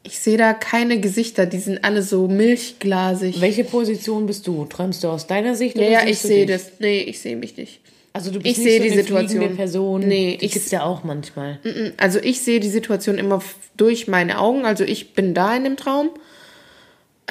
ich 0.04 0.20
sehe 0.20 0.38
da 0.38 0.54
keine 0.54 1.00
Gesichter, 1.00 1.46
die 1.46 1.60
sind 1.60 1.84
alle 1.84 2.02
so 2.04 2.28
milchglasig. 2.28 3.42
Welche 3.42 3.64
Position 3.64 4.26
bist 4.26 4.48
du? 4.48 4.66
Träumst 4.66 5.04
du 5.04 5.10
aus 5.10 5.28
deiner 5.28 5.56
Sicht? 5.56 5.76
Ja, 5.78 5.84
oder 5.84 5.92
ja, 5.92 6.08
ich 6.08 6.20
sehe 6.20 6.46
das. 6.46 6.72
Nee, 6.80 7.02
ich 7.02 7.20
sehe 7.20 7.36
mich 7.36 7.58
nicht. 7.58 7.82
Also 8.14 8.32
du 8.32 8.40
bist 8.40 8.58
Ich 8.58 8.64
nicht 8.64 8.78
so 8.78 8.84
die 8.84 8.92
eine 8.92 9.02
Situation. 9.04 9.56
Person. 9.56 10.02
Nee, 10.08 10.38
die 10.40 10.46
ich- 10.46 10.52
gibt's 10.54 10.72
ja 10.72 10.84
auch 10.84 11.04
manchmal. 11.04 11.60
Mm, 11.64 11.92
Also 11.98 12.20
ich 12.20 12.42
sehe 12.42 12.60
die 12.60 12.70
Situation 12.70 13.18
immer 13.18 13.42
durch 13.78 14.08
meine 14.08 14.40
Augen. 14.40 14.66
Also 14.66 14.84
ich 14.84 15.14
bin 15.14 15.34
da 15.34 15.56
in 15.56 15.64
dem 15.64 15.78
Traum. 15.78 16.10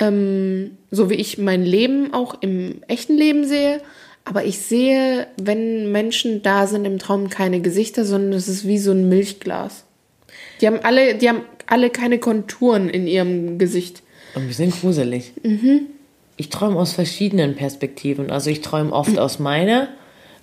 Ähm, 0.00 0.76
so 0.90 1.11
wie 1.11 1.14
ich 1.14 1.38
mein 1.38 1.64
Leben 1.64 2.14
auch 2.14 2.37
im 2.42 2.83
echten 2.87 3.16
Leben 3.16 3.44
sehe. 3.46 3.81
Aber 4.24 4.44
ich 4.44 4.59
sehe, 4.61 5.26
wenn 5.40 5.90
Menschen 5.90 6.42
da 6.42 6.66
sind 6.66 6.85
im 6.85 6.98
Traum, 6.98 7.28
keine 7.31 7.61
Gesichter, 7.61 8.04
sondern 8.04 8.35
es 8.35 8.46
ist 8.46 8.66
wie 8.66 8.78
so 8.78 8.92
ein 8.92 9.09
Milchglas. 9.09 9.85
Die 10.61 10.66
haben 10.66 10.81
alle, 10.83 11.14
die 11.14 11.29
haben 11.29 11.42
alle 11.66 11.90
keine 11.90 12.18
Konturen 12.18 12.88
in 12.88 13.07
ihrem 13.07 13.59
Gesicht. 13.59 14.03
Und 14.35 14.47
wir 14.47 14.55
sind 14.55 14.79
gruselig. 14.81 15.33
Mhm. 15.42 15.83
Ich 16.37 16.49
träume 16.51 16.77
aus 16.79 16.92
verschiedenen 16.92 17.57
Perspektiven. 17.57 18.31
Also 18.31 18.51
ich 18.51 18.61
träume 18.61 18.92
oft 18.92 19.18
aus 19.18 19.38
meiner, 19.38 19.88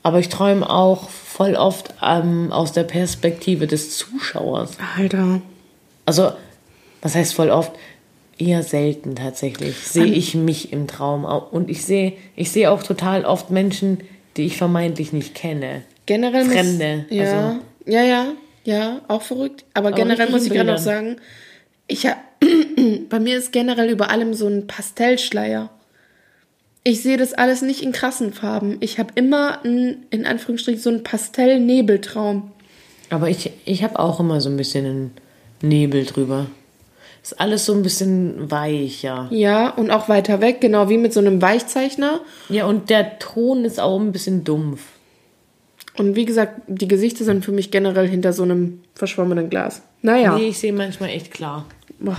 Aber 0.04 0.20
ich 0.20 0.30
träume 0.30 0.70
auch 0.70 1.10
voll 1.10 1.56
oft 1.56 1.94
ähm, 2.04 2.52
aus 2.52 2.74
der 2.74 2.84
Perspektive 2.84 3.66
des 3.66 3.98
Zuschauers. 3.98 4.78
Alter. 4.98 5.42
Also, 6.06 6.32
was 7.02 7.16
heißt 7.16 7.34
voll 7.34 7.50
oft? 7.50 7.72
Eher 8.38 8.62
selten 8.62 9.16
tatsächlich 9.16 9.76
sehe 9.78 10.06
ich 10.06 10.36
mich 10.36 10.72
im 10.74 10.86
Traum. 10.88 11.24
Und 11.26 11.70
ich 11.72 11.84
sehe, 11.86 12.14
ich 12.36 12.52
sehe 12.52 12.70
auch 12.70 12.84
total 12.84 13.26
oft 13.26 13.50
Menschen, 13.50 14.02
die 14.38 14.46
ich 14.46 14.58
vermeintlich 14.58 15.12
nicht 15.14 15.34
kenne. 15.34 15.82
Generell 16.06 16.44
muss- 16.44 16.54
Fremde, 16.54 17.06
Ja, 17.10 17.24
also- 17.24 17.60
ja, 17.88 18.04
ja, 18.04 18.26
ja, 18.66 19.02
auch 19.08 19.22
verrückt. 19.22 19.64
Aber 19.74 19.92
generell 19.92 20.28
richtig 20.28 20.32
muss 20.32 20.46
ich 20.46 20.52
gerade 20.52 20.72
noch 20.72 20.78
sagen, 20.78 21.18
ich 21.88 22.06
hab, 22.06 22.18
bei 23.10 23.20
mir 23.20 23.38
ist 23.38 23.52
generell 23.52 23.90
über 23.90 24.10
allem 24.10 24.34
so 24.34 24.48
ein 24.48 24.68
Pastellschleier. 24.68 25.70
Ich 26.84 27.02
sehe 27.02 27.18
das 27.18 27.34
alles 27.34 27.62
nicht 27.62 27.82
in 27.82 27.92
krassen 27.92 28.34
Farben. 28.34 28.78
Ich 28.80 29.00
habe 29.00 29.14
immer 29.16 29.64
einen, 29.64 30.06
in 30.10 30.26
Anführungsstrichen 30.26 30.82
so 30.82 30.90
einen 30.90 31.04
Pastell-Nebeltraum. 31.04 32.52
Aber 33.10 33.30
ich, 33.30 33.52
ich 33.66 33.84
habe 33.84 33.98
auch 34.00 34.20
immer 34.20 34.42
so 34.42 34.50
ein 34.50 34.58
bisschen 34.58 34.86
einen 34.86 35.12
Nebel 35.62 36.06
drüber. 36.06 36.48
Ist 37.24 37.40
alles 37.40 37.66
so 37.66 37.74
ein 37.74 37.82
bisschen 37.82 38.52
weicher. 38.52 39.28
Ja, 39.32 39.70
und 39.70 39.90
auch 39.90 40.10
weiter 40.10 40.42
weg, 40.42 40.62
genau 40.62 40.90
wie 40.90 41.00
mit 41.00 41.12
so 41.12 41.20
einem 41.20 41.42
Weichzeichner. 41.42 42.22
Ja, 42.50 42.68
und 42.68 42.92
der 42.92 43.18
Ton 43.18 43.66
ist 43.66 43.80
auch 43.80 44.00
ein 44.00 44.12
bisschen 44.12 44.44
dumpf. 44.44 44.82
Und 45.98 46.16
wie 46.16 46.26
gesagt, 46.26 46.62
die 46.68 46.88
Gesichter 46.88 47.24
sind 47.24 47.46
für 47.46 47.52
mich 47.52 47.72
generell 47.72 48.08
hinter 48.08 48.34
so 48.34 48.44
einem 48.44 48.82
verschwommenen 48.96 49.50
Glas. 49.50 49.82
Naja. 50.02 50.36
Nee, 50.36 50.50
ich 50.50 50.60
sehe 50.60 50.74
manchmal 50.74 51.10
echt 51.10 51.32
klar. 51.32 51.66
Boah, 52.00 52.18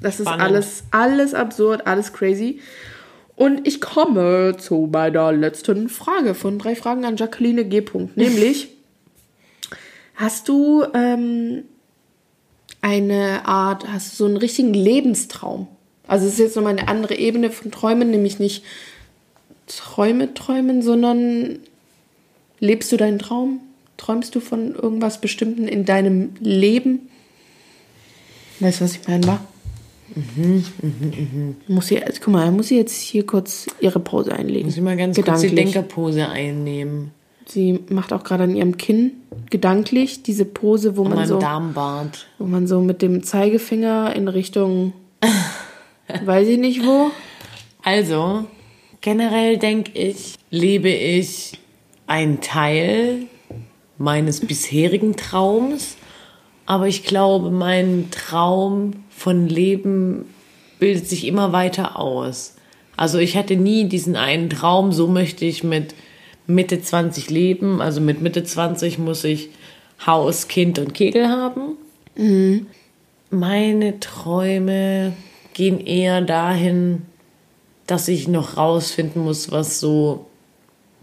das 0.00 0.20
ist 0.20 0.26
Spannend. 0.26 0.42
alles, 0.42 0.84
alles 0.90 1.34
absurd, 1.34 1.86
alles 1.86 2.12
crazy. 2.12 2.60
Und 3.36 3.66
ich 3.66 3.80
komme 3.80 4.56
zu 4.58 4.88
meiner 4.90 5.32
letzten 5.32 5.88
Frage 5.88 6.34
von 6.34 6.58
drei 6.58 6.76
Fragen 6.76 7.04
an 7.04 7.16
Jacqueline 7.16 7.64
G. 7.64 7.82
Nämlich, 8.14 8.68
hast 10.14 10.48
du 10.48 10.84
ähm, 10.94 11.64
eine 12.80 13.46
Art, 13.46 13.86
hast 13.88 14.12
du 14.12 14.16
so 14.16 14.26
einen 14.26 14.36
richtigen 14.36 14.72
Lebenstraum? 14.72 15.68
Also 16.06 16.26
es 16.26 16.34
ist 16.34 16.38
jetzt 16.38 16.56
nochmal 16.56 16.76
eine 16.78 16.88
andere 16.88 17.16
Ebene 17.16 17.50
von 17.50 17.70
Träumen, 17.70 18.10
nämlich 18.10 18.38
nicht 18.38 18.62
Träume 19.66 20.34
träumen, 20.34 20.82
sondern 20.82 21.60
lebst 22.60 22.90
du 22.92 22.96
deinen 22.96 23.18
Traum? 23.18 23.60
Träumst 23.96 24.34
du 24.34 24.40
von 24.40 24.74
irgendwas 24.74 25.20
Bestimmten 25.20 25.68
in 25.68 25.84
deinem 25.84 26.30
Leben? 26.40 27.08
Weißt 28.60 28.80
du, 28.80 28.84
was 28.84 28.96
ich 28.96 29.08
meine, 29.08 29.26
wa? 29.26 29.40
Muss 31.66 31.88
sie, 31.88 32.00
guck 32.20 32.28
mal, 32.32 32.50
muss 32.52 32.68
sie 32.68 32.76
jetzt 32.76 33.00
hier 33.00 33.26
kurz 33.26 33.66
ihre 33.80 34.00
Pause 34.00 34.32
einlegen. 34.32 34.66
Muss 34.66 34.76
ich 34.76 34.82
mal 34.82 34.96
ganz 34.96 35.20
kurz 35.20 35.40
die. 35.40 35.54
Denkerpose 35.54 36.28
einnehmen. 36.28 37.10
Sie 37.46 37.80
macht 37.90 38.12
auch 38.12 38.24
gerade 38.24 38.44
an 38.44 38.56
ihrem 38.56 38.76
Kinn 38.76 39.12
gedanklich 39.50 40.22
diese 40.22 40.44
Pose, 40.44 40.96
wo 40.96 41.04
An 41.04 41.14
man 41.14 41.28
so, 41.28 41.38
Darmbart. 41.38 42.26
wo 42.38 42.46
man 42.46 42.66
so 42.66 42.80
mit 42.80 43.02
dem 43.02 43.22
Zeigefinger 43.22 44.14
in 44.16 44.28
Richtung, 44.28 44.92
weiß 46.24 46.48
ich 46.48 46.58
nicht 46.58 46.84
wo. 46.86 47.10
Also, 47.82 48.46
generell 49.02 49.58
denke 49.58 49.92
ich, 49.92 50.36
lebe 50.50 50.88
ich 50.88 51.58
einen 52.06 52.40
Teil 52.40 53.26
meines 53.98 54.40
bisherigen 54.40 55.16
Traums, 55.16 55.96
aber 56.66 56.88
ich 56.88 57.04
glaube, 57.04 57.50
mein 57.50 58.08
Traum 58.10 58.92
von 59.10 59.48
Leben 59.48 60.26
bildet 60.78 61.08
sich 61.08 61.26
immer 61.26 61.52
weiter 61.52 61.98
aus. 61.98 62.56
Also 62.96 63.18
ich 63.18 63.36
hatte 63.36 63.56
nie 63.56 63.88
diesen 63.88 64.16
einen 64.16 64.50
Traum, 64.50 64.92
so 64.92 65.06
möchte 65.06 65.44
ich 65.44 65.64
mit 65.64 65.94
Mitte 66.46 66.80
20 66.80 67.30
leben. 67.30 67.80
Also 67.80 68.00
mit 68.00 68.20
Mitte 68.20 68.44
20 68.44 68.98
muss 68.98 69.24
ich 69.24 69.50
Haus, 70.06 70.48
Kind 70.48 70.78
und 70.78 70.94
Kegel 70.94 71.28
haben. 71.28 71.76
Meine 73.30 74.00
Träume 74.00 75.12
gehen 75.54 75.80
eher 75.80 76.20
dahin, 76.20 77.02
dass 77.86 78.08
ich 78.08 78.28
noch 78.28 78.56
rausfinden 78.56 79.22
muss, 79.24 79.50
was 79.50 79.80
so 79.80 80.26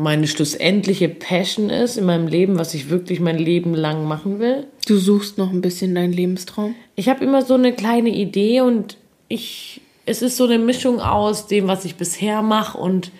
meine 0.01 0.27
schlussendliche 0.27 1.09
Passion 1.09 1.69
ist 1.69 1.97
in 1.97 2.05
meinem 2.05 2.27
Leben, 2.27 2.57
was 2.57 2.73
ich 2.73 2.89
wirklich 2.89 3.19
mein 3.19 3.37
Leben 3.37 3.73
lang 3.75 4.07
machen 4.07 4.39
will. 4.39 4.65
Du 4.87 4.97
suchst 4.97 5.37
noch 5.37 5.51
ein 5.51 5.61
bisschen 5.61 5.93
deinen 5.93 6.11
Lebenstraum. 6.11 6.75
Ich 6.95 7.07
habe 7.07 7.23
immer 7.23 7.43
so 7.43 7.53
eine 7.53 7.73
kleine 7.73 8.09
Idee 8.09 8.61
und 8.61 8.97
ich, 9.27 9.81
es 10.05 10.21
ist 10.21 10.37
so 10.37 10.45
eine 10.45 10.57
Mischung 10.57 10.99
aus 10.99 11.47
dem, 11.47 11.67
was 11.67 11.85
ich 11.85 11.95
bisher 11.95 12.41
mache 12.41 12.77
und 12.77 13.11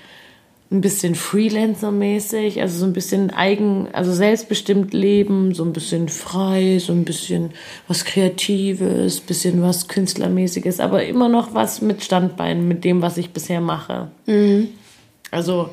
ein 0.71 0.81
bisschen 0.81 1.15
Freelancer-mäßig, 1.15 2.61
also 2.61 2.79
so 2.79 2.85
ein 2.85 2.93
bisschen 2.93 3.29
eigen, 3.29 3.89
also 3.91 4.13
selbstbestimmt 4.13 4.93
leben, 4.93 5.53
so 5.53 5.65
ein 5.65 5.73
bisschen 5.73 6.07
frei, 6.07 6.79
so 6.79 6.93
ein 6.93 7.03
bisschen 7.03 7.51
was 7.89 8.05
Kreatives, 8.05 9.19
bisschen 9.19 9.61
was 9.61 9.89
Künstlermäßiges, 9.89 10.79
aber 10.79 11.03
immer 11.05 11.27
noch 11.27 11.53
was 11.53 11.81
mit 11.81 12.03
Standbeinen, 12.03 12.69
mit 12.69 12.85
dem, 12.85 13.01
was 13.01 13.17
ich 13.17 13.31
bisher 13.31 13.59
mache. 13.59 14.07
Also 15.29 15.69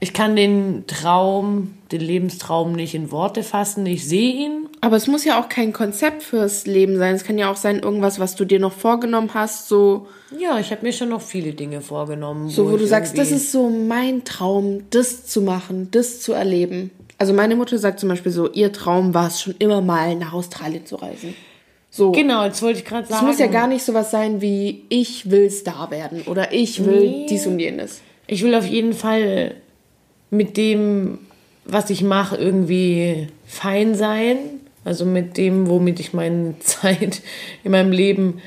ich 0.00 0.12
kann 0.12 0.36
den 0.36 0.84
Traum, 0.86 1.74
den 1.92 2.00
Lebenstraum 2.00 2.72
nicht 2.72 2.94
in 2.94 3.10
Worte 3.10 3.42
fassen. 3.42 3.86
Ich 3.86 4.06
sehe 4.06 4.32
ihn, 4.34 4.68
Aber 4.80 4.96
es 4.96 5.06
muss 5.06 5.24
ja 5.24 5.40
auch 5.40 5.48
kein 5.48 5.72
Konzept 5.72 6.22
fürs 6.22 6.66
Leben 6.66 6.98
sein. 6.98 7.14
Es 7.14 7.24
kann 7.24 7.38
ja 7.38 7.50
auch 7.50 7.56
sein, 7.56 7.78
irgendwas, 7.80 8.18
was 8.20 8.36
du 8.36 8.44
dir 8.44 8.58
noch 8.60 8.72
vorgenommen 8.72 9.30
hast, 9.34 9.68
so, 9.68 10.06
Ja, 10.38 10.58
ich 10.58 10.70
habe 10.70 10.82
mir 10.82 10.92
schon 10.92 11.08
noch 11.08 11.22
viele 11.22 11.52
Dinge 11.52 11.80
vorgenommen. 11.80 12.48
so 12.50 12.68
wo 12.70 12.74
ich 12.76 12.82
du 12.82 12.86
sagst, 12.86 13.16
das 13.16 13.30
ist 13.30 13.52
so 13.52 13.68
mein 13.70 14.24
Traum, 14.24 14.82
das 14.90 15.26
zu 15.26 15.40
machen, 15.42 15.88
das 15.92 16.20
zu 16.20 16.32
erleben. 16.32 16.90
Also 17.18 17.32
meine 17.32 17.56
Mutter 17.56 17.78
sagt 17.78 17.98
zum 18.00 18.10
Beispiel 18.10 18.32
so, 18.32 18.50
ihr 18.52 18.72
Traum 18.72 19.14
war 19.14 19.28
es 19.28 19.40
schon 19.40 19.54
immer 19.58 19.80
mal, 19.80 20.14
nach 20.16 20.34
Australien 20.34 20.84
zu 20.84 20.96
reisen. 20.96 21.34
So. 21.88 22.12
Genau, 22.12 22.44
jetzt 22.44 22.60
wollte 22.60 22.80
ich 22.80 22.84
gerade 22.84 23.04
Es 23.04 23.08
sagen. 23.08 23.26
muss 23.26 23.38
ja 23.38 23.46
gar 23.46 23.66
nicht 23.68 23.82
sowas 23.82 24.10
sein 24.10 24.42
wie, 24.42 24.84
ich 24.90 25.30
will 25.30 25.50
Star 25.50 25.90
werden 25.90 26.22
oder 26.26 26.52
ich 26.52 26.84
will 26.84 27.00
Nee. 27.08 27.26
dies 27.30 27.46
und 27.46 27.58
jenes. 27.58 28.02
Ich 28.26 28.42
will 28.42 28.54
auf 28.54 28.66
jeden 28.66 28.92
Fall 28.92 29.54
mit 30.30 30.56
dem, 30.56 31.18
was 31.64 31.90
ich 31.90 32.02
mache, 32.02 32.36
irgendwie 32.36 33.28
fein 33.46 33.94
sein. 33.94 34.36
Also 34.84 35.04
mit 35.04 35.36
dem, 35.36 35.68
womit 35.68 35.98
ich 36.00 36.12
meine 36.12 36.58
Zeit 36.60 37.22
in 37.64 37.72
meinem 37.72 37.92
Leben 37.92 38.40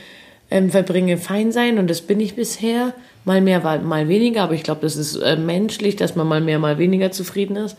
ähm, 0.52 0.70
verbringe, 0.70 1.18
fein 1.18 1.52
sein. 1.52 1.78
Und 1.78 1.90
das 1.90 2.02
bin 2.02 2.20
ich 2.20 2.36
bisher. 2.36 2.94
Mal 3.26 3.42
mehr, 3.42 3.60
mal- 3.82 4.08
weniger. 4.08 4.44
Aber 4.44 4.54
ich 4.54 4.64
glaube, 4.64 4.82
das 4.82 4.96
ist 4.96 5.16
äh, 5.18 5.36
menschlich, 5.36 5.96
dass 5.96 6.16
man 6.16 6.28
mal 6.28 6.42
mehr, 6.42 6.60
mal 6.60 6.78
weniger 6.78 7.12
zufrieden 7.12 7.56
ist. 7.58 7.76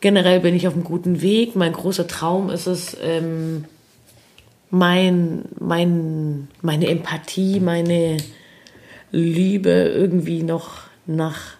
Generell 0.00 0.40
bin 0.40 0.56
ich 0.56 0.66
auf 0.66 0.74
einem 0.74 0.84
guten 0.84 1.22
Weg. 1.22 1.54
Mein 1.54 1.72
großer 1.72 2.08
Traum 2.08 2.50
ist 2.50 2.66
es, 2.66 2.96
ähm, 3.02 3.64
mein, 4.70 5.42
mein, 5.60 6.48
meine 6.62 6.88
Empathie, 6.88 7.60
meine 7.60 8.16
Liebe 9.12 9.70
irgendwie 9.70 10.42
noch 10.42 10.78
nach 11.06 11.56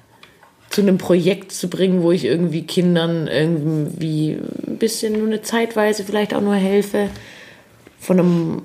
zu 0.72 0.80
einem 0.80 0.98
Projekt 0.98 1.52
zu 1.52 1.68
bringen, 1.68 2.02
wo 2.02 2.10
ich 2.12 2.24
irgendwie 2.24 2.62
Kindern 2.62 3.28
irgendwie 3.28 4.38
ein 4.66 4.78
bisschen 4.78 5.12
nur 5.18 5.26
eine 5.26 5.42
Zeitweise 5.42 6.02
vielleicht 6.04 6.34
auch 6.34 6.40
nur 6.40 6.54
helfe 6.54 7.08
von 8.00 8.18
einem, 8.18 8.62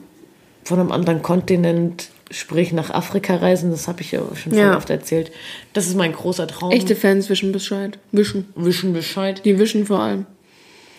von 0.64 0.80
einem 0.80 0.92
anderen 0.92 1.22
Kontinent, 1.22 2.10
sprich 2.32 2.72
nach 2.74 2.90
Afrika 2.90 3.36
reisen, 3.36 3.72
das 3.72 3.88
habe 3.88 4.02
ich 4.02 4.12
ja 4.14 4.22
schon 4.36 4.54
Ja. 4.56 4.76
oft 4.78 4.90
erzählt. 4.90 5.32
Das 5.74 5.86
ist 5.88 5.96
mein 5.96 6.14
großer 6.14 6.48
Traum. 6.48 6.72
Echte 6.72 6.96
Fans 6.96 7.30
wischen 7.30 7.52
Bescheid. 7.52 8.00
Wischen. 8.12 8.46
Wischen 8.56 8.94
Bescheid. 8.94 9.42
Die 9.46 9.60
wischen 9.60 9.86
vor 9.86 10.00
allem. 10.00 10.26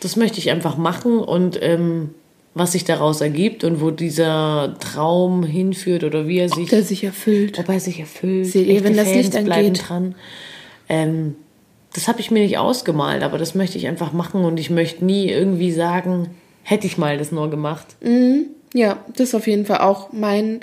Das 0.01 0.15
möchte 0.17 0.39
ich 0.39 0.51
einfach 0.51 0.77
machen 0.77 1.19
und 1.19 1.59
ähm, 1.61 2.11
was 2.55 2.73
sich 2.73 2.85
daraus 2.85 3.21
ergibt 3.21 3.65
und 3.65 3.81
wo 3.81 3.91
dieser 3.91 4.77
Traum 4.81 5.43
hinführt 5.43 6.05
oder 6.05 6.29
wie 6.29 6.39
er 6.39 6.49
sich 6.49 6.69
Der 6.71 6.83
sich 6.83 7.03
erfüllt. 7.05 7.59
ob 7.59 7.69
er 7.69 7.81
sich 7.81 7.99
erfüllt. 8.01 8.47
Seht 8.47 8.67
ihr, 8.69 8.85
wenn 8.85 8.97
das 8.97 9.09
Fans 9.09 9.17
Licht 9.33 9.37
angeht? 9.37 9.83
dran. 9.89 10.15
Ähm, 10.89 11.37
das 11.95 12.09
habe 12.09 12.21
ich 12.21 12.31
mir 12.31 12.41
nicht 12.41 12.59
ausgemalt, 12.59 13.23
aber 13.23 13.39
das 13.39 13.55
möchte 13.55 13.79
ich 13.79 13.87
einfach 13.87 14.13
machen 14.13 14.45
und 14.45 14.61
ich 14.61 14.71
möchte 14.71 15.05
nie 15.05 15.29
irgendwie 15.29 15.73
sagen, 15.73 16.31
hätte 16.63 16.87
ich 16.87 16.99
mal 16.99 17.19
das 17.19 17.33
nur 17.33 17.51
gemacht. 17.51 17.97
Ja, 18.75 19.03
das 19.09 19.29
ist 19.29 19.35
auf 19.35 19.47
jeden 19.47 19.65
Fall 19.65 19.79
auch 19.79 20.13
mein, 20.13 20.61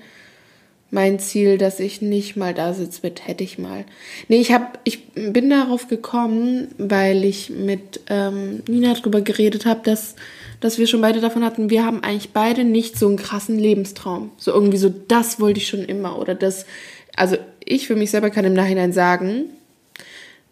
mein 0.91 1.19
Ziel, 1.19 1.57
dass 1.57 1.79
ich 1.79 2.01
nicht 2.01 2.37
mal 2.37 2.53
da 2.53 2.73
sitze 2.73 2.99
mit 3.03 3.27
hätte 3.27 3.43
ich 3.43 3.57
mal. 3.57 3.85
Nee, 4.27 4.39
ich 4.39 4.51
hab, 4.51 4.79
ich 4.83 5.11
bin 5.13 5.49
darauf 5.49 5.87
gekommen, 5.87 6.67
weil 6.77 7.25
ich 7.25 7.49
mit 7.49 8.01
ähm, 8.07 8.61
Nina 8.67 8.93
drüber 8.93 9.21
geredet 9.21 9.65
habe, 9.65 9.81
dass, 9.83 10.15
dass 10.59 10.77
wir 10.77 10.85
schon 10.85 11.01
beide 11.01 11.21
davon 11.21 11.43
hatten, 11.43 11.71
wir 11.71 11.83
haben 11.83 12.03
eigentlich 12.03 12.33
beide 12.33 12.63
nicht 12.63 12.99
so 12.99 13.07
einen 13.07 13.17
krassen 13.17 13.57
Lebenstraum. 13.57 14.31
So 14.37 14.51
irgendwie 14.51 14.77
so, 14.77 14.89
das 14.89 15.39
wollte 15.39 15.59
ich 15.59 15.67
schon 15.67 15.83
immer 15.83 16.19
oder 16.19 16.35
das. 16.35 16.67
Also 17.15 17.37
ich 17.63 17.87
für 17.87 17.95
mich 17.95 18.11
selber 18.11 18.29
kann 18.29 18.45
im 18.45 18.53
Nachhinein 18.53 18.93
sagen, 18.93 19.45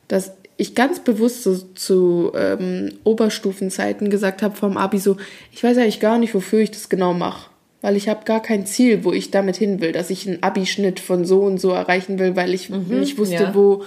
dass 0.08 0.34
ich 0.58 0.76
ganz 0.76 1.00
bewusst 1.00 1.44
so 1.44 1.58
zu 1.76 2.32
ähm, 2.36 2.92
Oberstufenzeiten 3.04 4.10
gesagt 4.10 4.42
habe 4.42 4.56
vom 4.56 4.78
Abi 4.78 5.00
so, 5.00 5.18
ich 5.52 5.64
weiß 5.64 5.78
eigentlich 5.78 6.00
gar 6.00 6.18
nicht, 6.18 6.34
wofür 6.34 6.60
ich 6.60 6.72
das 6.72 6.90
genau 6.90 7.14
mache. 7.14 7.50
Weil 7.82 7.98
ich 7.98 8.08
habe 8.08 8.24
gar 8.24 8.42
kein 8.42 8.66
Ziel, 8.66 9.04
wo 9.04 9.12
ich 9.12 9.30
damit 9.30 9.58
hin 9.58 9.82
will, 9.82 9.92
dass 9.92 10.10
ich 10.10 10.28
einen 10.28 10.42
Abi-Schnitt 10.42 11.00
von 11.00 11.26
so 11.26 11.42
und 11.42 11.60
so 11.60 11.72
erreichen 11.72 12.18
will, 12.18 12.36
weil 12.36 12.54
ich 12.54 12.70
nicht 12.70 13.18
wusste, 13.18 13.36
ja. 13.36 13.56
wo, 13.56 13.84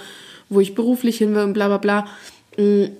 wo 0.49 0.59
ich 0.59 0.75
beruflich 0.75 1.17
hin 1.17 1.33
will 1.33 1.43
und 1.43 1.53
bla 1.53 1.67
bla 1.67 1.77
bla. 1.77 2.07
will 2.57 2.91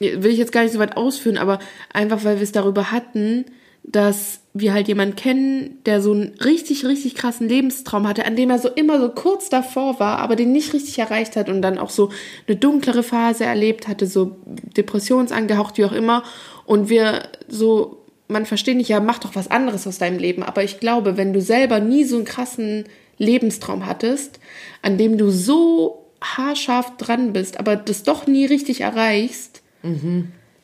ich 0.00 0.38
jetzt 0.38 0.52
gar 0.52 0.64
nicht 0.64 0.72
so 0.72 0.78
weit 0.78 0.96
ausführen, 0.98 1.38
aber 1.38 1.60
einfach 1.94 2.24
weil 2.24 2.36
wir 2.36 2.42
es 2.42 2.52
darüber 2.52 2.92
hatten, 2.92 3.46
dass 3.84 4.41
wir 4.54 4.74
halt 4.74 4.86
jemanden 4.88 5.16
kennen, 5.16 5.78
der 5.86 6.02
so 6.02 6.12
einen 6.12 6.34
richtig, 6.44 6.84
richtig 6.84 7.14
krassen 7.14 7.48
Lebenstraum 7.48 8.06
hatte, 8.06 8.26
an 8.26 8.36
dem 8.36 8.50
er 8.50 8.58
so 8.58 8.68
immer 8.68 9.00
so 9.00 9.08
kurz 9.08 9.48
davor 9.48 9.98
war, 9.98 10.18
aber 10.18 10.36
den 10.36 10.52
nicht 10.52 10.74
richtig 10.74 10.98
erreicht 10.98 11.36
hat 11.36 11.48
und 11.48 11.62
dann 11.62 11.78
auch 11.78 11.88
so 11.88 12.10
eine 12.46 12.56
dunklere 12.56 13.02
Phase 13.02 13.44
erlebt 13.44 13.88
hatte, 13.88 14.06
so 14.06 14.36
depressionsangehaucht, 14.76 15.78
wie 15.78 15.86
auch 15.86 15.92
immer. 15.92 16.22
Und 16.66 16.90
wir 16.90 17.22
so, 17.48 18.04
man 18.28 18.44
versteht 18.44 18.76
nicht, 18.76 18.88
ja, 18.88 19.00
mach 19.00 19.20
doch 19.20 19.34
was 19.34 19.50
anderes 19.50 19.86
aus 19.86 19.96
deinem 19.98 20.18
Leben. 20.18 20.42
Aber 20.42 20.62
ich 20.62 20.80
glaube, 20.80 21.16
wenn 21.16 21.32
du 21.32 21.40
selber 21.40 21.80
nie 21.80 22.04
so 22.04 22.16
einen 22.16 22.26
krassen 22.26 22.84
Lebenstraum 23.16 23.86
hattest, 23.86 24.38
an 24.82 24.98
dem 24.98 25.16
du 25.16 25.30
so 25.30 26.04
haarscharf 26.20 26.98
dran 26.98 27.32
bist, 27.32 27.58
aber 27.58 27.74
das 27.76 28.02
doch 28.02 28.26
nie 28.26 28.44
richtig 28.44 28.82
erreichst, 28.82 29.62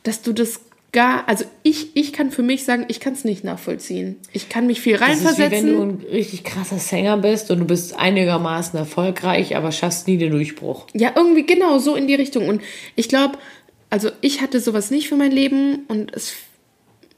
dass 0.03 0.21
du 0.23 0.33
das 0.35 0.61
gar, 0.93 1.29
also 1.29 1.45
ich, 1.63 1.95
ich 1.95 2.13
kann 2.13 2.31
für 2.31 2.43
mich 2.43 2.65
sagen, 2.65 2.87
ich 2.89 3.01
kann 3.01 3.13
es 3.13 3.25
nicht 3.25 3.45
nachvollziehen. 3.45 4.17
Ich 4.33 4.49
kann 4.49 4.67
mich 4.67 4.81
viel 4.81 4.97
Das 4.97 5.11
ist 5.11 5.21
wie 5.21 5.25
wenn 5.25 5.27
reinversetzen. 5.27 5.67
du 5.77 5.83
ein 5.83 6.05
richtig 6.11 6.45
krasser 6.45 6.79
Sänger 6.79 7.19
bist 7.19 7.51
und 7.51 7.61
du 7.61 7.65
bist 7.67 7.95
einigermaßen 7.95 8.79
erfolgreich, 8.79 9.57
aber 9.57 9.71
schaffst 9.73 10.09
nie 10.09 10.17
den 10.17 10.31
Durchbruch. 10.31 10.87
Ja, 10.95 11.13
irgendwie 11.15 11.45
genau 11.45 11.79
so 11.79 11.95
in 11.95 12.07
die 12.07 12.15
Richtung. 12.15 12.49
Und 12.49 12.63
ich 12.97 13.09
glaube, 13.09 13.39
also 13.91 14.11
ich 14.23 14.41
hatte 14.41 14.61
sowas 14.61 14.91
nicht 14.91 15.09
für 15.09 15.17
mein 15.17 15.31
Leben 15.31 15.81
und 15.89 16.15
es, 16.15 16.35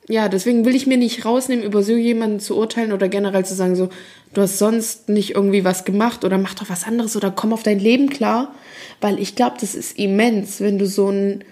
ja, 0.08 0.28
deswegen 0.28 0.64
will 0.64 0.74
ich 0.74 0.88
mir 0.88 0.96
nicht 0.96 1.24
rausnehmen, 1.24 1.64
über 1.64 1.84
so 1.84 1.92
jemanden 1.92 2.40
zu 2.40 2.56
urteilen 2.56 2.92
oder 2.92 3.08
generell 3.08 3.44
zu 3.44 3.54
sagen, 3.54 3.76
so, 3.76 3.88
du 4.34 4.40
hast 4.40 4.58
sonst 4.58 5.08
nicht 5.08 5.36
irgendwie 5.36 5.64
was 5.64 5.84
gemacht 5.84 6.24
oder 6.24 6.38
mach 6.38 6.54
doch 6.54 6.68
was 6.68 6.84
anderes 6.84 7.16
oder 7.16 7.30
komm 7.30 7.52
auf 7.52 7.62
dein 7.62 7.78
Leben 7.78 8.08
klar. 8.10 8.52
Weil 9.00 9.20
ich 9.20 9.36
glaube, 9.36 9.56
das 9.60 9.76
ist 9.76 9.96
immens, 9.96 10.60
wenn 10.60 10.78
du 10.78 10.86
so 10.86 11.08
ein, 11.10 11.44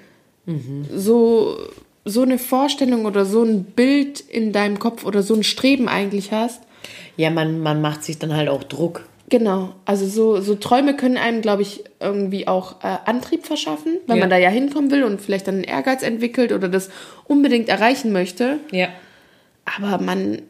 so, 0.94 1.56
so 2.08 2.22
eine 2.22 2.38
Vorstellung 2.38 3.04
oder 3.06 3.24
so 3.24 3.42
ein 3.42 3.64
Bild 3.64 4.20
in 4.20 4.52
deinem 4.52 4.78
Kopf 4.78 5.04
oder 5.04 5.22
so 5.22 5.34
ein 5.34 5.42
Streben 5.42 5.88
eigentlich 5.88 6.32
hast. 6.32 6.62
Ja, 7.16 7.30
man, 7.30 7.60
man 7.60 7.80
macht 7.80 8.04
sich 8.04 8.18
dann 8.18 8.34
halt 8.34 8.48
auch 8.48 8.64
Druck. 8.64 9.04
Genau, 9.30 9.74
also 9.84 10.06
so, 10.06 10.40
so 10.40 10.54
Träume 10.54 10.96
können 10.96 11.18
einem, 11.18 11.42
glaube 11.42 11.60
ich, 11.60 11.84
irgendwie 12.00 12.48
auch 12.48 12.82
äh, 12.82 12.96
Antrieb 13.04 13.44
verschaffen, 13.46 13.98
weil 14.06 14.16
Ja. 14.16 14.22
man 14.22 14.30
da 14.30 14.38
ja 14.38 14.48
hinkommen 14.48 14.90
will 14.90 15.04
und 15.04 15.20
vielleicht 15.20 15.46
dann 15.48 15.56
einen 15.56 15.64
Ehrgeiz 15.64 16.02
entwickelt 16.02 16.50
oder 16.52 16.68
das 16.68 16.88
unbedingt 17.26 17.68
erreichen 17.68 18.10
möchte. 18.12 18.58
Ja. 18.70 18.88
Aber 19.76 20.02
man, 20.02 20.40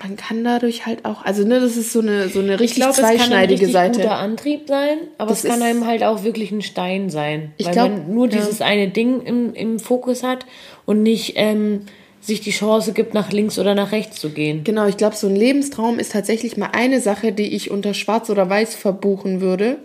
man 0.00 0.16
kann 0.16 0.44
dadurch 0.44 0.86
halt 0.86 1.04
auch, 1.04 1.24
also 1.24 1.44
ne, 1.46 1.60
das 1.60 1.76
ist 1.76 1.92
so 1.92 2.00
eine, 2.00 2.28
so 2.28 2.40
eine 2.40 2.54
Ich 2.54 2.60
richtig 2.60 2.76
glaube, 2.76 2.92
es 2.92 2.96
kann 2.98 3.06
ein 3.06 3.16
zweischneidige 3.18 3.60
richtig 3.62 3.72
Seite. 3.72 4.00
guter 4.00 4.16
Antrieb 4.16 4.68
sein, 4.68 4.98
aber 5.18 5.30
Das 5.30 5.44
es 5.44 5.50
kann 5.50 5.62
einem 5.62 5.86
halt 5.86 6.02
auch 6.02 6.24
wirklich 6.24 6.50
ein 6.50 6.62
Stein 6.62 7.10
sein. 7.10 7.52
Ich 7.56 7.66
weil 7.66 7.72
glaub, 7.72 7.90
man 7.90 8.14
nur 8.14 8.28
ja. 8.28 8.36
dieses 8.36 8.60
eine 8.60 8.88
Ding 8.88 9.22
im, 9.22 9.54
im 9.54 9.78
Fokus 9.78 10.22
hat 10.22 10.46
und 10.86 11.02
nicht 11.02 11.34
ähm, 11.36 11.82
sich 12.20 12.40
die 12.40 12.50
Chance 12.50 12.92
gibt, 12.92 13.14
nach 13.14 13.32
links 13.32 13.58
oder 13.58 13.74
nach 13.74 13.92
rechts 13.92 14.18
zu 14.18 14.30
gehen. 14.30 14.64
Genau, 14.64 14.86
ich 14.86 14.96
glaube, 14.96 15.14
so 15.16 15.26
ein 15.26 15.36
Lebenstraum 15.36 15.98
ist 15.98 16.12
tatsächlich 16.12 16.56
mal 16.56 16.70
eine 16.72 17.00
Sache, 17.00 17.32
die 17.32 17.54
ich 17.54 17.70
unter 17.70 17.94
Schwarz 17.94 18.30
oder 18.30 18.48
Weiß 18.48 18.74
verbuchen 18.74 19.40
würde. 19.40 19.76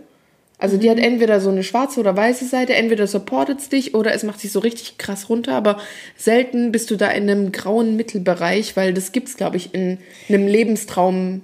Also 0.59 0.75
die 0.75 0.89
hat 0.89 0.99
entweder 0.99 1.39
so 1.39 1.49
eine 1.49 1.63
schwarze 1.63 2.01
oder 2.01 2.15
weiße 2.17 2.45
Seite, 2.45 2.75
entweder 2.75 3.07
supportet 3.07 3.59
es 3.59 3.69
dich 3.69 3.95
oder 3.95 4.13
es 4.13 4.23
macht 4.23 4.41
sich 4.41 4.51
so 4.51 4.59
richtig 4.59 4.97
krass 4.97 5.29
runter, 5.29 5.55
aber 5.55 5.77
selten 6.17 6.73
bist 6.73 6.91
du 6.91 6.97
da 6.97 7.07
in 7.07 7.29
einem 7.29 7.53
grauen 7.53 7.95
Mittelbereich, 7.95 8.75
weil 8.75 8.93
das 8.93 9.13
gibt's, 9.13 9.37
glaube 9.37 9.55
ich, 9.55 9.73
in 9.73 9.99
einem 10.27 10.47
Lebenstraum. 10.47 11.41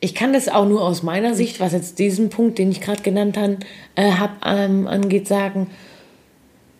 Ich 0.00 0.14
kann 0.14 0.34
das 0.34 0.50
auch 0.50 0.68
nur 0.68 0.82
aus 0.82 1.02
meiner 1.02 1.34
Sicht, 1.34 1.60
was 1.60 1.72
jetzt 1.72 1.98
diesen 1.98 2.28
Punkt, 2.28 2.58
den 2.58 2.70
ich 2.70 2.82
gerade 2.82 3.02
genannt 3.02 3.38
habe, 3.38 3.56
äh, 3.94 4.12
hab, 4.12 4.44
ähm, 4.44 4.86
angeht, 4.86 5.26
sagen. 5.26 5.70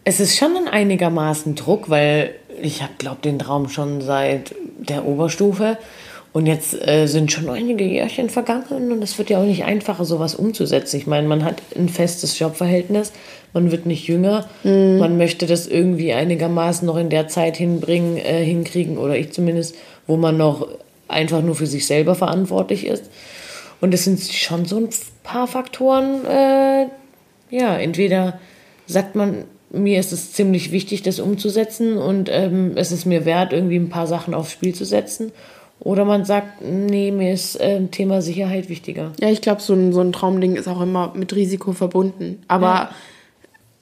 Es 0.05 0.21
ist 0.21 0.37
schon 0.37 0.55
ein 0.57 0.69
einigermaßen 0.69 1.55
Druck, 1.55 1.89
weil 1.89 2.35
ich 2.61 2.83
habe, 2.83 2.93
glaube 2.99 3.23
den 3.23 3.39
Traum 3.39 3.71
schon 3.71 4.03
seit 4.03 4.55
der 4.79 5.07
Oberstufe. 5.07 5.79
Und 6.33 6.47
jetzt 6.47 6.75
äh, 6.87 7.07
sind 7.07 7.31
schon 7.31 7.51
einige 7.51 7.85
Jährchen 7.85 8.31
vergangen 8.31 8.91
und 8.91 9.03
es 9.03 9.19
wird 9.19 9.29
ja 9.29 9.39
auch 9.39 9.45
nicht 9.45 9.65
einfacher, 9.65 10.07
sowas 10.07 10.35
umzusetzen. 10.35 10.97
Ich 10.97 11.07
meine, 11.07 11.29
man 11.29 11.45
hat 11.45 11.61
ein 11.77 11.91
festes 11.91 12.39
Jobverhältnis, 12.39 13.13
man 13.53 13.71
wird 13.71 13.85
nicht 13.85 14.09
jünger, 14.09 14.49
man 14.65 15.19
möchte 15.19 15.45
das 15.45 15.67
irgendwie 15.67 16.15
einigermaßen 16.15 16.87
noch 16.87 16.97
in 16.97 17.11
der 17.11 17.29
Zeit 17.29 17.59
hinbringen, 17.59 18.17
äh, 18.17 18.43
hinkriegen, 18.43 18.97
oder 18.97 19.15
ich 19.15 19.33
zumindest, 19.33 19.75
wo 20.07 20.17
man 20.17 20.39
noch 20.39 20.69
einfach 21.07 21.43
nur 21.43 21.55
für 21.55 21.67
sich 21.67 21.87
selber 21.87 22.15
verantwortlich 22.15 22.87
ist. 22.87 23.11
Und 23.83 23.93
es 23.93 24.05
sind 24.05 24.23
schon 24.23 24.65
so 24.65 24.79
ein 24.79 24.89
paar 25.23 25.47
Faktoren, 25.47 26.25
äh, 26.25 26.87
ja, 27.51 27.77
entweder 27.77 28.41
sagt 28.87 29.17
man, 29.17 29.45
mir 29.71 30.01
ist 30.01 30.13
es 30.13 30.33
ziemlich 30.33 30.73
wichtig, 30.73 31.03
das 31.03 31.19
umzusetzen 31.19 31.99
und 31.99 32.31
ähm, 32.31 32.73
es 32.77 32.93
ist 32.93 33.05
mir 33.05 33.25
wert, 33.25 33.53
irgendwie 33.53 33.77
ein 33.77 33.89
paar 33.89 34.07
Sachen 34.07 34.33
aufs 34.33 34.53
Spiel 34.53 34.75
zu 34.75 34.85
setzen. 34.85 35.33
Oder 35.85 36.05
man 36.05 36.25
sagt, 36.25 36.63
nee, 36.63 37.11
mir 37.11 37.33
ist 37.33 37.59
ähm, 37.61 37.91
Thema 37.91 38.23
Sicherheit 38.23 38.69
wichtiger. 38.69 39.13
Ja, 39.21 39.29
ich 39.31 39.41
glaube, 39.41 39.61
so 39.61 39.75
ein, 39.75 39.93
so 39.93 40.01
ein 40.01 40.13
Traumding 40.13 40.55
ist 40.57 40.69
auch 40.69 40.81
immer 40.81 41.13
mit 41.17 41.35
Risiko 41.35 41.73
verbunden. 41.73 42.43
Aber 42.49 42.67
Ja. 42.67 42.91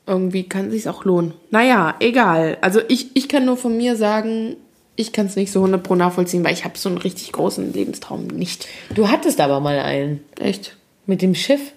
irgendwie 0.07 0.45
kann 0.45 0.71
sich's 0.71 0.87
auch 0.87 1.05
lohnen. 1.05 1.35
Naja, 1.51 1.95
egal. 2.01 2.57
Also 2.63 2.81
ich, 2.89 3.15
ich 3.15 3.29
kann 3.29 3.45
nur 3.45 3.57
von 3.59 3.77
mir 3.77 3.97
sagen, 3.97 4.57
ich 4.97 5.13
kann 5.13 5.27
es 5.27 5.37
nicht 5.37 5.53
so 5.53 5.61
100 5.61 5.83
pro 5.83 5.95
nachvollziehen, 5.95 6.43
weil 6.45 6.53
ich 6.55 6.65
habe 6.65 6.77
so 6.79 6.89
einen 6.89 6.99
richtig 6.99 7.33
großen 7.33 7.73
Lebenstraum 7.73 8.27
nicht. 8.27 8.67
Du 8.95 9.09
hattest 9.09 9.41
aber 9.41 9.61
mal 9.61 9.79
einen 9.79 10.21
Echt. 10.41 10.77
mit 11.07 11.21
dem 11.23 11.35
Schiff. 11.35 11.73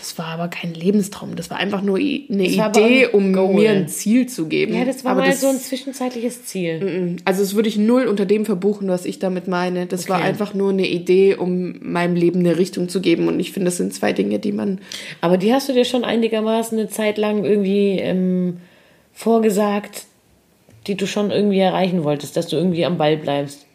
Das 0.00 0.16
war 0.16 0.28
aber 0.28 0.48
kein 0.48 0.72
Lebenstraum. 0.72 1.36
Das 1.36 1.50
war 1.50 1.58
einfach 1.58 1.82
nur 1.82 1.98
eine 1.98 2.24
Das 2.48 2.56
war 2.56 2.70
Idee, 2.70 3.04
ein 3.04 3.10
um 3.12 3.32
Goal. 3.34 3.52
mir 3.54 3.70
ein 3.72 3.86
Ziel 3.86 4.26
zu 4.26 4.46
geben. 4.46 4.74
Ja, 4.74 4.86
das 4.86 5.04
war 5.04 5.12
aber 5.12 5.20
mal 5.20 5.28
das, 5.28 5.42
so 5.42 5.48
ein 5.48 5.58
zwischenzeitliches 5.58 6.46
Ziel. 6.46 7.16
Also 7.26 7.42
das 7.42 7.54
würde 7.54 7.68
ich 7.68 7.76
null 7.76 8.06
unter 8.06 8.24
dem 8.24 8.46
verbuchen, 8.46 8.88
was 8.88 9.04
ich 9.04 9.18
damit 9.18 9.46
meine. 9.46 9.84
Das 9.84 10.08
war 10.08 10.16
Okay. 10.20 10.28
einfach 10.28 10.54
nur 10.54 10.70
eine 10.70 10.88
Idee, 10.88 11.34
um 11.34 11.74
meinem 11.82 12.16
Leben 12.16 12.40
eine 12.40 12.56
Richtung 12.56 12.88
zu 12.88 13.02
geben. 13.02 13.28
Und 13.28 13.38
ich 13.40 13.52
finde, 13.52 13.66
das 13.66 13.76
sind 13.76 13.92
zwei 13.92 14.14
Dinge, 14.14 14.38
die 14.38 14.52
man. 14.52 14.80
Aber 15.20 15.36
die 15.36 15.52
hast 15.52 15.68
du 15.68 15.74
dir 15.74 15.84
schon 15.84 16.02
einigermaßen 16.04 16.78
eine 16.78 16.88
Zeit 16.88 17.18
lang 17.18 17.44
irgendwie 17.44 17.98
ähm, 17.98 18.56
vorgesagt, 19.12 20.04
die 20.86 20.96
du 20.96 21.06
schon 21.06 21.30
irgendwie 21.30 21.58
erreichen 21.58 22.04
wolltest, 22.04 22.36
dass 22.38 22.48
du 22.48 22.56
irgendwie 22.56 22.86
am 22.86 22.96
Ball 22.96 23.18
bleibst. 23.18 23.66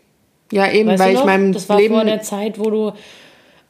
Ja, 0.51 0.71
eben, 0.71 0.89
Weißt 0.89 1.03
weil 1.03 1.13
ich 1.15 1.23
meinem 1.23 1.53
das 1.53 1.69
war 1.69 1.79
Leben. 1.79 1.93
vor 1.93 2.03
der 2.03 2.21
Zeit, 2.21 2.57
wo 2.59 2.69
du, 2.69 2.91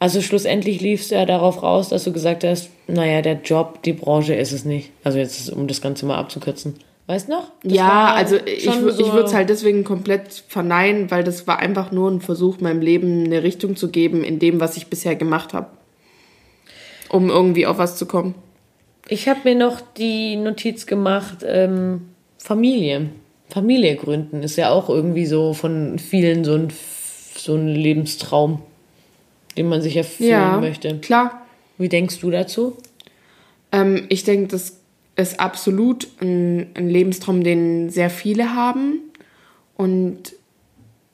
also 0.06 0.22
schlussendlich 0.22 0.82
liefst 0.82 1.10
du 1.10 1.16
ja 1.16 1.26
darauf 1.26 1.64
raus, 1.64 1.89
dass 1.89 2.03
du 2.03 2.14
gesagt 2.14 2.43
hast, 2.43 2.70
naja, 2.88 3.24
der 3.24 3.41
Job, 3.43 3.82
die 3.82 3.93
Branche 3.93 4.36
ist 4.36 4.51
es 4.51 4.64
nicht. 4.64 4.91
Also 5.03 5.18
jetzt, 5.18 5.49
um 5.51 5.66
das 5.68 5.82
Ganze 5.82 6.06
mal 6.06 6.18
abzukürzen. 6.18 6.76
Weißt 7.08 7.28
du 7.28 7.32
noch? 7.32 7.51
Das 7.64 7.74
ja, 7.74 8.14
also 8.14 8.36
ich, 8.36 8.68
wür- 8.70 8.89
ich 8.99 9.06
so- 9.08 9.14
würde 9.14 9.26
es 9.28 9.34
halt 9.34 9.49
deswegen 9.49 9.84
komplett 9.84 10.43
verneinen, 10.47 11.10
weil 11.10 11.24
das 11.24 11.47
war 11.47 11.58
einfach 11.58 11.91
nur 11.91 12.12
ein 12.12 12.22
Versuch, 12.22 12.60
meinem 12.60 12.82
Leben 12.82 13.26
eine 13.26 13.41
Richtung 13.41 13.76
zu 13.76 13.89
geben 13.89 14.24
in 14.24 14.38
dem, 14.38 14.60
was 14.60 14.78
ich 14.78 14.88
bisher 14.88 15.16
gemacht 15.16 15.53
habe. 15.53 15.68
Um 17.10 17.30
irgendwie 17.30 17.66
auf 17.66 17.78
was 17.80 17.97
zu 17.97 18.06
kommen. 18.06 18.36
Ich 19.08 19.28
habe 19.28 19.39
mir 19.43 19.56
noch 19.56 19.82
die 19.97 20.36
Notiz 20.36 20.86
gemacht, 20.86 21.38
ähm, 21.47 22.10
Familie. 22.38 23.10
Familie 23.49 23.95
gründen 23.95 24.43
ist 24.43 24.56
ja 24.56 24.70
auch 24.72 24.88
irgendwie 24.89 25.26
so 25.26 25.53
von 25.53 25.97
vielen 25.99 26.43
so 26.43 26.53
ein, 26.56 26.68
so 27.38 27.56
ein 27.56 27.68
Lebenstraum, 27.68 28.62
den 29.58 29.68
man 29.70 29.82
sich 29.82 29.95
erfüllen 29.97 30.30
Ja, 30.30 30.58
möchte. 30.60 30.97
klar. 30.99 31.45
Wie 31.78 31.89
denkst 31.89 32.20
du 32.20 32.32
dazu? 32.32 32.78
Ähm, 33.72 34.06
ich 34.10 34.24
denke, 34.24 34.47
das 34.47 34.78
ist 35.16 35.39
absolut 35.39 36.08
ein, 36.22 36.68
ein 36.74 36.89
Lebenstraum, 36.89 37.43
den 37.43 37.89
sehr 37.89 38.10
viele 38.10 38.56
haben 38.56 38.99
und 39.76 40.34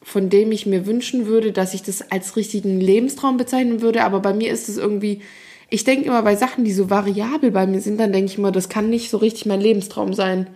von 0.04 0.30
dem 0.30 0.52
ich 0.52 0.66
mir 0.66 0.88
wünschen 0.88 1.28
würde, 1.28 1.52
dass 1.52 1.74
ich 1.76 1.84
das 1.84 2.12
als 2.12 2.36
richtigen 2.36 2.80
Lebenstraum 2.82 3.38
bezeichnen 3.38 3.82
würde. 3.82 4.04
Aber 4.04 4.20
bei 4.20 4.34
mir 4.34 4.52
ist 4.52 4.68
es 4.68 4.78
irgendwie, 4.78 5.22
ich 5.70 5.84
denke 5.84 6.08
immer 6.08 6.24
bei 6.24 6.36
Sachen, 6.36 6.64
die 6.64 6.72
so 6.72 6.90
variabel 6.90 7.52
bei 7.52 7.68
mir 7.68 7.82
sind, 7.82 8.00
dann 8.00 8.12
denke 8.12 8.32
ich 8.32 8.38
immer, 8.40 8.52
das 8.52 8.68
kann 8.70 8.90
nicht 8.90 9.12
so 9.12 9.18
richtig 9.18 9.46
mein 9.46 9.62
Lebenstraum 9.62 10.14
sein. 10.14 10.48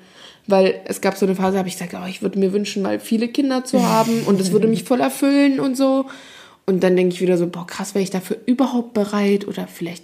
Weil 0.48 0.82
es 0.86 1.02
gab 1.02 1.16
so 1.16 1.26
eine 1.26 1.36
Phase, 1.36 1.54
da 1.54 1.60
habe 1.60 1.70
ich 1.70 1.76
gesagt, 1.76 1.96
oh, 1.96 2.08
ich 2.08 2.22
würde 2.22 2.38
mir 2.40 2.54
wünschen, 2.54 2.84
mal 2.84 3.00
viele 3.00 3.28
Kinder 3.28 3.64
zu 3.66 3.84
haben 3.88 4.24
und 4.26 4.40
es 4.40 4.52
würde 4.52 4.68
mich 4.68 4.84
voll 4.86 5.02
erfüllen 5.02 5.60
und 5.60 5.76
so. 5.78 6.06
Und 6.68 6.84
dann 6.84 6.96
denke 6.96 7.14
ich 7.14 7.22
wieder 7.22 7.38
so, 7.38 7.48
boah, 7.48 7.68
krass, 7.68 7.94
wäre 7.94 8.04
ich 8.04 8.10
dafür 8.10 8.38
überhaupt 8.46 8.94
bereit? 8.94 9.48
Oder 9.48 9.68
vielleicht 9.68 10.04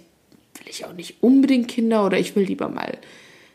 will 0.58 0.66
ich 0.70 0.84
auch 0.84 0.92
nicht 0.92 1.16
unbedingt 1.20 1.66
Kinder 1.68 2.06
oder 2.06 2.18
ich 2.18 2.36
will 2.36 2.44
lieber 2.44 2.68
mal, 2.68 2.98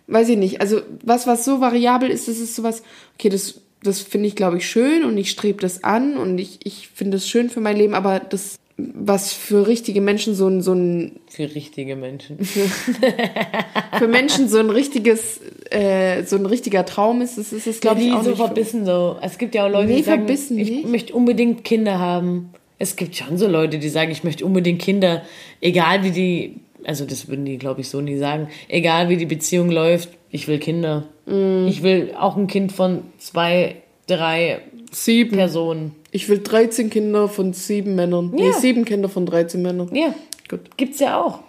weiß 0.07 0.29
ich 0.29 0.37
nicht. 0.37 0.59
Also 0.61 0.81
was, 1.03 1.25
was 1.27 1.45
so 1.45 1.61
variabel 1.61 2.09
ist, 2.09 2.27
das 2.27 2.37
ist 2.39 2.55
sowas, 2.55 2.83
okay, 3.17 3.29
das, 3.29 3.61
das 3.83 4.01
finde 4.01 4.27
ich, 4.27 4.35
glaube 4.35 4.57
ich, 4.57 4.67
schön 4.67 5.05
und 5.05 5.17
ich 5.17 5.29
strebe 5.29 5.61
das 5.61 5.83
an 5.85 6.17
und 6.17 6.37
ich, 6.37 6.59
ich 6.65 6.89
finde 6.93 7.17
es 7.17 7.29
schön 7.29 7.49
für 7.49 7.61
mein 7.61 7.77
Leben, 7.77 7.93
aber 7.93 8.19
das, 8.19 8.57
was 8.77 9.31
für 9.33 9.67
richtige 9.67 10.01
Menschen 10.01 10.35
so 10.35 10.47
ein, 10.47 10.61
so 10.61 10.73
ein, 10.73 11.19
Für 11.29 11.43
richtige 11.55 11.95
Menschen. 11.95 12.37
für 13.97 14.07
Menschen 14.07 14.49
so 14.49 14.57
ein 14.59 14.69
richtiges, 14.69 15.39
äh, 15.69 16.23
so 16.23 16.35
ein 16.35 16.45
richtiger 16.45 16.85
Traum 16.85 17.21
ist, 17.21 17.37
das 17.37 17.53
ist 17.53 17.67
es, 17.67 17.79
glaube 17.79 18.01
ich, 18.01 18.07
die 18.07 18.11
auch 18.13 18.23
so 18.23 18.29
nicht. 18.31 18.39
für- 18.39 18.45
verbissen 18.45 18.85
so. 18.85 19.17
Es 19.21 19.37
gibt 19.37 19.55
ja 19.55 19.65
auch 19.65 19.71
Leute, 19.71 19.87
Nee, 19.87 19.97
die 19.97 20.03
sagen, 20.03 20.25
verbissen 20.25 20.59
ich 20.59 20.69
nicht. 20.69 20.87
möchte 20.89 21.13
unbedingt 21.13 21.63
Kinder 21.63 21.99
haben. 21.99 22.49
Es 22.79 22.95
gibt 22.95 23.15
schon 23.15 23.37
so 23.37 23.47
Leute, 23.47 23.79
die 23.79 23.89
sagen, 23.89 24.11
ich 24.11 24.23
möchte 24.23 24.45
unbedingt 24.45 24.81
Kinder, 24.81 25.23
egal 25.61 26.03
wie 26.03 26.11
die, 26.11 26.55
also 26.83 27.05
das 27.05 27.27
würden 27.27 27.45
die, 27.45 27.57
glaube 27.57 27.81
ich, 27.81 27.89
so 27.89 28.01
nie 28.01 28.17
sagen, 28.17 28.49
egal 28.67 29.09
wie 29.09 29.17
die 29.17 29.25
Beziehung 29.25 29.71
läuft, 29.71 30.09
Ich 30.29 30.47
will 30.47 30.59
Kinder. 30.59 31.05
Ich 31.25 31.83
will 31.83 32.13
auch 32.19 32.35
ein 32.37 32.47
Kind 32.47 32.71
von 32.73 33.03
zwei, 33.17 33.75
drei 34.07 34.59
Sieben. 34.91 35.35
Personen. 35.37 35.95
Ich 36.11 36.27
will 36.29 36.39
13 36.39 36.89
Kinder 36.89 37.27
von 37.29 37.53
sieben 37.53 37.95
Männern. 37.95 38.31
Nee, 38.33 38.47
Ja. 38.47 38.53
sieben 38.53 38.85
Kinder 38.85 39.09
von 39.09 39.25
13 39.25 39.61
Männern. 39.61 39.89
Ja, 39.93 40.13
Gut. 40.49 40.75
gibt's 40.77 40.99
ja 40.99 41.21
auch. 41.21 41.39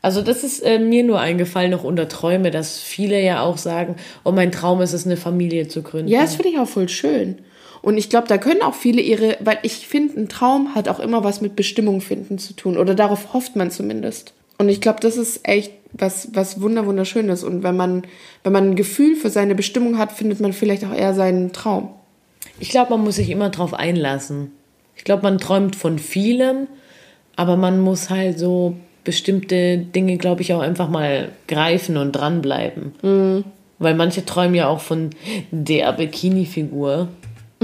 Also 0.00 0.20
das 0.22 0.42
ist 0.44 0.60
äh, 0.60 0.78
mir 0.78 1.04
nur 1.04 1.20
eingefallen 1.20 1.70
noch 1.70 1.84
unter 1.84 2.08
Träume, 2.08 2.50
dass 2.50 2.80
viele 2.80 3.22
ja 3.22 3.42
auch 3.42 3.56
sagen, 3.56 3.96
oh 4.24 4.32
mein 4.32 4.50
Traum 4.50 4.80
ist 4.82 4.92
es, 4.94 5.06
eine 5.06 5.16
Familie 5.16 5.68
zu 5.68 5.82
gründen. 5.82 6.08
Ja, 6.08 6.22
das 6.22 6.34
finde 6.36 6.50
ich 6.50 6.58
auch 6.58 6.66
voll 6.68 6.88
schön. 6.88 7.38
Und 7.82 7.98
ich 7.98 8.08
glaube, 8.08 8.28
da 8.28 8.38
können 8.38 8.62
auch 8.62 8.74
viele 8.74 9.02
ihre, 9.02 9.36
weil 9.40 9.58
ich 9.62 9.86
finde, 9.88 10.20
ein 10.20 10.28
Traum 10.28 10.74
hat 10.74 10.88
auch 10.88 11.00
immer 11.00 11.24
was 11.24 11.40
mit 11.40 11.56
Bestimmung 11.56 12.00
finden 12.00 12.38
zu 12.38 12.54
tun. 12.54 12.78
Oder 12.78 12.94
darauf 12.94 13.34
hofft 13.34 13.56
man 13.56 13.70
zumindest. 13.70 14.34
Und 14.58 14.68
ich 14.68 14.80
glaube, 14.80 15.00
das 15.00 15.16
ist 15.16 15.40
echt 15.46 15.72
was, 15.92 16.28
was 16.32 16.60
wunder 16.60 16.86
wunderschönes. 16.86 17.42
Und 17.42 17.64
wenn 17.64 17.76
man, 17.76 18.04
wenn 18.44 18.52
man 18.52 18.70
ein 18.70 18.76
Gefühl 18.76 19.16
für 19.16 19.30
seine 19.30 19.56
Bestimmung 19.56 19.98
hat, 19.98 20.12
findet 20.12 20.40
man 20.40 20.52
vielleicht 20.52 20.84
auch 20.84 20.94
eher 20.94 21.14
seinen 21.14 21.52
Traum. 21.52 21.90
Ich 22.60 22.70
glaube, 22.70 22.90
man 22.90 23.02
muss 23.02 23.16
sich 23.16 23.30
immer 23.30 23.50
drauf 23.50 23.74
einlassen. 23.74 24.52
Ich 24.96 25.02
glaube, 25.04 25.24
man 25.24 25.38
träumt 25.38 25.74
von 25.74 25.98
vielem, 25.98 26.68
aber 27.34 27.56
man 27.56 27.80
muss 27.80 28.08
halt 28.08 28.38
so 28.38 28.76
bestimmte 29.02 29.78
Dinge, 29.78 30.16
glaube 30.16 30.42
ich, 30.42 30.54
auch 30.54 30.60
einfach 30.60 30.88
mal 30.88 31.32
greifen 31.48 31.96
und 31.96 32.12
dranbleiben. 32.12 32.92
Weil 33.80 33.94
manche 33.96 34.24
träumen 34.24 34.54
ja 34.54 34.68
auch 34.68 34.80
von 34.80 35.10
der 35.50 35.92
Bikini-Figur. 35.92 37.08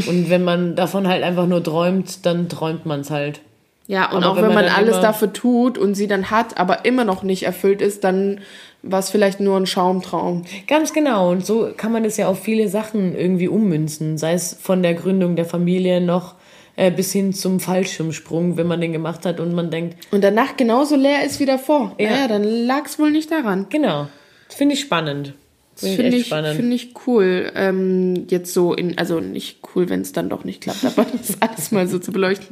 Und 0.06 0.30
wenn 0.30 0.44
man 0.44 0.76
davon 0.76 1.08
halt 1.08 1.22
einfach 1.22 1.46
nur 1.46 1.62
träumt, 1.62 2.24
dann 2.26 2.48
träumt 2.48 2.86
man 2.86 3.00
es 3.00 3.10
halt. 3.10 3.40
Ja, 3.86 4.10
und 4.10 4.22
Aber 4.22 4.32
auch 4.32 4.36
wenn 4.36 4.48
wenn, 4.48 4.54
man 4.54 4.66
alles 4.66 5.00
dafür 5.00 5.32
tut 5.32 5.78
und 5.78 5.94
sie 5.94 6.06
dann 6.06 6.30
hat, 6.30 6.58
aber 6.58 6.84
immer 6.84 7.04
noch 7.04 7.22
nicht 7.22 7.44
erfüllt 7.44 7.80
ist, 7.80 8.04
dann 8.04 8.40
war 8.82 8.98
es 8.98 9.08
vielleicht 9.08 9.40
nur 9.40 9.56
ein 9.56 9.66
Schaumtraum. 9.66 10.44
Ganz 10.66 10.92
genau. 10.92 11.30
Und 11.30 11.44
so 11.44 11.70
kann 11.74 11.90
man 11.90 12.04
das 12.04 12.18
ja 12.18 12.28
auf 12.28 12.38
viele 12.42 12.68
Sachen 12.68 13.16
irgendwie 13.16 13.48
ummünzen. 13.48 14.18
Sei 14.18 14.34
es 14.34 14.56
von 14.60 14.82
der 14.82 14.92
Gründung 14.92 15.36
der 15.36 15.46
Familie 15.46 16.02
noch 16.02 16.34
äh, 16.76 16.90
bis 16.90 17.12
hin 17.12 17.32
zum 17.32 17.60
Fallschirmsprung, 17.60 18.56
wenn 18.58 18.66
man 18.66 18.80
den 18.80 18.92
gemacht 18.92 19.24
hat 19.24 19.40
und 19.40 19.54
man 19.54 19.70
denkt, 19.70 19.96
Und 20.12 20.22
danach 20.22 20.56
genauso 20.56 20.94
leer 20.94 21.24
ist 21.24 21.40
wie 21.40 21.46
davor. 21.46 21.94
Ja. 21.98 22.10
Naja, 22.10 22.28
dann 22.28 22.44
lag 22.44 22.84
es 22.84 22.98
wohl 22.98 23.10
nicht 23.10 23.30
daran. 23.30 23.66
genau. 23.70 24.06
Finde 24.50 24.74
ich 24.74 24.80
spannend. 24.80 25.34
Das 25.80 25.90
Finde 25.94 26.16
ich 26.16 26.32
echt 26.32 26.44
ich, 26.44 26.56
find 26.56 26.74
ich 26.74 26.94
cool. 27.06 27.52
Ähm, 27.54 28.26
jetzt 28.28 28.52
so 28.52 28.74
in, 28.74 28.98
also 28.98 29.20
nicht 29.20 29.58
cool, 29.74 29.88
wenn 29.88 30.00
es 30.00 30.12
dann 30.12 30.28
doch 30.28 30.42
nicht 30.44 30.60
klappt, 30.62 30.84
aber 30.84 31.06
das 31.16 31.40
alles 31.40 31.70
mal 31.70 31.86
so 31.86 31.98
zu 31.98 32.10
beleuchten. 32.12 32.48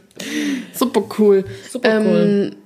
Super 0.73 1.03
cool. 1.19 1.45
Super 1.71 2.01
cool. 2.01 2.53
Ähm, 2.53 2.57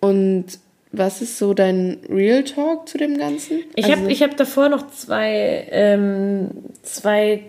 und 0.00 0.44
was 0.92 1.20
ist 1.20 1.36
so 1.36 1.52
dein 1.52 1.98
Real 2.08 2.42
Talk 2.44 2.88
zu 2.88 2.96
dem 2.96 3.18
Ganzen? 3.18 3.58
Ich 3.76 3.84
Also- 3.84 4.02
habe 4.04 4.14
hab 4.14 4.36
davor 4.38 4.68
noch 4.70 4.90
zwei, 4.90 5.66
ähm, 5.70 6.48
zwei 6.82 7.42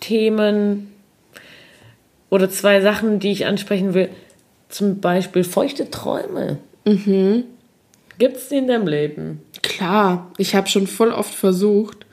Themen 0.00 0.92
oder 2.28 2.50
zwei 2.50 2.80
Sachen, 2.82 3.18
die 3.20 3.32
ich 3.32 3.46
ansprechen 3.46 3.94
will. 3.94 4.10
Zum 4.68 5.00
Beispiel 5.00 5.44
feuchte 5.44 5.90
Träume. 5.90 6.58
Mhm. 6.84 7.44
Gibt 8.18 8.36
es 8.36 8.48
die 8.48 8.56
in 8.56 8.66
deinem 8.66 8.86
Leben? 8.86 9.40
Klar, 9.64 10.30
ich 10.38 10.54
habe 10.54 10.68
schon 10.68 10.86
voll 10.86 11.10
oft 11.10 11.34
versucht, 11.34 12.06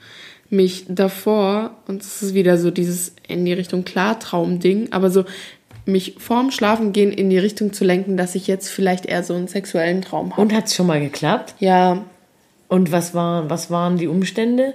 mich 0.50 0.86
davor, 0.88 1.76
und 1.86 2.02
es 2.02 2.22
ist 2.22 2.34
wieder 2.34 2.58
so 2.58 2.70
dieses 2.70 3.14
in 3.28 3.44
die 3.44 3.52
Richtung 3.52 3.84
Klartraum-Ding, 3.84 4.88
aber 4.90 5.10
so 5.10 5.24
mich 5.86 6.14
vorm 6.18 6.50
Schlafengehen 6.50 7.12
in 7.12 7.28
die 7.30 7.38
Richtung 7.38 7.72
zu 7.72 7.84
lenken, 7.84 8.16
dass 8.16 8.34
ich 8.34 8.46
jetzt 8.46 8.68
vielleicht 8.68 9.06
eher 9.06 9.22
so 9.22 9.34
einen 9.34 9.48
sexuellen 9.48 10.00
Traum 10.02 10.30
habe. 10.32 10.40
Und 10.42 10.52
hat 10.54 10.66
es 10.66 10.74
schon 10.74 10.86
mal 10.86 11.00
geklappt? 11.00 11.54
Ja, 11.58 12.04
Und 12.68 12.90
was, 12.92 13.14
war, 13.14 13.50
was 13.50 13.70
waren 13.70 13.96
die 13.98 14.06
Umstände? 14.08 14.74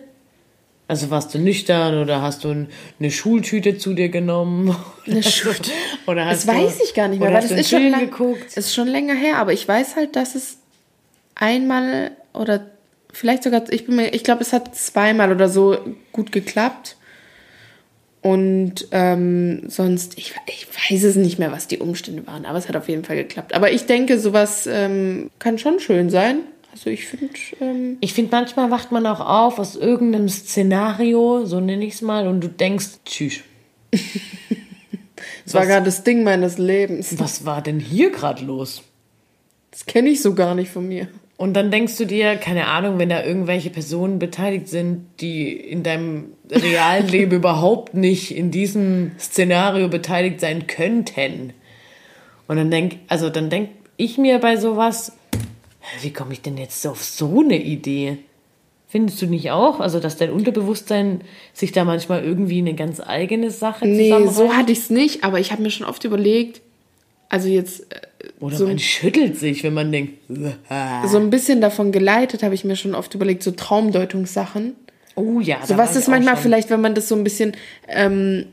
Also 0.90 1.10
warst 1.10 1.34
du 1.34 1.40
nüchtern 1.40 1.98
oder 2.02 2.22
hast 2.22 2.44
du 2.44 2.50
ein- 2.50 2.68
eine 3.00 3.12
Schultüte 3.12 3.78
zu 3.78 3.94
dir 3.94 4.10
genommen? 4.10 4.74
Eine 5.06 5.22
Schultüte? 5.24 5.72
Oder 6.08 6.26
hast 6.28 6.48
das 6.48 6.56
du, 6.56 6.62
weiß 6.62 6.80
ich 6.86 6.94
gar 6.94 7.08
nicht 7.10 7.20
mehr, 7.20 7.32
weil 7.34 7.42
das 7.42 7.52
ist 7.52 7.70
schon, 7.70 7.90
lang, 7.90 8.00
geguckt. 8.10 8.56
ist 8.56 8.74
schon 8.74 8.88
länger 8.88 9.14
her, 9.16 9.38
aber 9.38 9.52
ich 9.54 9.68
weiß 9.68 9.96
halt, 9.98 10.16
dass 10.16 10.36
es 10.36 10.58
einmal 11.36 12.12
oder 12.38 12.66
vielleicht 13.12 13.44
sogar, 13.44 13.72
ich 13.72 13.86
bin 13.86 13.96
mir, 13.96 14.14
ich 14.14 14.24
glaube, 14.24 14.42
es 14.42 14.54
hat 14.54 14.76
zweimal 14.76 15.32
oder 15.32 15.50
so 15.50 15.78
gut 16.12 16.32
geklappt. 16.32 16.96
Und 18.22 18.88
ähm, 18.92 19.70
sonst, 19.70 20.18
ich, 20.18 20.34
ich 20.48 20.68
weiß 20.68 21.04
es 21.04 21.16
nicht 21.16 21.40
mehr, 21.40 21.52
was 21.52 21.68
die 21.68 21.78
Umstände 21.78 22.28
waren, 22.28 22.46
aber 22.46 22.58
es 22.58 22.68
hat 22.68 22.76
auf 22.76 22.90
jeden 22.90 23.06
Fall 23.06 23.16
geklappt. 23.16 23.54
Aber 23.54 23.72
ich 23.72 23.86
denke, 23.86 24.20
sowas 24.20 24.68
ähm, 24.70 25.30
kann 25.40 25.58
schon 25.58 25.80
schön 25.80 26.10
sein. 26.10 26.40
Also 26.72 26.90
ich 26.90 27.06
finde, 27.06 27.30
ähm, 27.62 27.98
Ich 28.02 28.14
finde, 28.14 28.32
manchmal 28.32 28.70
wacht 28.70 28.92
man 28.92 29.06
auch 29.06 29.20
auf 29.20 29.60
aus 29.60 29.76
irgendeinem 29.76 30.30
Szenario, 30.30 31.46
so 31.46 31.60
nenne 31.60 31.86
ich 31.86 31.96
es 31.96 32.02
mal, 32.02 32.28
und 32.28 32.42
du 32.42 32.50
denkst, 32.50 32.88
tschüss, 33.06 33.40
es 35.46 35.54
war 35.54 35.66
gerade 35.66 35.86
das 35.86 36.04
Ding 36.04 36.24
meines 36.24 36.58
Lebens. 36.58 37.18
was 37.20 37.46
war 37.46 37.62
denn 37.62 37.80
hier 37.80 38.12
gerade 38.12 38.44
los? 38.44 38.84
Das 39.72 39.86
kenne 39.86 40.10
ich 40.10 40.22
so 40.22 40.34
gar 40.34 40.54
nicht 40.54 40.70
von 40.70 40.88
mir. 40.88 41.08
Und 41.38 41.54
dann 41.54 41.70
denkst 41.70 41.98
du 41.98 42.06
dir, 42.06 42.36
keine 42.36 42.66
Ahnung, 42.66 42.98
wenn 42.98 43.10
da 43.10 43.24
irgendwelche 43.24 43.70
Personen 43.70 44.18
beteiligt 44.18 44.68
sind, 44.68 45.06
die 45.20 45.52
in 45.52 45.84
deinem 45.84 46.34
realen 46.50 47.08
Leben 47.08 47.32
überhaupt 47.36 47.94
nicht 47.94 48.36
in 48.36 48.50
diesem 48.50 49.12
Szenario 49.20 49.88
beteiligt 49.88 50.40
sein 50.40 50.66
könnten. 50.66 51.54
Und 52.48 52.58
dann 52.58 52.72
denk, 52.72 52.98
also 53.08 53.30
dann 53.30 53.52
denk 53.52 53.70
ich 53.98 54.18
mir 54.18 54.40
bei 54.40 54.58
sowas, 54.58 55.14
wie 56.02 56.12
komme 56.12 56.34
ich 56.34 56.42
denn 56.42 56.58
jetzt 56.58 56.86
auf 56.88 57.04
so 57.04 57.42
eine 57.42 57.62
Idee? 57.62 58.18
Findest 58.88 59.22
du 59.22 59.28
nicht 59.28 59.52
auch? 59.52 59.80
Also, 59.80 60.00
dass 60.00 60.18
dein 60.18 60.32
Unterbewusstsein 60.32 61.22
sich 61.54 61.72
da 61.72 61.84
manchmal 61.84 62.24
irgendwie 62.24 62.60
eine 62.60 62.74
ganz 62.74 63.02
eigene 63.02 63.52
Sache 63.52 63.86
Nee, 63.86 64.28
so 64.28 64.54
hatte 64.54 64.72
ich 64.72 64.80
es 64.80 64.90
nicht, 64.90 65.24
aber 65.24 65.40
ich 65.40 65.52
habe 65.52 65.62
mir 65.62 65.72
schon 65.72 65.86
oft 65.86 66.04
überlegt, 66.06 66.62
also 67.30 67.48
jetzt 67.48 67.82
äh, 67.94 68.28
Oder 68.40 68.56
so, 68.56 68.68
man 68.68 68.80
schüttelt 68.80 69.38
sich, 69.38 69.64
wenn 69.64 69.74
man 69.74 69.92
denkt, 69.92 70.20
so 71.08 71.18
ein 71.18 71.30
bisschen 71.30 71.62
davon 71.62 71.92
geleitet, 71.92 72.44
habe 72.44 72.56
ich 72.56 72.64
mir 72.64 72.76
schon 72.76 72.96
oft 72.96 73.14
überlegt, 73.16 73.44
so 73.44 73.52
Traumdeutungssachen. 73.52 74.76
oh 75.16 75.40
ja. 75.40 75.66
So 75.66 75.78
was 75.78 75.96
ist 75.96 76.08
manchmal 76.08 76.38
vielleicht, 76.38 76.70
wenn 76.70 76.82
man 76.82 76.96
das 76.96 77.08
so 77.08 77.16
ein 77.16 77.24
bisschen, 77.24 77.54
ähm, 77.88 78.46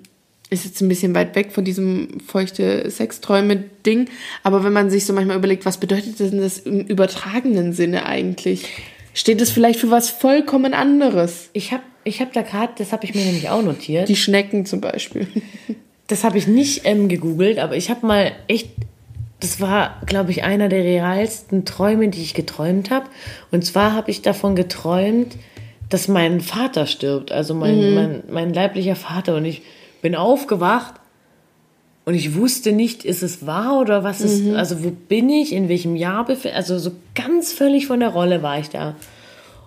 ist 0.51 0.65
jetzt 0.65 0.81
ein 0.81 0.89
bisschen 0.89 1.15
weit 1.15 1.35
weg 1.37 1.53
von 1.53 1.65
diesem 1.65 2.21
feuchte 2.21 2.91
Sexträume-Ding, 2.91 4.09
aber 4.43 4.65
wenn 4.65 4.73
man 4.73 4.91
sich 4.91 5.07
so 5.07 5.13
manchmal 5.13 5.37
überlegt, 5.37 5.65
was 5.65 5.79
bedeutet 5.79 6.19
denn 6.21 6.41
das 6.41 6.59
im 6.59 6.81
übertragenen 6.81 7.73
Sinne 7.73 8.07
eigentlich? 8.07 8.67
Steht 9.15 9.41
es 9.41 9.51
vielleicht 9.51 9.79
für 9.79 9.91
was 9.91 10.11
vollkommen 10.11 10.75
anderes? 10.75 11.51
Ich 11.53 11.73
habe 11.73 11.85
ich 12.03 12.21
hab 12.21 12.33
da 12.33 12.43
gerade, 12.43 12.75
das 12.77 12.93
habe 12.93 13.05
ich 13.05 13.15
mir 13.15 13.25
nämlich 13.25 13.49
auch 13.49 13.63
notiert. 13.63 14.09
Die 14.09 14.17
Schnecken 14.17 14.67
zum 14.67 14.81
Beispiel. 14.81 15.27
Das 16.07 16.25
habe 16.25 16.39
ich 16.39 16.47
nicht 16.47 16.83
ähm, 16.85 17.09
gegoogelt, 17.09 17.59
aber 17.59 17.77
ich 17.77 17.91
habe 17.91 18.07
mal 18.07 18.33
echt, 18.47 18.69
das 19.41 19.61
war, 19.61 20.01
glaube 20.07 20.31
ich, 20.31 20.43
einer 20.43 20.69
der 20.69 20.85
realsten 20.85 21.65
Träume, 21.65 22.09
die 22.09 22.23
ich 22.23 22.35
geträumt 22.35 22.91
habe. 22.91 23.07
Und 23.51 23.65
zwar 23.65 23.93
habe 23.93 24.11
ich 24.11 24.23
davon 24.23 24.55
geträumt, 24.55 25.37
dass 25.89 26.09
mein 26.09 26.41
Vater 26.41 26.87
stirbt, 26.87 27.33
also 27.33 27.55
mein, 27.55 27.95
mein, 27.95 28.23
mein 28.31 28.53
leiblicher 28.53 28.97
Vater. 28.97 29.37
Und 29.37 29.45
ich 29.45 29.63
bin 30.03 30.15
aufgewacht 30.15 30.95
und 32.05 32.15
ich 32.15 32.35
wusste 32.35 32.73
nicht, 32.73 33.05
ist 33.05 33.23
es 33.23 33.47
wahr 33.47 33.81
oder 33.81 34.05
was 34.05 34.21
ist, 34.21 34.55
also 34.55 34.85
wo 34.85 34.91
bin 34.91 35.31
ich, 35.31 35.53
in 35.53 35.69
welchem 35.71 35.97
Jahr 35.97 36.27
befinde 36.27 36.57
Also 36.57 36.79
so 36.79 36.93
ganz 37.15 37.53
völlig 37.53 37.87
von 37.87 38.01
der 38.01 38.11
Rolle 38.11 38.43
war 38.43 38.59
ich 38.59 38.69
da. 38.69 38.95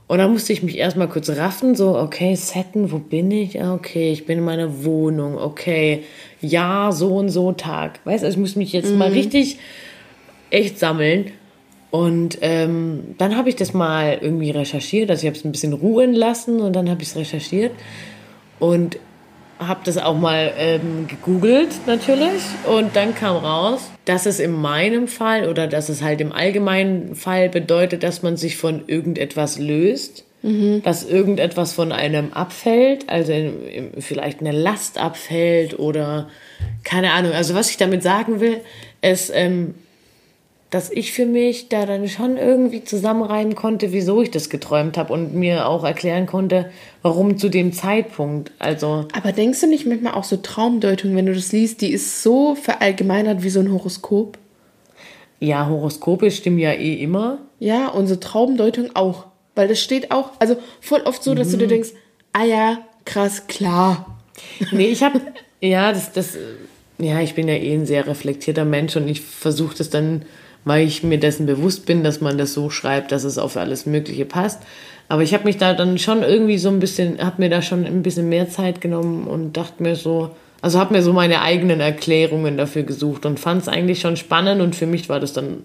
Und 0.07 0.19
dann 0.19 0.31
musste 0.31 0.53
ich 0.53 0.63
mich 0.63 0.77
erstmal 0.77 1.09
kurz 1.09 1.29
raffen, 1.29 1.75
so, 1.75 1.97
okay, 1.97 2.35
setten, 2.35 2.91
wo 2.91 2.99
bin 2.99 3.29
ich? 3.29 3.61
Okay, 3.61 4.11
ich 4.11 4.25
bin 4.25 4.37
in 4.37 4.45
meiner 4.45 4.85
Wohnung, 4.85 5.37
okay, 5.37 6.03
ja, 6.41 6.91
so 6.91 7.15
und 7.15 7.29
so 7.29 7.51
Tag. 7.51 7.99
Weißt 8.05 8.23
du, 8.23 8.27
ich 8.27 8.37
muss 8.37 8.55
mich 8.55 8.73
jetzt 8.73 8.93
mal 8.93 9.09
richtig 9.09 9.57
echt 10.49 10.79
sammeln. 10.79 11.31
Und 11.89 12.37
ähm, 12.41 13.15
dann 13.17 13.37
habe 13.37 13.49
ich 13.49 13.55
das 13.55 13.73
mal 13.73 14.17
irgendwie 14.21 14.51
recherchiert, 14.51 15.09
also 15.09 15.21
ich 15.21 15.27
habe 15.27 15.37
es 15.37 15.45
ein 15.45 15.53
bisschen 15.53 15.73
ruhen 15.73 16.13
lassen 16.13 16.59
und 16.59 16.73
dann 16.73 16.89
habe 16.89 17.01
ich 17.01 17.09
es 17.09 17.15
recherchiert 17.15 17.71
und 18.59 18.99
habe 19.57 19.79
das 19.85 19.97
auch 19.97 20.17
mal 20.17 20.53
ähm, 20.57 21.07
gegoogelt 21.07 21.69
natürlich 21.87 22.43
und 22.65 22.95
dann 22.95 23.15
kam 23.15 23.37
raus, 23.37 23.89
dass 24.05 24.25
es 24.25 24.39
in 24.39 24.51
meinem 24.51 25.07
Fall 25.07 25.49
oder 25.49 25.65
dass 25.65 25.89
es 25.89 26.01
halt 26.01 26.21
im 26.21 26.31
allgemeinen 26.31 27.15
Fall 27.15 27.49
bedeutet, 27.49 28.03
dass 28.03 28.21
man 28.21 28.37
sich 28.37 28.57
von 28.57 28.83
irgendetwas 28.87 29.57
löst, 29.57 30.25
dass 30.43 31.03
irgendetwas 31.03 31.73
von 31.73 31.91
einem 31.91 32.31
abfällt, 32.31 33.09
also 33.09 33.33
vielleicht 33.99 34.39
eine 34.39 34.51
Last 34.51 34.97
abfällt 34.97 35.77
oder 35.77 36.29
keine 36.83 37.11
Ahnung. 37.11 37.33
Also 37.33 37.53
was 37.53 37.69
ich 37.69 37.77
damit 37.77 38.03
sagen 38.03 38.39
will, 38.39 38.61
ist, 39.01 39.31
ähm, 39.33 39.73
dass 40.69 40.91
ich 40.91 41.11
für 41.11 41.25
mich 41.25 41.69
da 41.69 41.85
dann 41.85 42.07
schon 42.07 42.37
irgendwie 42.37 42.83
zusammenreimen 42.83 43.55
konnte, 43.55 43.91
wieso 43.93 44.21
ich 44.21 44.31
das 44.31 44.49
geträumt 44.49 44.97
habe 44.97 45.11
und 45.13 45.33
mir 45.33 45.67
auch 45.67 45.83
erklären 45.83 46.27
konnte, 46.27 46.69
warum 47.01 47.37
zu 47.37 47.49
dem 47.49 47.73
Zeitpunkt. 47.73 48.51
Also 48.59 49.07
Aber 49.13 49.31
denkst 49.31 49.61
du 49.61 49.67
nicht 49.67 49.85
manchmal 49.85 50.13
auch 50.13 50.25
so 50.25 50.37
Traumdeutung, 50.37 51.15
wenn 51.15 51.25
du 51.25 51.33
das 51.33 51.51
liest, 51.51 51.81
die 51.81 51.91
ist 51.91 52.21
so 52.21 52.55
verallgemeinert 52.55 53.43
wie 53.43 53.49
so 53.49 53.59
ein 53.59 53.71
Horoskop? 53.71 54.37
ja, 55.39 55.67
Horoskope 55.67 56.31
stimmen 56.31 56.59
ja 56.59 56.71
eh 56.71 56.95
immer. 56.95 57.39
Ja, 57.59 57.89
unsere 57.89 58.19
Traumdeutung 58.19 58.95
auch. 58.95 59.25
Weil 59.57 59.67
das 59.67 59.79
steht 59.81 60.11
auch, 60.11 60.31
also 60.39 60.55
voll 60.81 61.01
oft 61.01 61.23
so, 61.23 61.33
dass 61.33 61.49
du 61.49 61.55
Mhm. 61.57 61.59
dir 61.61 61.67
denkst, 61.67 61.89
ah 62.33 62.43
ja, 62.45 62.77
krass, 63.05 63.47
klar. 63.47 64.17
Nee, 64.71 64.87
ich 64.87 65.03
habe, 65.03 65.19
ja, 65.61 65.91
das, 65.91 66.11
das, 66.13 66.37
ja, 66.99 67.19
ich 67.21 67.33
bin 67.35 67.47
ja 67.47 67.55
eh 67.55 67.73
ein 67.73 67.85
sehr 67.85 68.05
reflektierter 68.07 68.65
Mensch 68.65 68.95
und 68.95 69.07
ich 69.07 69.21
versuche 69.21 69.75
das 69.77 69.89
dann, 69.89 70.23
weil 70.65 70.85
ich 70.85 71.03
mir 71.03 71.17
dessen 71.19 71.45
bewusst 71.45 71.85
bin, 71.85 72.03
dass 72.03 72.21
man 72.21 72.37
das 72.37 72.53
so 72.53 72.69
schreibt, 72.69 73.11
dass 73.11 73.23
es 73.23 73.37
auf 73.37 73.57
alles 73.57 73.85
Mögliche 73.85 74.25
passt. 74.25 74.61
Aber 75.09 75.23
ich 75.23 75.33
habe 75.33 75.45
mich 75.45 75.57
da 75.57 75.73
dann 75.73 75.97
schon 75.97 76.21
irgendwie 76.21 76.57
so 76.57 76.69
ein 76.69 76.79
bisschen, 76.79 77.19
habe 77.23 77.41
mir 77.41 77.49
da 77.49 77.61
schon 77.61 77.85
ein 77.85 78.03
bisschen 78.03 78.27
mehr 78.29 78.49
Zeit 78.49 78.81
genommen 78.81 79.25
und 79.25 79.55
dachte 79.55 79.81
mir 79.81 79.95
so, 79.95 80.31
also 80.61 80.79
habe 80.79 80.93
mir 80.93 81.01
so 81.01 81.13
meine 81.13 81.41
eigenen 81.41 81.79
Erklärungen 81.79 82.57
dafür 82.57 82.83
gesucht 82.83 83.25
und 83.25 83.39
fand 83.39 83.61
es 83.61 83.67
eigentlich 83.69 84.01
schon 84.01 84.17
spannend 84.17 84.61
und 84.61 84.75
für 84.75 84.85
mich 84.87 85.07
war 85.07 85.19
das 85.19 85.31
dann 85.31 85.63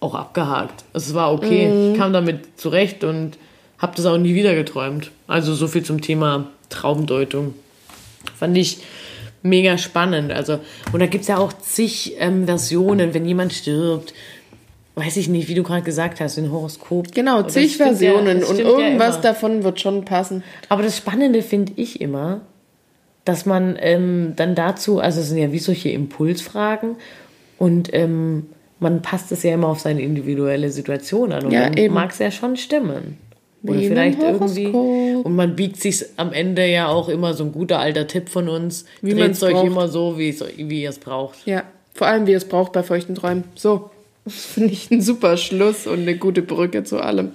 auch 0.00 0.14
abgehakt. 0.14 0.84
Es 0.92 1.14
war 1.14 1.32
okay, 1.32 1.92
ich 1.92 1.98
kam 1.98 2.12
damit 2.12 2.58
zurecht 2.60 3.04
und 3.04 3.38
habe 3.78 3.94
das 3.96 4.06
auch 4.06 4.18
nie 4.18 4.34
wieder 4.34 4.54
geträumt. 4.54 5.10
Also 5.26 5.54
so 5.54 5.68
viel 5.68 5.82
zum 5.82 6.00
Thema 6.00 6.46
Traumdeutung. 6.68 7.54
Fand 8.38 8.56
ich 8.56 8.78
mega 9.42 9.78
spannend. 9.78 10.32
Also, 10.32 10.58
und 10.92 11.00
da 11.00 11.06
gibt 11.06 11.22
es 11.22 11.28
ja 11.28 11.38
auch 11.38 11.52
zig 11.52 12.14
ähm, 12.18 12.46
Versionen, 12.46 13.14
wenn 13.14 13.24
jemand 13.26 13.52
stirbt. 13.52 14.12
Weiß 14.94 15.16
ich 15.18 15.28
nicht, 15.28 15.48
wie 15.48 15.54
du 15.54 15.62
gerade 15.62 15.82
gesagt 15.82 16.20
hast, 16.20 16.38
ein 16.38 16.50
Horoskop. 16.50 17.12
Genau, 17.12 17.42
zig 17.42 17.78
ja- 17.78 17.86
Versionen 17.86 18.40
das 18.40 18.50
und 18.50 18.58
ja 18.58 18.64
irgendwas 18.64 19.16
immer. 19.16 19.22
davon 19.22 19.62
wird 19.62 19.80
schon 19.80 20.04
passen. 20.04 20.42
Aber 20.68 20.82
das 20.82 20.96
Spannende 20.96 21.42
finde 21.42 21.72
ich 21.76 22.00
immer, 22.00 22.40
dass 23.24 23.44
man 23.44 23.76
ähm, 23.78 24.32
dann 24.36 24.54
dazu, 24.54 24.98
also 25.00 25.20
es 25.20 25.28
sind 25.28 25.38
ja 25.38 25.52
wie 25.52 25.58
solche 25.58 25.90
Impulsfragen 25.90 26.96
und 27.58 27.92
ähm, 27.92 28.46
man 28.78 29.02
passt 29.02 29.32
es 29.32 29.42
ja 29.42 29.54
immer 29.54 29.68
auf 29.68 29.80
seine 29.80 30.02
individuelle 30.02 30.70
Situation 30.70 31.32
an 31.32 31.46
und 31.46 31.50
Ja, 31.52 31.70
dann 31.70 31.92
mag 31.92 32.10
es 32.12 32.18
ja 32.18 32.30
schon 32.30 32.56
stimmen. 32.56 33.18
Oder 33.62 33.80
Wie 33.80 33.88
vielleicht 33.88 34.22
irgendwie. 34.22 34.66
Und 34.68 35.34
man 35.34 35.56
biegt 35.56 35.80
sich 35.80 36.04
am 36.18 36.32
Ende 36.32 36.66
ja 36.66 36.86
auch 36.88 37.08
immer 37.08 37.34
so 37.34 37.42
ein 37.44 37.52
guter 37.52 37.80
alter 37.80 38.06
Tipp 38.06 38.28
von 38.28 38.48
uns. 38.48 38.84
Wie 39.02 39.10
Dreht 39.10 39.18
man's 39.20 39.42
euch 39.42 39.54
braucht. 39.54 39.66
immer 39.66 39.88
so, 39.88 40.18
wie, 40.18 40.28
es- 40.28 40.44
wie 40.56 40.82
ihr 40.82 40.90
es 40.90 40.98
braucht. 40.98 41.38
Ja, 41.46 41.64
vor 41.94 42.06
allem, 42.06 42.26
wie 42.26 42.32
ihr 42.32 42.36
es 42.36 42.44
braucht 42.44 42.72
bei 42.72 42.82
feuchten 42.84 43.14
Träumen. 43.16 43.44
So, 43.56 43.90
finde 44.28 44.72
ich 44.72 44.90
ein 44.90 45.00
super 45.00 45.36
Schluss 45.36 45.86
und 45.88 46.00
eine 46.00 46.16
gute 46.16 46.42
Brücke 46.42 46.84
zu 46.84 47.00
allem. 47.00 47.32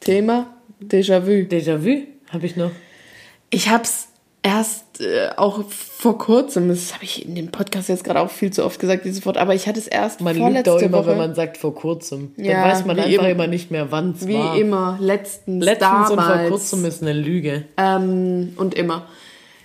Thema 0.00 0.46
Déjà-vu. 0.82 1.46
Déjà-vu 1.48 2.02
habe 2.30 2.46
ich 2.46 2.56
noch. 2.56 2.70
Ich 3.50 3.68
habe 3.68 3.84
es 3.84 4.08
erst 4.44 5.00
äh, 5.00 5.30
auch 5.36 5.64
vor 5.70 6.18
kurzem, 6.18 6.68
das 6.68 6.94
habe 6.94 7.02
ich 7.02 7.26
in 7.26 7.34
dem 7.34 7.48
Podcast 7.50 7.88
jetzt 7.88 8.04
gerade 8.04 8.20
auch 8.20 8.30
viel 8.30 8.52
zu 8.52 8.64
oft 8.64 8.78
gesagt, 8.78 9.04
dieses 9.04 9.24
Wort, 9.26 9.38
aber 9.38 9.54
ich 9.54 9.66
hatte 9.66 9.78
es 9.80 9.88
erst 9.88 10.20
Man 10.20 10.34
lügt 10.34 10.44
vorletzte 10.44 10.70
doch 10.70 10.80
immer, 10.82 10.98
Woche. 10.98 11.06
wenn 11.08 11.18
man 11.18 11.34
sagt 11.34 11.56
vor 11.56 11.74
kurzem. 11.74 12.32
Dann 12.36 12.44
Ja, 12.46 12.62
weiß 12.62 12.84
man 12.84 12.96
wie 12.98 13.00
einfach 13.00 13.18
immer. 13.22 13.28
immer 13.30 13.46
nicht 13.48 13.70
mehr, 13.70 13.90
wann 13.90 14.12
es 14.12 14.26
wie 14.28 14.34
war. 14.34 14.56
immer, 14.56 14.98
letztens, 15.00 15.64
Letztens 15.64 16.10
und 16.10 16.16
vor 16.20 16.28
damals. 16.28 16.48
kurzem 16.50 16.84
ist 16.84 17.02
eine 17.02 17.14
Lüge. 17.14 17.64
ähm, 17.78 18.52
und 18.56 18.74
immer. 18.74 19.06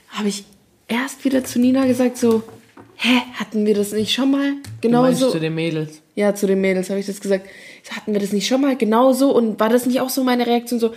Habe 0.09 0.29
ich 0.29 0.45
erst 0.87 1.23
wieder 1.25 1.43
zu 1.43 1.59
Nina 1.59 1.85
gesagt, 1.85 2.17
so, 2.17 2.41
hä, 2.95 3.19
hatten 3.35 3.65
wir 3.65 3.75
das 3.75 3.91
nicht 3.91 4.13
schon 4.13 4.31
mal? 4.31 4.53
Du 4.53 4.87
Genau 4.87 5.01
meinst 5.03 5.19
so. 5.19 5.29
zu 5.29 5.39
den 5.39 5.53
Mädels. 5.55 6.01
Ja, 6.15 6.33
zu 6.33 6.47
den 6.47 6.61
Mädels 6.61 6.89
habe 6.89 6.99
ich 6.99 7.05
das 7.05 7.19
gesagt. 7.21 7.45
So, 7.83 7.95
hatten 7.95 8.13
wir 8.13 8.19
das 8.19 8.31
nicht 8.33 8.47
schon 8.47 8.61
mal 8.61 8.75
genau 8.75 9.13
so? 9.13 9.31
Und 9.35 9.59
war 9.59 9.69
das 9.69 9.85
nicht 9.85 10.01
auch 10.01 10.09
so 10.09 10.23
meine 10.23 10.47
Reaktion 10.47 10.79
so, 10.79 10.93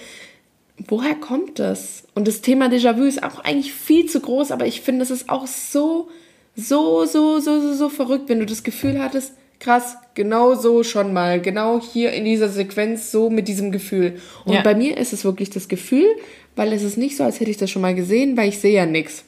woher 0.88 1.14
kommt 1.14 1.58
das? 1.58 2.04
Und 2.14 2.28
das 2.28 2.40
Thema 2.40 2.66
Déjà-vu 2.68 3.04
ist 3.04 3.22
auch 3.22 3.40
eigentlich 3.44 3.72
viel 3.72 4.06
zu 4.06 4.20
groß, 4.20 4.50
aber 4.50 4.66
ich 4.66 4.80
finde, 4.80 5.02
es 5.02 5.10
ist 5.10 5.28
auch 5.28 5.46
so, 5.46 6.08
so, 6.56 7.04
so, 7.04 7.38
so, 7.40 7.60
so, 7.60 7.74
so 7.74 7.88
verrückt, 7.88 8.28
wenn 8.28 8.38
du 8.40 8.46
das 8.46 8.62
Gefühl 8.62 9.00
hattest, 9.02 9.32
krass, 9.60 9.96
genau 10.14 10.54
so 10.54 10.82
schon 10.82 11.12
mal, 11.12 11.40
genau 11.40 11.80
hier 11.80 12.12
in 12.12 12.24
dieser 12.24 12.48
Sequenz, 12.48 13.12
so 13.12 13.30
mit 13.30 13.48
diesem 13.48 13.70
Gefühl. 13.72 14.18
Und 14.44 14.54
Ja. 14.54 14.62
bei 14.62 14.74
mir 14.74 14.96
ist 14.96 15.12
es 15.12 15.24
wirklich 15.24 15.50
das 15.50 15.68
Gefühl, 15.68 16.06
weil 16.56 16.72
es 16.72 16.82
ist 16.82 16.98
nicht 16.98 17.16
so, 17.16 17.24
als 17.24 17.40
hätte 17.40 17.50
ich 17.50 17.56
das 17.58 17.70
schon 17.70 17.82
mal 17.82 17.94
gesehen, 17.94 18.36
weil 18.36 18.48
ich 18.48 18.58
sehe 18.58 18.74
ja 18.74 18.86
nichts. 18.86 19.24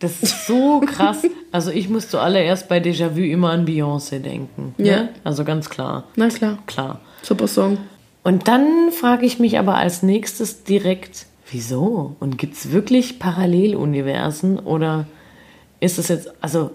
Das 0.00 0.22
ist 0.22 0.46
so 0.46 0.80
krass. 0.80 1.18
Also 1.52 1.70
ich 1.70 1.88
muss 1.88 2.08
zuallererst 2.08 2.68
bei 2.68 2.78
Déjà-vu 2.78 3.20
immer 3.20 3.50
an 3.50 3.64
Beyoncé 3.64 4.18
denken. 4.18 4.74
Ja. 4.76 4.84
Ne? 5.04 5.08
Also 5.22 5.44
ganz 5.44 5.70
klar. 5.70 6.02
Na 6.16 6.28
klar, 6.28 6.58
Klar. 6.66 7.00
super 7.22 7.46
Song. 7.46 7.78
Und 8.24 8.48
dann 8.48 8.90
frage 8.90 9.24
ich 9.26 9.38
mich 9.38 9.58
aber 9.58 9.76
als 9.76 10.02
nächstes 10.02 10.64
direkt, 10.64 11.26
wieso? 11.50 12.16
Und 12.20 12.38
gibt 12.38 12.54
es 12.54 12.72
wirklich 12.72 13.18
Paralleluniversen 13.20 14.58
oder 14.58 15.06
ist 15.80 15.98
es 15.98 16.08
jetzt, 16.08 16.32
also 16.40 16.70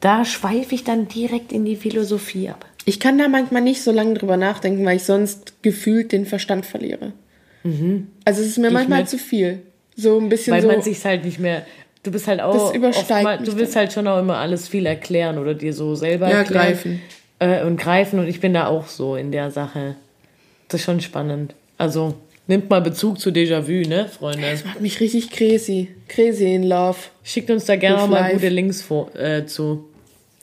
da 0.00 0.24
schweife 0.24 0.74
ich 0.74 0.84
dann 0.84 1.08
direkt 1.08 1.52
in 1.52 1.64
die 1.64 1.76
Philosophie 1.76 2.50
ab. 2.50 2.66
Ich 2.84 3.00
kann 3.00 3.16
da 3.16 3.28
manchmal 3.28 3.62
nicht 3.62 3.82
so 3.82 3.92
lange 3.92 4.14
drüber 4.14 4.36
nachdenken, 4.36 4.84
weil 4.84 4.96
ich 4.96 5.04
sonst 5.04 5.62
gefühlt 5.62 6.12
den 6.12 6.26
Verstand 6.26 6.66
verliere. 6.66 7.12
Also 8.26 8.42
es 8.42 8.48
ist 8.48 8.58
mir 8.58 8.70
manchmal 8.70 9.00
mit. 9.00 9.08
zu 9.08 9.16
viel. 9.16 9.62
So 9.96 10.18
ein 10.18 10.28
bisschen 10.28 10.52
Weil 10.52 10.60
so. 10.60 10.68
man 10.68 10.82
sich 10.82 11.02
halt 11.06 11.24
nicht 11.24 11.38
mehr, 11.38 11.64
du 12.02 12.10
bist 12.10 12.26
halt 12.28 12.42
auch, 12.42 12.52
Das 12.52 12.74
übersteigt 12.76 13.10
oftmal- 13.12 13.40
mich 13.40 13.48
du 13.48 13.56
willst 13.56 13.74
halt 13.76 13.92
schon 13.94 14.06
auch 14.06 14.18
immer 14.18 14.36
alles 14.36 14.68
viel 14.68 14.84
erklären 14.84 15.38
oder 15.38 15.54
dir 15.54 15.72
so 15.72 15.94
selber 15.94 16.28
Ja, 16.28 16.38
erklären. 16.38 16.66
greifen. 16.66 17.00
Äh, 17.38 17.64
und 17.64 17.78
greifen 17.78 18.18
und 18.18 18.26
ich 18.28 18.40
bin 18.40 18.52
da 18.52 18.66
auch 18.66 18.88
so 18.88 19.16
in 19.16 19.32
der 19.32 19.50
Sache. 19.50 19.94
Das 20.68 20.80
ist 20.80 20.84
schon 20.84 21.00
spannend. 21.00 21.54
Also 21.78 22.14
nimmt 22.46 22.68
mal 22.70 22.80
Bezug 22.80 23.18
zu 23.20 23.30
Déjà-vu, 23.30 23.88
ne, 23.88 24.08
Freunde? 24.08 24.50
das 24.50 24.64
macht 24.64 24.80
mich 24.80 25.00
richtig 25.00 25.30
crazy. 25.30 25.88
Crazy 26.08 26.54
in 26.54 26.64
love. 26.64 26.98
Schickt 27.22 27.50
uns 27.50 27.64
da 27.64 27.76
gerne 27.76 28.06
mal 28.06 28.20
life. 28.20 28.34
gute 28.34 28.48
Links 28.48 28.82
vor, 28.82 29.14
äh, 29.16 29.46
zu. 29.46 29.84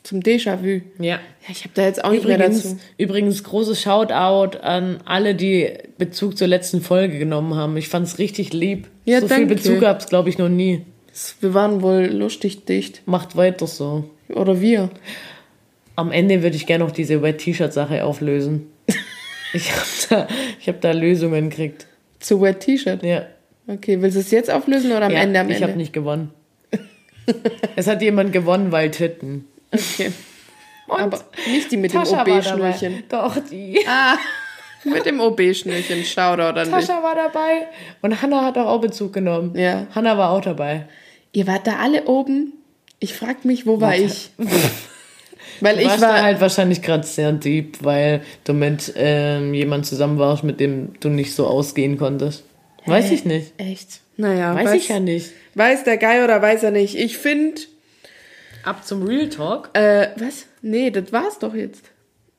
Zum 0.04 0.20
Déjà-vu. 0.20 0.82
Ja. 1.00 1.20
Ja, 1.48 1.50
ich 1.50 1.62
habe 1.64 1.72
da 1.76 1.84
jetzt 1.86 2.04
auch 2.04 2.12
nicht 2.12 2.26
mehr 2.26 2.38
Übrigens, 2.38 2.64
dazu. 2.64 2.78
übrigens 2.98 3.44
großes 3.44 3.82
Shoutout 3.82 4.58
an 4.60 5.00
alle, 5.06 5.36
die 5.36 5.70
Bezug 5.98 6.38
zur 6.38 6.48
letzten 6.48 6.82
Folge 6.82 7.18
genommen 7.20 7.56
haben. 7.56 7.78
Ich 7.78 7.88
fand's 7.88 8.18
richtig 8.20 8.54
lieb. 8.54 8.88
Ja, 9.06 9.22
so 9.22 9.28
danke. 9.28 9.48
viel 9.48 9.56
Bezug 9.56 9.80
gab's, 9.82 10.08
glaube 10.08 10.30
ich, 10.30 10.38
noch 10.38 10.50
nie. 10.50 10.86
Wir 11.40 11.54
waren 11.54 11.82
wohl 11.82 12.06
lustig 12.06 12.66
dicht. 12.66 13.02
Macht 13.06 13.36
weiter 13.36 13.68
so. 13.68 14.10
Oder 14.30 14.62
wir. 14.62 14.90
Am 15.96 16.12
Ende 16.12 16.42
würde 16.42 16.56
ich 16.56 16.66
gerne 16.68 16.84
noch 16.84 16.92
diese 16.92 17.22
Wet-T-Shirt-Sache 17.22 18.04
auflösen. 18.06 18.71
Ich 19.54 19.72
habe 19.72 19.86
da, 20.10 20.28
ich 20.60 20.68
hab 20.68 20.82
da 20.82 20.91
Lösungen 20.91 21.49
gekriegt. 21.49 21.88
Zu 22.20 22.41
Wet 22.41 22.60
T-Shirt. 22.62 23.04
Ja. 23.04 23.26
Okay, 23.68 24.02
willst 24.02 24.16
du 24.16 24.22
es 24.22 24.32
jetzt 24.32 24.49
auflösen 24.52 24.91
oder 24.91 25.06
am 25.06 25.12
ja 25.12 25.20
Ende? 25.20 25.39
Am 25.39 25.49
ich 25.49 25.62
habe 25.64 25.74
nicht 25.74 25.93
gewonnen. 25.93 26.32
es 27.76 27.88
hat 27.88 28.02
jemand 28.02 28.34
gewonnen, 28.34 28.72
weil 28.72 28.91
Titten. 28.91 29.45
Okay. 29.72 30.12
Aber 30.88 31.24
nicht 31.47 31.72
die 31.72 31.78
mit 31.78 31.93
dem 31.93 32.04
Tascha 32.04 32.18
war 32.18 32.26
dabei. 32.26 32.39
OB-Schnürchen. 32.39 33.04
Doch, 33.08 33.38
die. 33.49 33.80
Ah, 33.88 34.18
mit 34.84 35.06
dem 35.06 35.20
OB-Schnürchen. 35.20 36.04
Shoutout 36.04 36.60
an 36.60 36.66
dich. 36.66 36.70
Tascha 36.70 37.02
war 37.02 37.16
dabei. 37.16 37.68
Und 38.02 38.22
Hanna 38.22 38.43
hat 38.43 38.58
auch, 38.58 38.68
auch 38.68 38.82
Bezug 38.82 39.14
genommen. 39.14 39.58
Ja. 39.58 39.88
Hanna 39.95 40.18
war 40.18 40.32
auch 40.32 40.41
dabei. 40.41 40.88
Ihr 41.32 41.47
wart 41.47 41.68
da 41.68 41.78
alle 41.78 42.06
oben. 42.06 42.54
Ich 42.99 43.14
frag 43.14 43.45
mich, 43.45 43.66
wo 43.66 43.80
war 43.80 43.91
Warte. 43.91 44.04
ich? 44.04 44.32
Weil 45.62 45.76
Du 45.76 45.82
ich 45.82 45.88
warst 45.88 46.01
war 46.01 46.14
da 46.14 46.24
halt 46.24 46.41
wahrscheinlich 46.41 46.82
gerade 46.82 47.05
sehr 47.05 47.32
deep, 47.32 47.84
weil 47.84 48.22
du 48.43 48.53
mit 48.53 48.93
ähm, 48.95 49.53
jemand 49.53 49.86
zusammen 49.86 50.18
warst, 50.20 50.43
mit 50.43 50.59
dem 50.59 50.93
du 50.99 51.09
nicht 51.09 51.34
so 51.36 51.47
ausgehen 51.47 51.97
konntest. 51.97 52.43
Weiß 52.86 53.12
ich 53.12 53.26
nicht. 53.26 53.53
Echt? 53.57 53.99
Naja, 54.18 54.55
Weiß 54.55 54.74
ich 54.74 54.89
ja 54.89 54.99
nicht. 54.99 55.32
Weiß 55.55 55.84
der 55.84 55.97
Guy 55.97 56.24
oder 56.24 56.41
weiß 56.41 56.64
er 56.64 56.72
nicht? 56.72 56.95
Ich 56.95 57.18
finde, 57.18 57.62
Ab 58.64 58.86
zum 58.86 59.03
Real 59.03 59.30
Talk. 59.30 59.70
äh, 59.74 60.09
was? 60.18 60.45
Nee, 60.62 60.91
das 60.91 61.12
war's 61.12 61.39
doch 61.39 61.53
jetzt. 61.53 61.86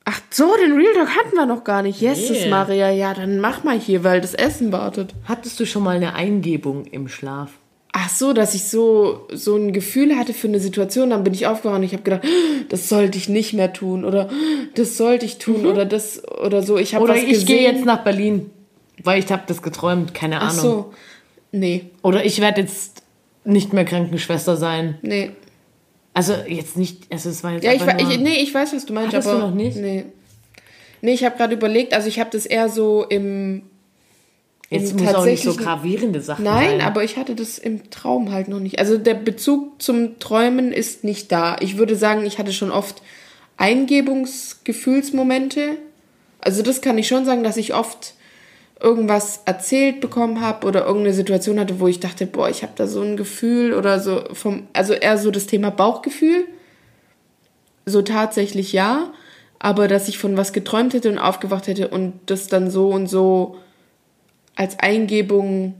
Ach 0.05 0.19
so, 0.29 0.53
den 0.57 0.73
Real 0.73 0.93
Talk 0.93 1.09
hatten 1.15 1.35
wir 1.35 1.45
noch 1.45 1.63
gar 1.63 1.81
nicht. 1.81 1.99
Jesus, 2.01 2.41
Nee. 2.43 2.49
Maria, 2.49 2.89
ja, 2.91 3.13
dann 3.13 3.39
mach 3.39 3.63
mal 3.63 3.79
hier, 3.79 4.03
weil 4.03 4.19
das 4.21 4.33
Essen 4.33 4.71
wartet. 4.73 5.13
Hattest 5.25 5.59
du 5.61 5.65
schon 5.65 5.83
mal 5.83 5.95
eine 5.95 6.13
Eingebung 6.13 6.85
im 6.85 7.07
Schlaf? 7.07 7.51
Ach 7.95 8.09
so, 8.09 8.33
dass 8.33 8.55
ich 8.55 8.63
so, 8.63 9.27
so 9.31 9.55
ein 9.55 9.71
Gefühl 9.71 10.15
hatte 10.17 10.33
für 10.33 10.47
eine 10.47 10.59
Situation, 10.59 11.11
dann 11.11 11.23
bin 11.23 11.33
ich 11.33 11.45
aufgewacht 11.45 11.77
und 11.77 11.83
ich 11.83 11.93
habe 11.93 12.01
gedacht, 12.03 12.23
das 12.69 12.89
sollte 12.89 13.17
ich 13.17 13.29
nicht 13.29 13.53
mehr 13.53 13.71
tun 13.71 14.03
oder 14.03 14.29
das 14.75 14.97
sollte 14.97 15.25
ich 15.25 15.37
tun 15.37 15.65
oder 15.67 15.85
das 15.85 16.23
oder 16.43 16.63
so. 16.63 16.77
Ich 16.77 16.95
habe 16.95 17.03
Oder 17.03 17.15
ich 17.15 17.45
gehe 17.45 17.61
jetzt 17.61 17.85
nach 17.85 18.03
Berlin, 18.03 18.49
weil 19.03 19.19
ich 19.23 19.31
habe 19.31 19.43
das 19.47 19.61
geträumt, 19.61 20.13
keine 20.13 20.41
Ach 20.41 20.49
Ahnung. 20.51 20.61
so. 20.63 20.93
Nee, 21.51 21.91
Oder 22.01 22.25
ich 22.25 22.41
werde 22.41 22.61
jetzt 22.61 23.03
nicht 23.45 23.73
mehr 23.73 23.85
Krankenschwester 23.85 24.57
sein. 24.57 24.97
nee. 25.01 25.31
Also 26.15 26.33
jetzt 26.47 26.77
nicht, 26.77 27.11
also 27.11 27.29
es 27.29 27.43
war 27.43 27.53
jetzt 27.53 27.63
Ja, 27.63 27.73
ich, 27.73 27.81
wa- 27.81 27.97
ich, 27.97 28.07
nur, 28.07 28.17
nee, 28.17 28.37
ich 28.41 28.53
weiß, 28.53 28.71
was 28.75 28.85
du 28.85 28.93
meinst, 28.93 29.15
aber 29.15 29.31
du 29.31 29.37
noch 29.39 29.53
nicht? 29.55 29.77
Nee. 29.77 30.05
Nee, 31.01 31.13
ich 31.13 31.23
habe 31.23 31.35
gerade 31.37 31.55
überlegt, 31.55 31.93
also 31.95 32.07
ich 32.07 32.19
habe 32.19 32.29
das 32.31 32.45
eher 32.45 32.69
so 32.69 33.03
im 33.09 33.63
jetzt 34.73 34.99
muss 34.99 35.13
auch 35.13 35.25
nicht 35.25 35.43
so 35.43 35.55
gravierende 35.55 36.21
Sachen 36.21 36.45
Nein, 36.45 36.79
sein. 36.79 36.81
aber 36.81 37.03
ich 37.03 37.17
hatte 37.17 37.35
das 37.35 37.57
im 37.57 37.89
Traum 37.89 38.31
halt 38.31 38.47
noch 38.47 38.59
nicht. 38.59 38.79
Also 38.79 38.97
der 38.97 39.13
Bezug 39.13 39.81
zum 39.81 40.19
Träumen 40.19 40.71
ist 40.71 41.03
nicht 41.03 41.31
da. 41.31 41.57
Ich 41.59 41.77
würde 41.77 41.95
sagen, 41.95 42.25
ich 42.25 42.39
hatte 42.39 42.53
schon 42.53 42.71
oft 42.71 43.01
Eingebungsgefühlsmomente. 43.57 45.77
Also 46.39 46.63
das 46.63 46.81
kann 46.81 46.97
ich 46.97 47.07
schon 47.07 47.25
sagen, 47.25 47.43
dass 47.43 47.57
ich 47.57 47.73
oft 47.73 48.13
irgendwas 48.81 49.41
erzählt 49.45 50.01
bekommen 50.01 50.41
habe 50.41 50.67
oder 50.67 50.85
irgendeine 50.85 51.13
Situation 51.13 51.59
hatte, 51.59 51.79
wo 51.79 51.87
ich 51.87 52.01
dachte, 52.01 52.25
boah, 52.25 52.49
ich 52.49 52.63
habe 52.63 52.73
da 52.75 52.87
so 52.87 53.01
ein 53.01 53.15
Gefühl 53.15 53.73
oder 53.73 53.99
so 53.99 54.23
vom, 54.33 54.67
also 54.73 54.93
eher 54.93 55.17
so 55.17 55.31
das 55.31 55.47
Thema 55.47 55.69
Bauchgefühl. 55.69 56.45
So 57.85 58.01
tatsächlich 58.01 58.73
ja. 58.73 59.13
aber 59.59 59.87
dass 59.87 60.09
ich 60.09 60.17
von 60.17 60.35
was 60.35 60.51
geträumt 60.51 60.93
hätte 60.93 61.09
und 61.09 61.17
aufgewacht 61.17 61.67
hätte 61.67 61.87
und 61.87 62.13
das 62.25 62.47
dann 62.47 62.69
so 62.69 62.89
und 62.89 63.07
so 63.07 63.57
als 64.55 64.79
Eingebung 64.79 65.75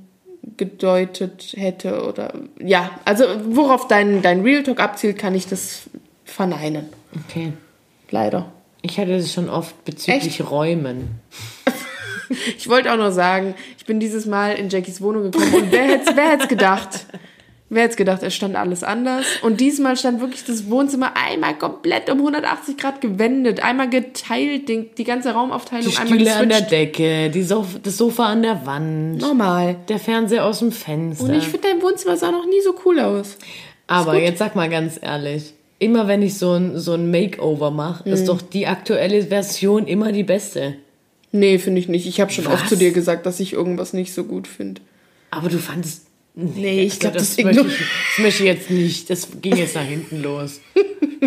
gedeutet 0.57 1.53
hätte 1.55 2.05
oder 2.05 2.34
ja, 2.59 2.91
also 3.05 3.24
worauf 3.45 3.88
dein, 3.88 4.21
dein 4.21 4.41
Real 4.41 4.63
Talk 4.63 4.80
abzielt, 4.80 5.17
kann 5.17 5.36
ich 5.36 5.47
das 5.47 5.84
verneinen. 6.26 6.88
Okay. 7.28 7.53
Leider. 8.09 8.51
Ich 8.82 8.99
hatte 8.99 9.17
das 9.17 9.32
schon 9.32 9.49
oft 9.49 9.86
bezüglich 9.86 10.49
Räumen. 10.49 11.21
Ich 12.57 12.67
wollte 12.67 12.91
auch 12.91 12.97
noch 12.97 13.11
sagen, 13.11 13.53
ich 13.78 13.86
bin 13.86 13.99
dieses 13.99 14.26
Mal 14.26 14.53
in 14.53 14.69
Jackies 14.69 15.01
Wohnung 15.01 15.30
gekommen 15.30 15.53
und 15.53 15.71
wer 15.71 15.84
hätte 15.84 16.15
wer 16.15 16.32
hätt's 16.32 16.47
gedacht? 16.47 17.05
Wer 17.74 17.84
hätte 17.84 17.95
gedacht, 17.95 18.21
es 18.24 18.36
stand 18.36 18.55
alles 18.55 18.84
anders? 18.84 19.26
Und 19.41 19.59
diesmal 19.59 19.97
stand 19.97 20.21
wirklich 20.21 20.43
das 20.45 20.69
Wohnzimmer 20.69 21.13
einmal 21.15 21.55
komplett 21.57 22.09
um 22.09 22.19
180 22.19 22.78
Grad 22.78 23.01
gewendet, 23.01 23.63
einmal 23.63 23.89
geteilt, 23.89 24.69
die, 24.69 24.89
die 24.97 25.03
ganze 25.03 25.32
Raumaufteilung 25.32 25.89
Die 25.89 25.97
einmal 25.97 26.19
Stühle 26.19 26.36
an 26.36 26.49
der. 26.49 26.61
Decke, 26.61 27.30
die 27.30 27.41
Sof 27.43 27.80
das 27.82 27.97
Sofa 27.97 28.28
an 28.28 28.43
der 28.43 28.65
Wand, 28.65 29.17
Normal. 29.17 29.76
der 29.89 29.99
Fernseher 29.99 30.45
aus 30.45 30.59
dem 30.59 30.71
Fenster. 30.71 31.24
Und 31.26 31.34
ich 31.34 31.43
finde, 31.45 31.67
dein 31.69 31.82
Wohnzimmer 31.82 32.15
sah 32.15 32.32
noch 32.32 32.45
nie 32.45 32.61
so 32.63 32.76
cool 32.86 32.99
aus. 32.99 33.38
Aber 33.88 34.17
jetzt 34.19 34.39
sag 34.39 34.55
mal 34.55 34.69
ganz 34.69 34.99
ehrlich, 35.01 35.53
immer 35.80 36.07
wenn 36.07 36.21
ich 36.21 36.38
so 36.38 36.53
ein, 36.53 36.78
so 36.80 36.93
ein 36.93 37.11
Makeover 37.11 37.71
mache, 37.71 38.07
Mhm. 38.07 38.13
ist 38.13 38.28
doch 38.28 38.41
die 38.41 38.67
aktuelle 38.67 39.24
Version 39.24 39.88
immer 39.88 40.11
die 40.11 40.24
beste. 40.24 40.76
Nee, 41.32 41.57
finde 41.57 41.80
ich 41.80 41.89
nicht. 41.89 42.05
Ich 42.07 42.21
habe 42.21 42.32
schon 42.32 42.45
oft 42.45 42.63
Was? 42.63 42.69
zu 42.69 42.78
dir 42.78 42.91
gesagt, 42.91 43.26
dass 43.26 43.39
ich 43.39 43.53
irgendwas 43.53 43.93
nicht 43.93 44.13
so 44.13 44.24
gut 44.24 44.47
finde. 44.47 44.82
Aber 45.32 45.49
du 45.49 45.57
fandest. 45.57 46.05
Nee, 46.36 46.84
ich 46.84 46.99
glaub, 46.99 47.13
das, 47.13 47.36
das 47.36 47.45
möchte 47.45 47.67
ich, 47.67 47.77
das 47.77 48.17
möchte 48.17 48.43
ich 48.43 48.49
jetzt 48.49 48.69
nicht. 48.71 49.09
Das 49.09 49.27
ging 49.41 49.55
jetzt 49.55 49.75
nach 49.75 49.84
hinten 49.84 50.23
los. 50.23 50.61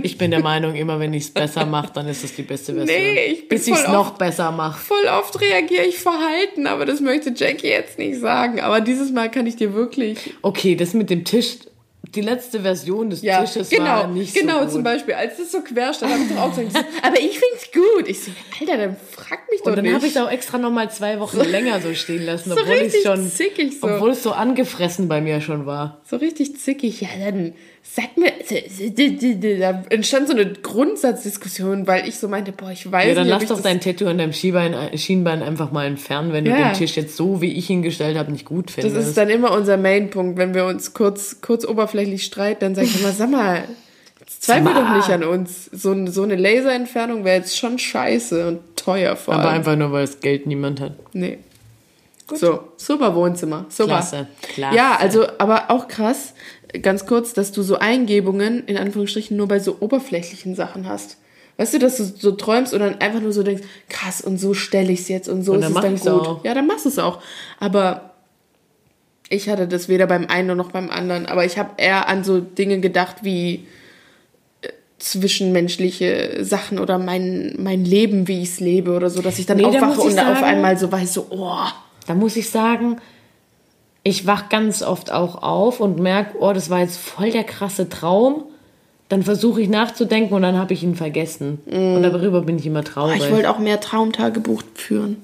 Ich 0.03 0.19
bin 0.19 0.31
der 0.31 0.41
Meinung, 0.41 0.75
immer 0.75 0.99
wenn 0.99 1.15
ich 1.15 1.25
es 1.25 1.31
besser 1.31 1.65
mache, 1.65 1.93
dann 1.95 2.09
ist 2.09 2.25
es 2.25 2.35
die 2.35 2.43
beste 2.43 2.75
Version. 2.75 2.99
Nee, 2.99 3.27
ich 3.27 3.49
bin 3.49 3.59
Bis 3.59 3.69
ich 3.69 3.75
es 3.75 3.87
noch 3.87 4.11
besser 4.19 4.51
mache. 4.51 4.79
Voll 4.79 5.07
oft 5.07 5.41
reagiere 5.41 5.85
ich 5.85 5.99
verhalten, 5.99 6.67
aber 6.67 6.85
das 6.85 7.01
möchte 7.01 7.33
Jackie 7.35 7.69
jetzt 7.69 7.99
nicht 7.99 8.21
sagen. 8.21 8.61
Aber 8.61 8.81
dieses 8.81 9.13
Mal 9.13 9.31
kann 9.31 9.47
ich 9.47 9.57
dir 9.57 9.75
wirklich. 9.75 10.35
Okay, 10.43 10.75
das 10.75 10.93
mit 10.93 11.09
dem 11.09 11.25
Tisch, 11.25 11.59
die 12.17 12.23
letzte 12.23 12.61
Version 12.61 13.11
des 13.11 13.23
Ja, 13.23 13.45
Tisches 13.45 13.71
genau, 13.71 13.85
war 13.85 14.07
nicht 14.09 14.35
genau 14.35 14.59
so 14.59 14.65
gut. 14.65 14.73
zum 14.73 14.83
Beispiel, 14.83 15.15
als 15.15 15.37
das 15.37 15.53
so 15.53 15.61
quer 15.61 15.93
stand, 15.95 16.13
habe 16.13 16.23
ich 16.25 16.29
doch 16.31 16.39
auch 16.43 16.57
gesagt, 16.57 16.87
aber 17.03 17.21
ich 17.21 17.39
find's 17.39 17.71
gut. 17.73 18.09
Ich 18.09 18.25
so, 18.25 18.31
Alter, 18.61 18.77
dann 18.79 18.97
frag 19.13 19.41
mich 19.51 19.61
doch 19.61 19.67
Und 19.73 19.77
dann 19.77 19.95
habe 19.95 20.07
ich 20.07 20.17
es 20.17 20.21
auch 20.21 20.31
extra 20.31 20.59
noch 20.59 20.71
mal 20.71 20.91
zwei 20.91 21.21
Wochen 21.21 21.39
länger 21.41 21.81
so 21.81 21.95
stehen 21.95 22.25
lassen, 22.27 22.51
So 22.51 22.57
obwohl 22.61 22.75
ich 22.75 22.83
richtig 22.83 23.03
schon, 23.03 23.31
zickig 23.31 23.81
so. 23.81 23.87
obwohl 23.87 24.11
es 24.11 24.23
so 24.23 24.33
angefressen 24.33 25.09
bei 25.09 25.21
mir 25.21 25.41
schon 25.41 25.67
war. 25.67 26.01
so 26.09 26.17
richtig 26.17 26.57
zickig. 26.59 27.01
Ja, 27.03 27.09
dann 27.25 27.55
sag 27.95 28.17
mir, 28.17 28.33
da 29.59 29.83
entstand 29.91 30.29
so 30.29 30.35
eine 30.35 30.53
Grundsatzdiskussion, 30.53 31.87
weil 31.87 32.07
ich 32.09 32.17
so 32.19 32.29
meinte, 32.29 32.53
boah, 32.53 32.71
ich 32.71 32.91
weiß 32.91 33.09
Ja, 33.09 33.15
dann 33.15 33.25
nicht, 33.27 33.35
ob 33.35 33.41
lass 33.41 33.49
doch 33.49 33.57
das 33.57 33.65
dein 33.65 33.81
Tattoo 33.81 34.07
an 34.07 34.19
deinem 34.19 34.33
Schienbein, 34.33 34.75
Schienbein 34.99 35.43
einfach 35.43 35.73
mal 35.73 35.87
entfernen, 35.87 36.33
wenn 36.33 36.45
du 36.45 36.51
Ja. 36.51 36.71
den 36.71 36.75
Tisch 36.75 36.97
jetzt 36.97 37.17
so, 37.17 37.41
wie 37.41 37.53
ich 37.53 37.71
ihn 37.71 37.83
gestellt 37.83 38.19
habe, 38.19 38.33
nicht 38.33 38.45
gut 38.45 38.67
Das 38.69 38.75
findest. 38.75 39.09
ist 39.09 39.17
dann 39.17 39.31
immer 39.31 39.53
unser 39.53 39.77
Mainpunkt, 39.77 40.37
wenn 40.39 40.55
wir 40.55 40.67
uns 40.67 40.93
kurz, 40.95 41.41
kurz 41.41 41.65
oberflächlich 41.65 42.25
streiten, 42.25 42.61
dann 42.61 42.75
sag 42.75 42.85
ich 42.85 43.01
immer, 43.01 43.13
sag 43.13 43.31
mal, 43.31 43.65
zweifel 44.41 44.75
doch 44.75 44.95
nicht 44.97 45.09
an 45.11 45.25
uns. 45.25 45.67
So, 45.67 46.07
so 46.07 46.23
eine 46.23 46.37
Laserentfernung 46.37 47.25
wäre 47.25 47.39
jetzt 47.39 47.57
schon 47.57 47.79
scheiße 47.79 48.47
und 48.49 48.61
teuer 48.77 49.17
vor 49.17 49.35
Aber 49.35 49.45
allem. 49.49 49.59
einfach 49.59 49.77
nur, 49.77 49.93
weil 49.93 50.05
das 50.07 50.21
Geld 50.21 50.47
niemand 50.47 50.81
hat. 50.81 50.93
Nee. 51.15 51.39
So, 52.35 52.59
super 52.77 53.15
Wohnzimmer. 53.15 53.67
Super. 53.69 53.89
Klasse, 53.91 54.27
klasse. 54.43 54.75
Ja, 54.77 54.97
also, 55.01 55.27
aber 55.39 55.71
auch 55.71 55.87
krass, 55.87 56.35
ganz 56.83 57.07
kurz, 57.07 57.33
dass 57.35 57.53
du 57.53 57.63
so 57.63 57.79
Eingebungen 57.79 58.65
in 58.67 58.77
Anführungsstrichen 58.77 59.37
nur 59.37 59.49
bei 59.49 59.59
so 59.59 59.77
oberflächlichen 59.81 60.55
Sachen 60.55 60.89
hast. 60.89 61.17
Weißt 61.59 61.73
du, 61.75 61.79
dass 61.79 61.97
du 61.97 62.05
so 62.05 62.33
träumst 62.33 62.75
und 62.75 62.81
dann 62.81 63.01
einfach 63.01 63.21
nur 63.21 63.33
so 63.33 63.43
denkst, 63.43 63.63
krass, 63.89 64.21
und 64.21 64.39
so 64.39 64.53
stelle 64.53 64.93
ich 64.93 65.01
es 65.01 65.09
jetzt 65.09 65.29
und 65.29 65.43
so 65.43 65.53
Und 65.53 65.63
ist 65.63 65.75
dann 65.75 65.95
es 65.95 66.03
dann 66.03 66.19
gut. 66.19 66.27
auch. 66.27 66.45
Ja, 66.45 66.53
dann 66.55 66.67
machst 66.67 66.85
du 66.85 66.91
es 66.91 66.99
auch. 66.99 67.21
Aber 67.59 68.11
ich 69.31 69.49
hatte 69.49 69.67
das 69.67 69.89
weder 69.89 70.07
beim 70.07 70.27
einen 70.27 70.57
noch 70.57 70.71
beim 70.71 70.91
anderen. 70.91 71.25
Aber 71.27 71.45
ich 71.47 71.57
habe 71.59 71.71
eher 71.79 72.09
an 72.09 72.25
so 72.25 72.41
Dinge 72.41 72.81
gedacht 72.81 73.17
wie 73.23 73.67
äh, 74.61 74.69
zwischenmenschliche 74.99 76.45
Sachen 76.45 76.79
oder 76.79 76.99
mein, 76.99 77.55
mein 77.59 77.85
Leben, 77.85 78.29
wie 78.29 78.43
ich 78.43 78.51
es 78.51 78.61
lebe 78.61 78.95
oder 78.95 79.11
so, 79.11 79.23
dass 79.23 79.39
ich 79.39 79.47
dann 79.47 79.57
Nee, 79.57 79.63
da 79.65 79.69
aufwache 79.71 80.01
ich 80.01 80.05
und 80.11 80.17
dann 80.17 80.29
auf 80.29 80.35
sagen- 80.41 80.47
einmal 80.47 80.77
so 80.79 80.93
weiß, 80.93 81.15
so, 81.15 81.27
oh, 81.31 81.65
Da 82.07 82.15
muss 82.15 82.37
ich 82.37 82.51
sagen, 82.51 82.99
ich 84.07 84.25
wach 84.25 84.49
ganz 84.49 84.83
oft 84.83 85.11
auch 85.11 85.43
auf 85.43 85.81
und 85.81 85.99
merke, 85.99 86.37
oh, 86.39 86.53
das 86.53 86.71
war 86.71 86.79
jetzt 86.79 86.97
voll 86.97 87.33
der 87.33 87.43
krasse 87.43 87.89
Traum. 87.89 88.45
Dann 89.09 89.25
versuche 89.25 89.61
ich 89.61 89.69
nachzudenken 89.69 90.33
und 90.33 90.43
dann 90.43 90.57
habe 90.57 90.75
ich 90.75 90.85
ihn 90.85 90.95
vergessen. 90.95 91.59
Und 91.67 92.03
darüber 92.05 92.43
bin 92.43 92.57
ich 92.57 92.67
immer 92.67 92.85
traurig. 92.85 93.19
Mm. 93.19 93.25
Ich 93.25 93.31
wollte 93.33 93.51
auch 93.51 93.59
mehr 93.59 93.81
Traumtagebuch 93.81 94.63
führen. 94.75 95.17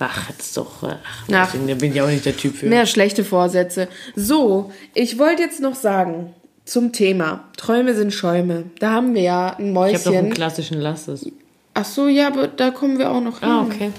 ach, 0.00 0.30
jetzt 0.30 0.56
doch. 0.56 0.82
Ach, 0.82 0.96
Ach. 1.32 1.52
Da 1.52 1.74
bin 1.74 1.92
ich 1.92 2.00
auch 2.00 2.08
nicht 2.08 2.26
der 2.26 2.36
Typ 2.36 2.56
für. 2.56 2.66
Mehr 2.66 2.86
schlechte 2.86 3.22
Vorsätze. 3.22 3.86
So, 4.16 4.72
ich 4.94 5.20
wollte 5.20 5.42
jetzt 5.42 5.60
noch 5.60 5.76
sagen 5.76 6.34
zum 6.64 6.92
Thema 6.92 7.44
Träume 7.56 7.94
sind 7.94 8.12
Schäume. 8.12 8.64
Da 8.80 8.90
haben 8.90 9.14
wir 9.14 9.22
ja 9.22 9.56
ein 9.56 9.70
ich 9.70 9.76
habe 9.76 9.92
doch 9.92 10.06
einen 10.06 10.22
Mäuschen. 10.22 10.30
klassischen 10.30 10.80
Lasses. 10.80 11.30
Ach 11.74 11.84
so, 11.84 12.08
ja, 12.08 12.26
aber 12.26 12.48
da 12.48 12.72
kommen 12.72 12.98
wir 12.98 13.12
auch 13.12 13.20
noch 13.20 13.38
hin. 13.40 13.48
Ah, 13.48 13.62
okay. 13.62 13.90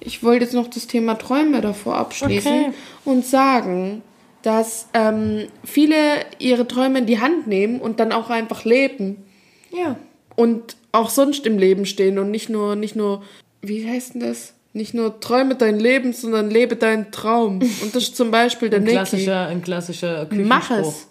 Ich 0.00 0.22
wollte 0.22 0.44
jetzt 0.44 0.54
noch 0.54 0.68
das 0.68 0.86
Thema 0.86 1.14
Träume 1.14 1.60
davor 1.60 1.96
abschließen 1.96 2.52
Okay. 2.52 2.72
und 3.04 3.24
sagen, 3.26 4.02
dass 4.42 4.88
ähm, 4.94 5.48
viele 5.64 5.96
ihre 6.38 6.66
Träume 6.68 7.00
in 7.00 7.06
die 7.06 7.20
Hand 7.20 7.46
nehmen 7.46 7.80
und 7.80 7.98
dann 8.00 8.12
auch 8.12 8.30
einfach 8.30 8.64
leben 8.64 9.24
Ja. 9.72 9.96
und 10.36 10.76
auch 10.92 11.10
sonst 11.10 11.44
im 11.46 11.58
Leben 11.58 11.86
stehen 11.86 12.18
und 12.18 12.30
nicht 12.30 12.48
nur, 12.48 12.76
nicht 12.76 12.96
nur, 12.96 13.22
wie 13.62 13.88
heißt 13.88 14.14
denn 14.14 14.20
das? 14.20 14.54
Nicht 14.72 14.94
nur 14.94 15.18
träume 15.20 15.54
dein 15.56 15.80
Leben, 15.80 16.12
sondern 16.12 16.50
lebe 16.50 16.76
deinen 16.76 17.10
Traum. 17.10 17.60
Und 17.82 17.94
das 17.94 18.04
ist 18.04 18.16
zum 18.16 18.30
Beispiel 18.30 18.68
der 18.70 18.78
Ein 18.78 18.84
Niki. 18.84 18.94
klassischer, 18.96 19.46
ein 19.48 19.62
klassischer 19.62 20.28
Mach 20.30 20.68
Küchenspruch. 20.68 20.94
es. 20.94 21.08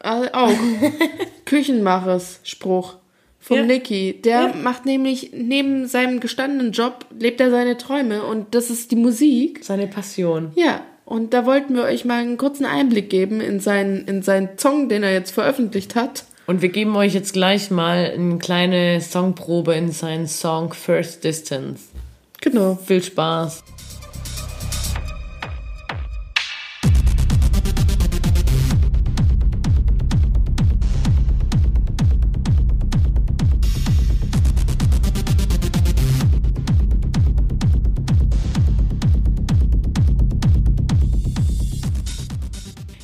Also 0.00 0.28
auch. 0.32 0.50
Küchenmaches 1.44 2.40
Spruch 2.44 2.94
vom 3.42 3.56
Ja. 3.58 3.62
Niki. 3.64 4.22
Der 4.24 4.40
Ja. 4.40 4.54
macht 4.62 4.86
nämlich 4.86 5.32
neben 5.34 5.86
seinem 5.88 6.20
gestandenen 6.20 6.72
Job 6.72 7.04
lebt 7.18 7.40
er 7.40 7.50
seine 7.50 7.76
Träume 7.76 8.22
und 8.22 8.54
das 8.54 8.70
ist 8.70 8.90
die 8.92 8.96
Musik. 8.96 9.60
Seine 9.62 9.88
Passion. 9.88 10.52
Ja. 10.54 10.80
Und 11.04 11.34
da 11.34 11.44
wollten 11.44 11.74
wir 11.74 11.82
euch 11.82 12.04
mal 12.04 12.20
einen 12.22 12.38
kurzen 12.38 12.64
Einblick 12.64 13.10
geben 13.10 13.40
in 13.40 13.60
seinen, 13.60 14.06
in 14.06 14.22
seinen 14.22 14.50
Song, 14.56 14.88
den 14.88 15.02
er 15.02 15.12
jetzt 15.12 15.32
veröffentlicht 15.32 15.94
hat. 15.96 16.24
Und 16.46 16.62
wir 16.62 16.68
geben 16.70 16.96
euch 16.96 17.12
jetzt 17.14 17.32
gleich 17.32 17.70
mal 17.70 18.12
eine 18.14 18.38
kleine 18.38 19.00
Songprobe 19.00 19.74
in 19.74 19.90
seinen 19.90 20.26
Song 20.28 20.72
First 20.72 21.24
Distance. 21.24 21.82
Genau. 22.40 22.78
Viel 22.84 23.02
Spaß. 23.02 23.62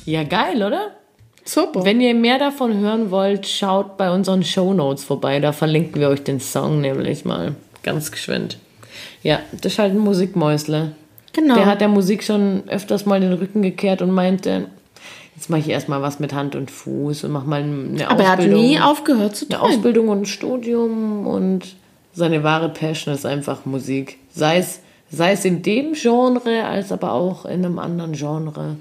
Ja, 0.09 0.23
geil, 0.23 0.63
oder? 0.63 0.87
Super. 1.45 1.85
Wenn 1.85 2.01
ihr 2.01 2.13
mehr 2.15 2.39
davon 2.39 2.77
hören 2.79 3.11
wollt, 3.11 3.47
schaut 3.47 3.95
bei 3.97 4.11
unseren 4.11 4.43
Shownotes 4.43 5.03
vorbei. 5.03 5.39
Da 5.39 5.51
verlinken 5.51 6.01
wir 6.01 6.09
euch 6.09 6.23
den 6.23 6.39
Song 6.39 6.81
nämlich 6.81 7.25
mal. 7.25 7.55
Ganz 7.83 8.11
geschwind. 8.11 8.57
Ja, 9.21 9.39
das 9.51 9.73
ist 9.73 9.79
halt 9.79 9.93
ein 9.93 9.99
Musikmäusle. 9.99 10.93
genau. 11.33 11.55
Der 11.55 11.65
hat 11.67 11.81
der 11.81 11.87
Musik 11.89 12.23
schon 12.23 12.63
öfters 12.67 13.05
mal 13.05 13.19
den 13.19 13.33
Rücken 13.33 13.61
gekehrt 13.61 14.01
und 14.01 14.11
meinte, 14.11 14.65
jetzt 15.35 15.49
mache 15.49 15.59
ich 15.61 15.69
erstmal 15.69 16.01
was 16.01 16.19
mit 16.19 16.33
Hand 16.33 16.55
und 16.55 16.71
Fuß 16.71 17.23
und 17.25 17.31
mach 17.31 17.45
mal 17.45 17.61
eine 17.61 18.07
Aber 18.09 18.23
er 18.23 18.31
hat 18.31 18.39
Ausbildung. 18.39 18.61
nie 18.61 18.79
aufgehört 18.79 19.35
zu 19.35 19.45
eine 19.45 19.57
träumen. 19.57 19.75
Ausbildung 19.75 20.07
und 20.09 20.21
ein 20.21 20.25
Studium 20.25 21.27
und 21.27 21.75
seine 22.13 22.43
wahre 22.43 22.69
Passion 22.69 23.13
ist 23.13 23.25
einfach 23.27 23.65
Musik. 23.65 24.17
Sei 24.33 24.57
es, 24.57 24.79
sei 25.11 25.31
es 25.33 25.45
in 25.45 25.61
dem 25.61 25.93
Genre, 25.93 26.63
als 26.65 26.91
aber 26.91 27.13
auch 27.13 27.45
in 27.45 27.63
einem 27.65 27.79
anderen 27.79 28.13
Genre. 28.13 28.75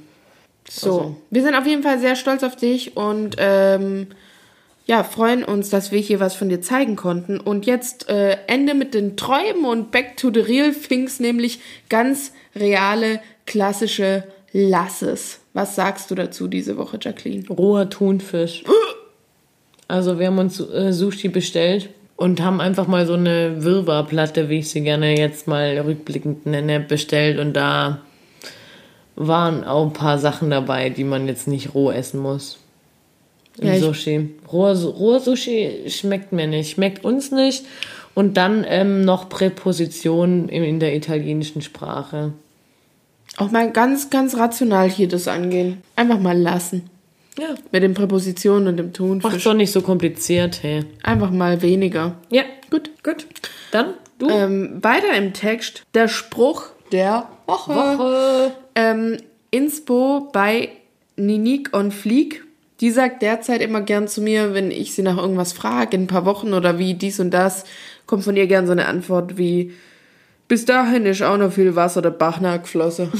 So, 0.70 0.90
Also. 0.90 1.16
wir 1.30 1.42
sind 1.42 1.54
auf 1.54 1.66
jeden 1.66 1.82
Fall 1.82 1.98
sehr 1.98 2.16
stolz 2.16 2.42
auf 2.42 2.56
dich 2.56 2.96
und 2.96 3.36
ähm, 3.38 4.08
ja, 4.86 5.04
freuen 5.04 5.44
uns, 5.44 5.68
dass 5.68 5.92
wir 5.92 5.98
hier 6.00 6.18
was 6.18 6.34
von 6.34 6.48
dir 6.48 6.62
zeigen 6.62 6.96
konnten. 6.96 7.38
Und 7.38 7.66
jetzt 7.66 8.08
äh, 8.08 8.38
Ende 8.46 8.72
mit 8.74 8.94
den 8.94 9.16
Träumen 9.16 9.66
und 9.66 9.90
back 9.90 10.16
to 10.16 10.30
the 10.32 10.40
real 10.40 10.72
things, 10.72 11.20
nämlich 11.20 11.60
ganz 11.90 12.32
reale, 12.56 13.20
klassische 13.46 14.24
Lasses. 14.52 15.40
Was 15.52 15.76
sagst 15.76 16.10
du 16.10 16.14
dazu 16.14 16.48
diese 16.48 16.78
Woche, 16.78 16.98
Jacqueline? 17.00 17.46
Roher 17.48 17.90
Thunfisch. 17.90 18.64
Also 19.88 20.18
wir 20.18 20.28
haben 20.28 20.38
uns 20.38 20.58
äh, 20.60 20.92
Sushi 20.92 21.28
bestellt 21.28 21.90
und 22.16 22.40
haben 22.42 22.60
einfach 22.60 22.86
mal 22.86 23.06
so 23.06 23.14
eine 23.14 23.62
Wirrwarrplatte, 23.62 24.48
wie 24.48 24.60
ich 24.60 24.70
sie 24.70 24.80
gerne 24.80 25.18
jetzt 25.18 25.46
mal 25.46 25.78
rückblickend 25.78 26.46
nenne, 26.46 26.80
bestellt 26.80 27.38
und 27.38 27.52
da 27.52 28.00
waren 29.18 29.64
auch 29.64 29.84
ein 29.84 29.92
paar 29.92 30.18
Sachen 30.18 30.50
dabei, 30.50 30.90
die 30.90 31.04
man 31.04 31.26
jetzt 31.26 31.48
nicht 31.48 31.74
roh 31.74 31.90
essen 31.90 32.20
muss. 32.20 32.58
Im 33.58 33.66
Ja, 33.66 33.78
Sushi. 33.78 34.30
Roher, 34.52 34.76
roher 34.84 35.20
Sushi 35.20 35.84
schmeckt 35.88 36.32
mir 36.32 36.46
nicht, 36.46 36.70
schmeckt 36.70 37.04
uns 37.04 37.32
nicht 37.32 37.64
Und 38.14 38.36
dann 38.36 38.64
ähm, 38.68 39.04
noch 39.04 39.28
Präpositionen 39.28 40.48
in, 40.48 40.62
in 40.64 40.80
der 40.80 40.94
italienischen 40.94 41.62
Sprache. 41.62 42.32
Auch 43.36 43.50
mal 43.50 43.70
ganz, 43.70 44.10
ganz 44.10 44.36
rational 44.36 44.88
hier 44.90 45.08
das 45.08 45.28
angehen. 45.28 45.82
Einfach 45.96 46.18
mal 46.18 46.36
lassen. 46.36 46.88
Ja. 47.38 47.54
Mit 47.70 47.84
den 47.84 47.94
Präpositionen 47.94 48.66
und 48.68 48.76
dem 48.76 48.86
Macht 48.86 48.96
Tonfisch. 48.96 49.42
schon 49.42 49.58
nicht 49.58 49.70
so 49.70 49.80
kompliziert, 49.82 50.62
hey. 50.62 50.84
Einfach 51.04 51.30
mal 51.30 51.62
weniger. 51.62 52.16
Ja, 52.30 52.42
gut, 52.70 52.90
gut. 53.04 53.26
Dann 53.70 53.94
du. 54.18 54.28
Ähm, 54.28 54.78
weiter 54.82 55.14
im 55.16 55.32
Text. 55.32 55.82
Der 55.94 56.08
Spruch 56.08 56.64
der 56.90 57.28
Woche. 57.46 57.74
Woche. 57.74 58.52
Ähm, 58.78 59.16
Inspo 59.50 60.30
bei 60.32 60.68
Ninik 61.16 61.76
on 61.76 61.90
Fleek. 61.90 62.44
Die 62.80 62.92
sagt 62.92 63.22
derzeit 63.22 63.60
immer 63.60 63.80
gern 63.80 64.06
zu 64.06 64.22
mir, 64.22 64.54
wenn 64.54 64.70
ich 64.70 64.94
sie 64.94 65.02
nach 65.02 65.18
irgendwas 65.18 65.52
frage, 65.52 65.96
in 65.96 66.04
ein 66.04 66.06
paar 66.06 66.24
Wochen 66.24 66.54
oder 66.54 66.78
wie 66.78 66.94
dies 66.94 67.18
und 67.18 67.32
das, 67.32 67.64
kommt 68.06 68.22
von 68.22 68.36
ihr 68.36 68.46
gern 68.46 68.66
so 68.66 68.72
eine 68.72 68.86
Antwort 68.86 69.36
wie, 69.36 69.72
bis 70.46 70.64
dahin 70.64 71.04
ist 71.06 71.22
auch 71.22 71.36
noch 71.36 71.52
viel 71.52 71.74
Wasser 71.74 72.02
der 72.02 72.10
Bach 72.10 72.40
nachgeflossen. 72.40 73.10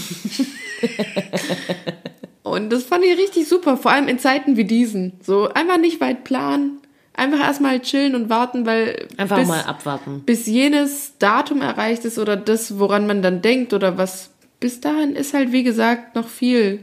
und 2.45 2.71
das 2.71 2.85
fand 2.85 3.05
ich 3.05 3.19
richtig 3.19 3.49
super, 3.49 3.77
vor 3.77 3.91
allem 3.91 4.07
in 4.07 4.21
Zeiten 4.21 4.57
wie 4.57 4.65
diesen. 4.65 5.15
So 5.25 5.49
einfach 5.49 5.79
nicht 5.79 6.01
weit 6.01 6.23
planen, 6.23 6.79
einfach 7.15 7.41
erstmal 7.41 7.81
chillen 7.81 8.15
und 8.15 8.31
warten, 8.31 8.65
weil 8.65 9.09
Einfach 9.17 9.39
bis, 9.39 9.49
mal 9.49 9.63
abwarten. 9.63 10.23
bis 10.25 10.47
jenes 10.47 11.19
Datum 11.19 11.63
erreicht 11.63 12.05
ist 12.05 12.21
oder 12.21 12.37
das, 12.37 12.79
woran 12.79 13.09
man 13.09 13.23
dann 13.23 13.43
denkt 13.43 13.73
oder 13.73 13.99
was. 13.99 14.31
Bis 14.61 14.81
dahin 14.81 15.15
ist 15.15 15.35
halt, 15.35 15.53
wie 15.53 15.63
gesagt, 15.63 16.15
noch 16.15 16.29
viel, 16.29 16.81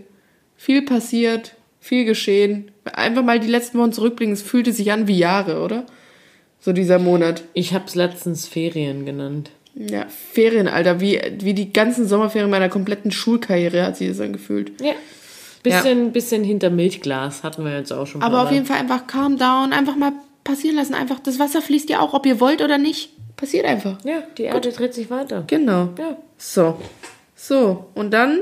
viel 0.55 0.81
passiert, 0.83 1.55
viel 1.79 2.05
geschehen. 2.05 2.71
Einfach 2.85 3.23
mal 3.23 3.39
die 3.39 3.47
letzten 3.47 3.77
Wochen 3.79 3.91
zurückblicken, 3.91 4.33
es 4.33 4.41
fühlte 4.41 4.71
sich 4.71 4.91
an 4.91 5.07
wie 5.07 5.17
Jahre, 5.17 5.61
oder? 5.61 5.85
So 6.59 6.73
dieser 6.73 6.99
Monat. 6.99 7.43
Ich 7.53 7.73
hab's 7.73 7.95
letztens 7.95 8.47
Ferien 8.47 9.05
genannt. 9.05 9.51
Ja, 9.75 10.05
Ferien, 10.07 10.67
Alter, 10.69 11.01
wie, 11.01 11.21
wie 11.39 11.53
die 11.53 11.73
ganzen 11.73 12.07
Sommerferien 12.07 12.49
meiner 12.49 12.69
kompletten 12.69 13.11
Schulkarriere 13.11 13.83
hat 13.83 13.97
sich 13.97 14.07
das 14.07 14.21
angefühlt. 14.21 14.71
Ja. 14.81 14.93
Bisschen, 15.63 16.11
bisschen 16.11 16.43
hinter 16.43 16.69
Milchglas 16.69 17.43
hatten 17.43 17.65
wir 17.65 17.75
jetzt 17.75 17.91
auch 17.91 18.05
schon. 18.05 18.21
Aber 18.21 18.43
auf 18.43 18.51
jeden 18.51 18.65
Fall 18.65 18.77
einfach 18.77 19.07
calm 19.07 19.37
down, 19.37 19.73
einfach 19.73 19.95
mal 19.95 20.13
passieren 20.43 20.77
lassen. 20.77 20.93
Einfach, 20.93 21.19
das 21.19 21.39
Wasser 21.39 21.61
fließt 21.61 21.89
ja 21.89 21.99
auch, 21.99 22.13
ob 22.13 22.25
ihr 22.25 22.39
wollt 22.39 22.61
oder 22.61 22.77
nicht. 22.77 23.09
Passiert 23.35 23.65
einfach. 23.65 23.97
Ja, 24.05 24.23
die 24.37 24.43
Erde 24.43 24.71
dreht 24.71 24.93
sich 24.93 25.09
weiter. 25.09 25.43
Genau. 25.47 25.89
Ja. 25.97 26.17
So. 26.37 26.77
So, 27.35 27.89
und 27.93 28.11
dann 28.11 28.39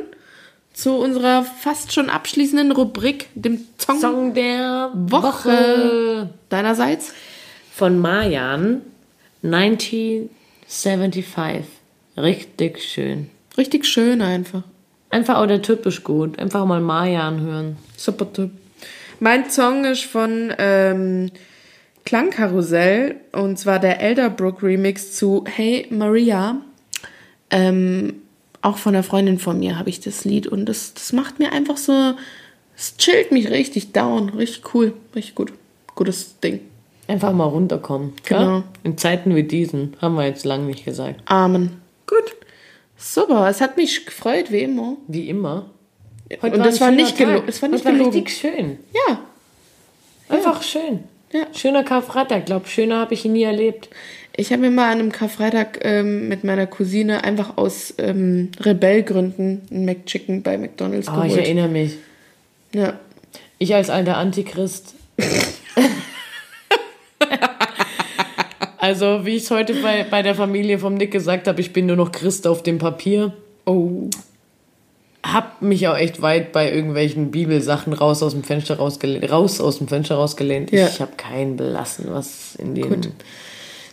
zu 0.73 0.95
unserer 0.95 1.43
fast 1.43 1.93
schon 1.93 2.09
abschließenden 2.09 2.71
Rubrik, 2.71 3.27
dem 3.35 3.59
Song, 3.77 3.99
Song 3.99 4.33
der 4.33 4.89
Woche. 4.93 5.23
Woche. 5.23 6.29
deinerseits. 6.49 7.13
Von 7.71 7.99
Mayan 7.99 8.81
1975. 9.43 11.65
Richtig 12.17 12.83
schön. 12.83 13.29
Richtig 13.57 13.85
schön 13.85 14.21
einfach. 14.21 14.63
Einfach 15.09 15.37
auch 15.37 15.47
der 15.47 15.61
typisch 15.61 16.03
gut. 16.03 16.37
Einfach 16.39 16.65
mal 16.65 16.81
Mayan 16.81 17.39
hören. 17.41 17.77
Super 17.95 18.33
Typ. 18.33 18.51
Mein 19.19 19.49
Song 19.49 19.85
ist 19.85 20.05
von 20.05 20.53
ähm, 20.57 21.29
Klangkarussell 22.03 23.15
und 23.31 23.57
zwar 23.57 23.79
der 23.79 24.01
Elderbrook 24.01 24.61
Remix 24.63 25.15
zu 25.15 25.45
Hey 25.47 25.87
Maria. 25.89 26.57
Ähm, 27.49 28.22
auch 28.63 28.77
von 28.77 28.95
einer 28.95 29.03
Freundin 29.03 29.39
von 29.39 29.59
mir 29.59 29.77
habe 29.77 29.89
ich 29.89 29.99
das 29.99 30.25
Lied 30.25 30.47
und 30.47 30.65
das, 30.65 30.93
das 30.93 31.13
macht 31.13 31.39
mir 31.39 31.51
einfach 31.51 31.77
so, 31.77 32.13
es 32.75 32.97
chillt 32.97 33.31
mich 33.31 33.49
richtig 33.49 33.91
down, 33.91 34.29
richtig 34.29 34.73
cool, 34.73 34.93
richtig 35.15 35.35
gut. 35.35 35.53
Gutes 35.95 36.39
Ding. 36.39 36.61
Einfach 37.07 37.33
mal 37.33 37.45
runterkommen. 37.45 38.13
Genau. 38.23 38.41
Ja? 38.41 38.63
In 38.83 38.97
Zeiten 38.97 39.35
wie 39.35 39.43
diesen. 39.43 39.95
Haben 40.01 40.15
wir 40.15 40.25
jetzt 40.25 40.45
lange 40.45 40.63
nicht 40.65 40.85
gesagt. 40.85 41.21
Amen. 41.25 41.81
Gut. 42.07 42.35
Super, 42.97 43.47
es 43.49 43.61
hat 43.61 43.77
mich 43.77 44.05
gefreut, 44.05 44.51
wie 44.51 44.61
immer. 44.61 44.95
Wie 45.07 45.29
immer. 45.29 45.69
Und 46.41 46.53
ein 46.53 46.63
das 46.63 46.81
war 46.81 46.89
nicht 46.89 47.17
Tag. 47.17 47.43
es 47.45 47.61
war 47.61 47.69
nicht 47.69 47.85
Heute 47.85 47.97
gelogen. 47.97 48.13
richtig 48.15 48.35
schön. 48.35 48.79
Ja, 49.07 49.19
Einfach 50.29 50.63
schön. 50.63 51.03
Ja. 51.31 51.47
Schöner 51.53 51.83
Karfreitag. 51.83 52.45
Glaub, 52.45 52.67
schöner 52.67 52.99
habe 52.99 53.13
ich 53.13 53.25
ihn 53.25 53.33
nie 53.33 53.43
erlebt. 53.43 53.89
Ich 54.35 54.51
habe 54.51 54.61
mir 54.63 54.71
mal 54.71 54.91
an 54.91 54.99
einem 54.99 55.11
Karfreitag 55.11 55.79
ähm, 55.83 56.27
mit 56.27 56.43
meiner 56.43 56.65
Cousine 56.65 57.23
einfach 57.23 57.57
aus 57.57 57.93
ähm, 57.99 58.49
Rebellgründen 58.59 59.61
ein 59.69 59.85
McChicken 59.85 60.41
bei 60.41 60.57
McDonalds 60.57 61.07
Oh, 61.07 61.21
ich 61.21 61.29
geholt. 61.33 61.39
erinnere 61.45 61.67
mich. 61.67 61.97
Ja. 62.73 62.99
Ich 63.59 63.75
als 63.75 63.91
alter 63.91 64.17
Antichrist. 64.17 64.95
also, 68.79 69.25
wie 69.25 69.35
ich 69.35 69.43
es 69.43 69.51
heute 69.51 69.75
bei, 69.75 70.03
bei 70.09 70.23
der 70.23 70.33
Familie 70.35 70.79
vom 70.79 70.95
Nick 70.95 71.11
gesagt 71.11 71.47
habe, 71.47 71.61
ich 71.61 71.71
bin 71.71 71.85
nur 71.85 71.95
noch 71.95 72.11
Christ 72.11 72.47
auf 72.47 72.63
dem 72.63 72.79
Papier. 72.79 73.33
Oh. 73.65 74.09
Hab 75.23 75.61
mich 75.61 75.87
auch 75.87 75.95
echt 75.95 76.21
weit 76.21 76.51
bei 76.51 76.69
irgendwelchen 76.71 77.31
Bibelsachen 77.31 77.93
raus 77.93 78.21
aus 78.23 78.33
dem 78.33 78.43
Fenster 78.43 78.77
rausgelehnt. 78.77 79.31
Raus 79.31 79.61
aus 79.61 79.77
dem 79.77 79.87
Fenster 79.87 80.15
rausgelehnt. 80.15 80.71
Ja. 80.71 80.87
Ich 80.87 80.99
habe 80.99 81.13
keinen 81.15 81.55
belassen, 81.55 82.07
was 82.09 82.55
in 82.55 82.75
den 82.75 82.89
Gut. 82.89 83.09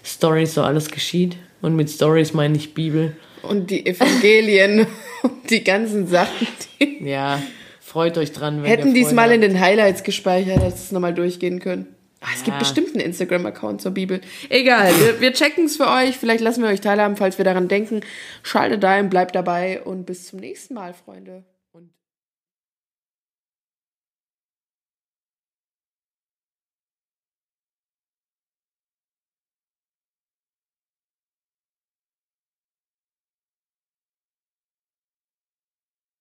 Stories 0.05 0.55
so 0.55 0.63
alles 0.63 0.91
geschieht. 0.91 1.37
Und 1.63 1.77
mit 1.77 1.91
Stories 1.91 2.33
meine 2.33 2.57
ich 2.57 2.75
Bibel. 2.75 3.17
Und 3.43 3.71
die 3.71 3.85
Evangelien 3.87 4.87
und 5.23 5.51
die 5.51 5.63
ganzen 5.65 6.07
Sachen, 6.07 6.47
die 6.81 7.07
Ja, 7.09 7.43
freut 7.81 8.17
euch 8.19 8.33
dran, 8.33 8.63
wenn 8.63 8.71
hätten 8.71 8.89
ihr 8.89 8.95
dies 8.95 9.05
Freude 9.09 9.17
mal 9.17 9.23
habt. 9.25 9.35
in 9.35 9.41
den 9.43 9.61
Highlights 9.61 10.03
gespeichert, 10.03 10.63
dass 10.63 10.85
es 10.85 10.93
nochmal 10.93 11.15
durchgehen 11.15 11.61
können. 11.61 11.87
Ah, 12.23 12.29
es 12.35 12.45
gibt 12.45 12.57
Ja. 12.57 12.59
bestimmt 12.59 12.95
einen 12.95 13.01
Instagram-Account 13.05 13.81
zur 13.81 13.93
Bibel. 13.93 14.21
Egal, 14.51 14.93
wir, 15.01 15.21
wir 15.23 15.33
checken 15.33 15.65
es 15.65 15.77
für 15.77 15.89
euch. 15.89 16.19
Vielleicht 16.19 16.43
lassen 16.43 16.63
wir 16.63 16.69
euch 16.69 16.83
teilhaben, 16.83 17.17
falls 17.17 17.39
wir 17.39 17.47
daran 17.47 17.69
denken. 17.69 18.01
Schaltet 18.43 18.85
ein, 18.85 19.09
bleibt 19.09 19.35
dabei 19.35 19.81
und 19.83 20.05
bis 20.05 20.27
zum 20.27 20.39
nächsten 20.41 20.75
Mal, 20.75 20.93
Freunde. 20.93 21.45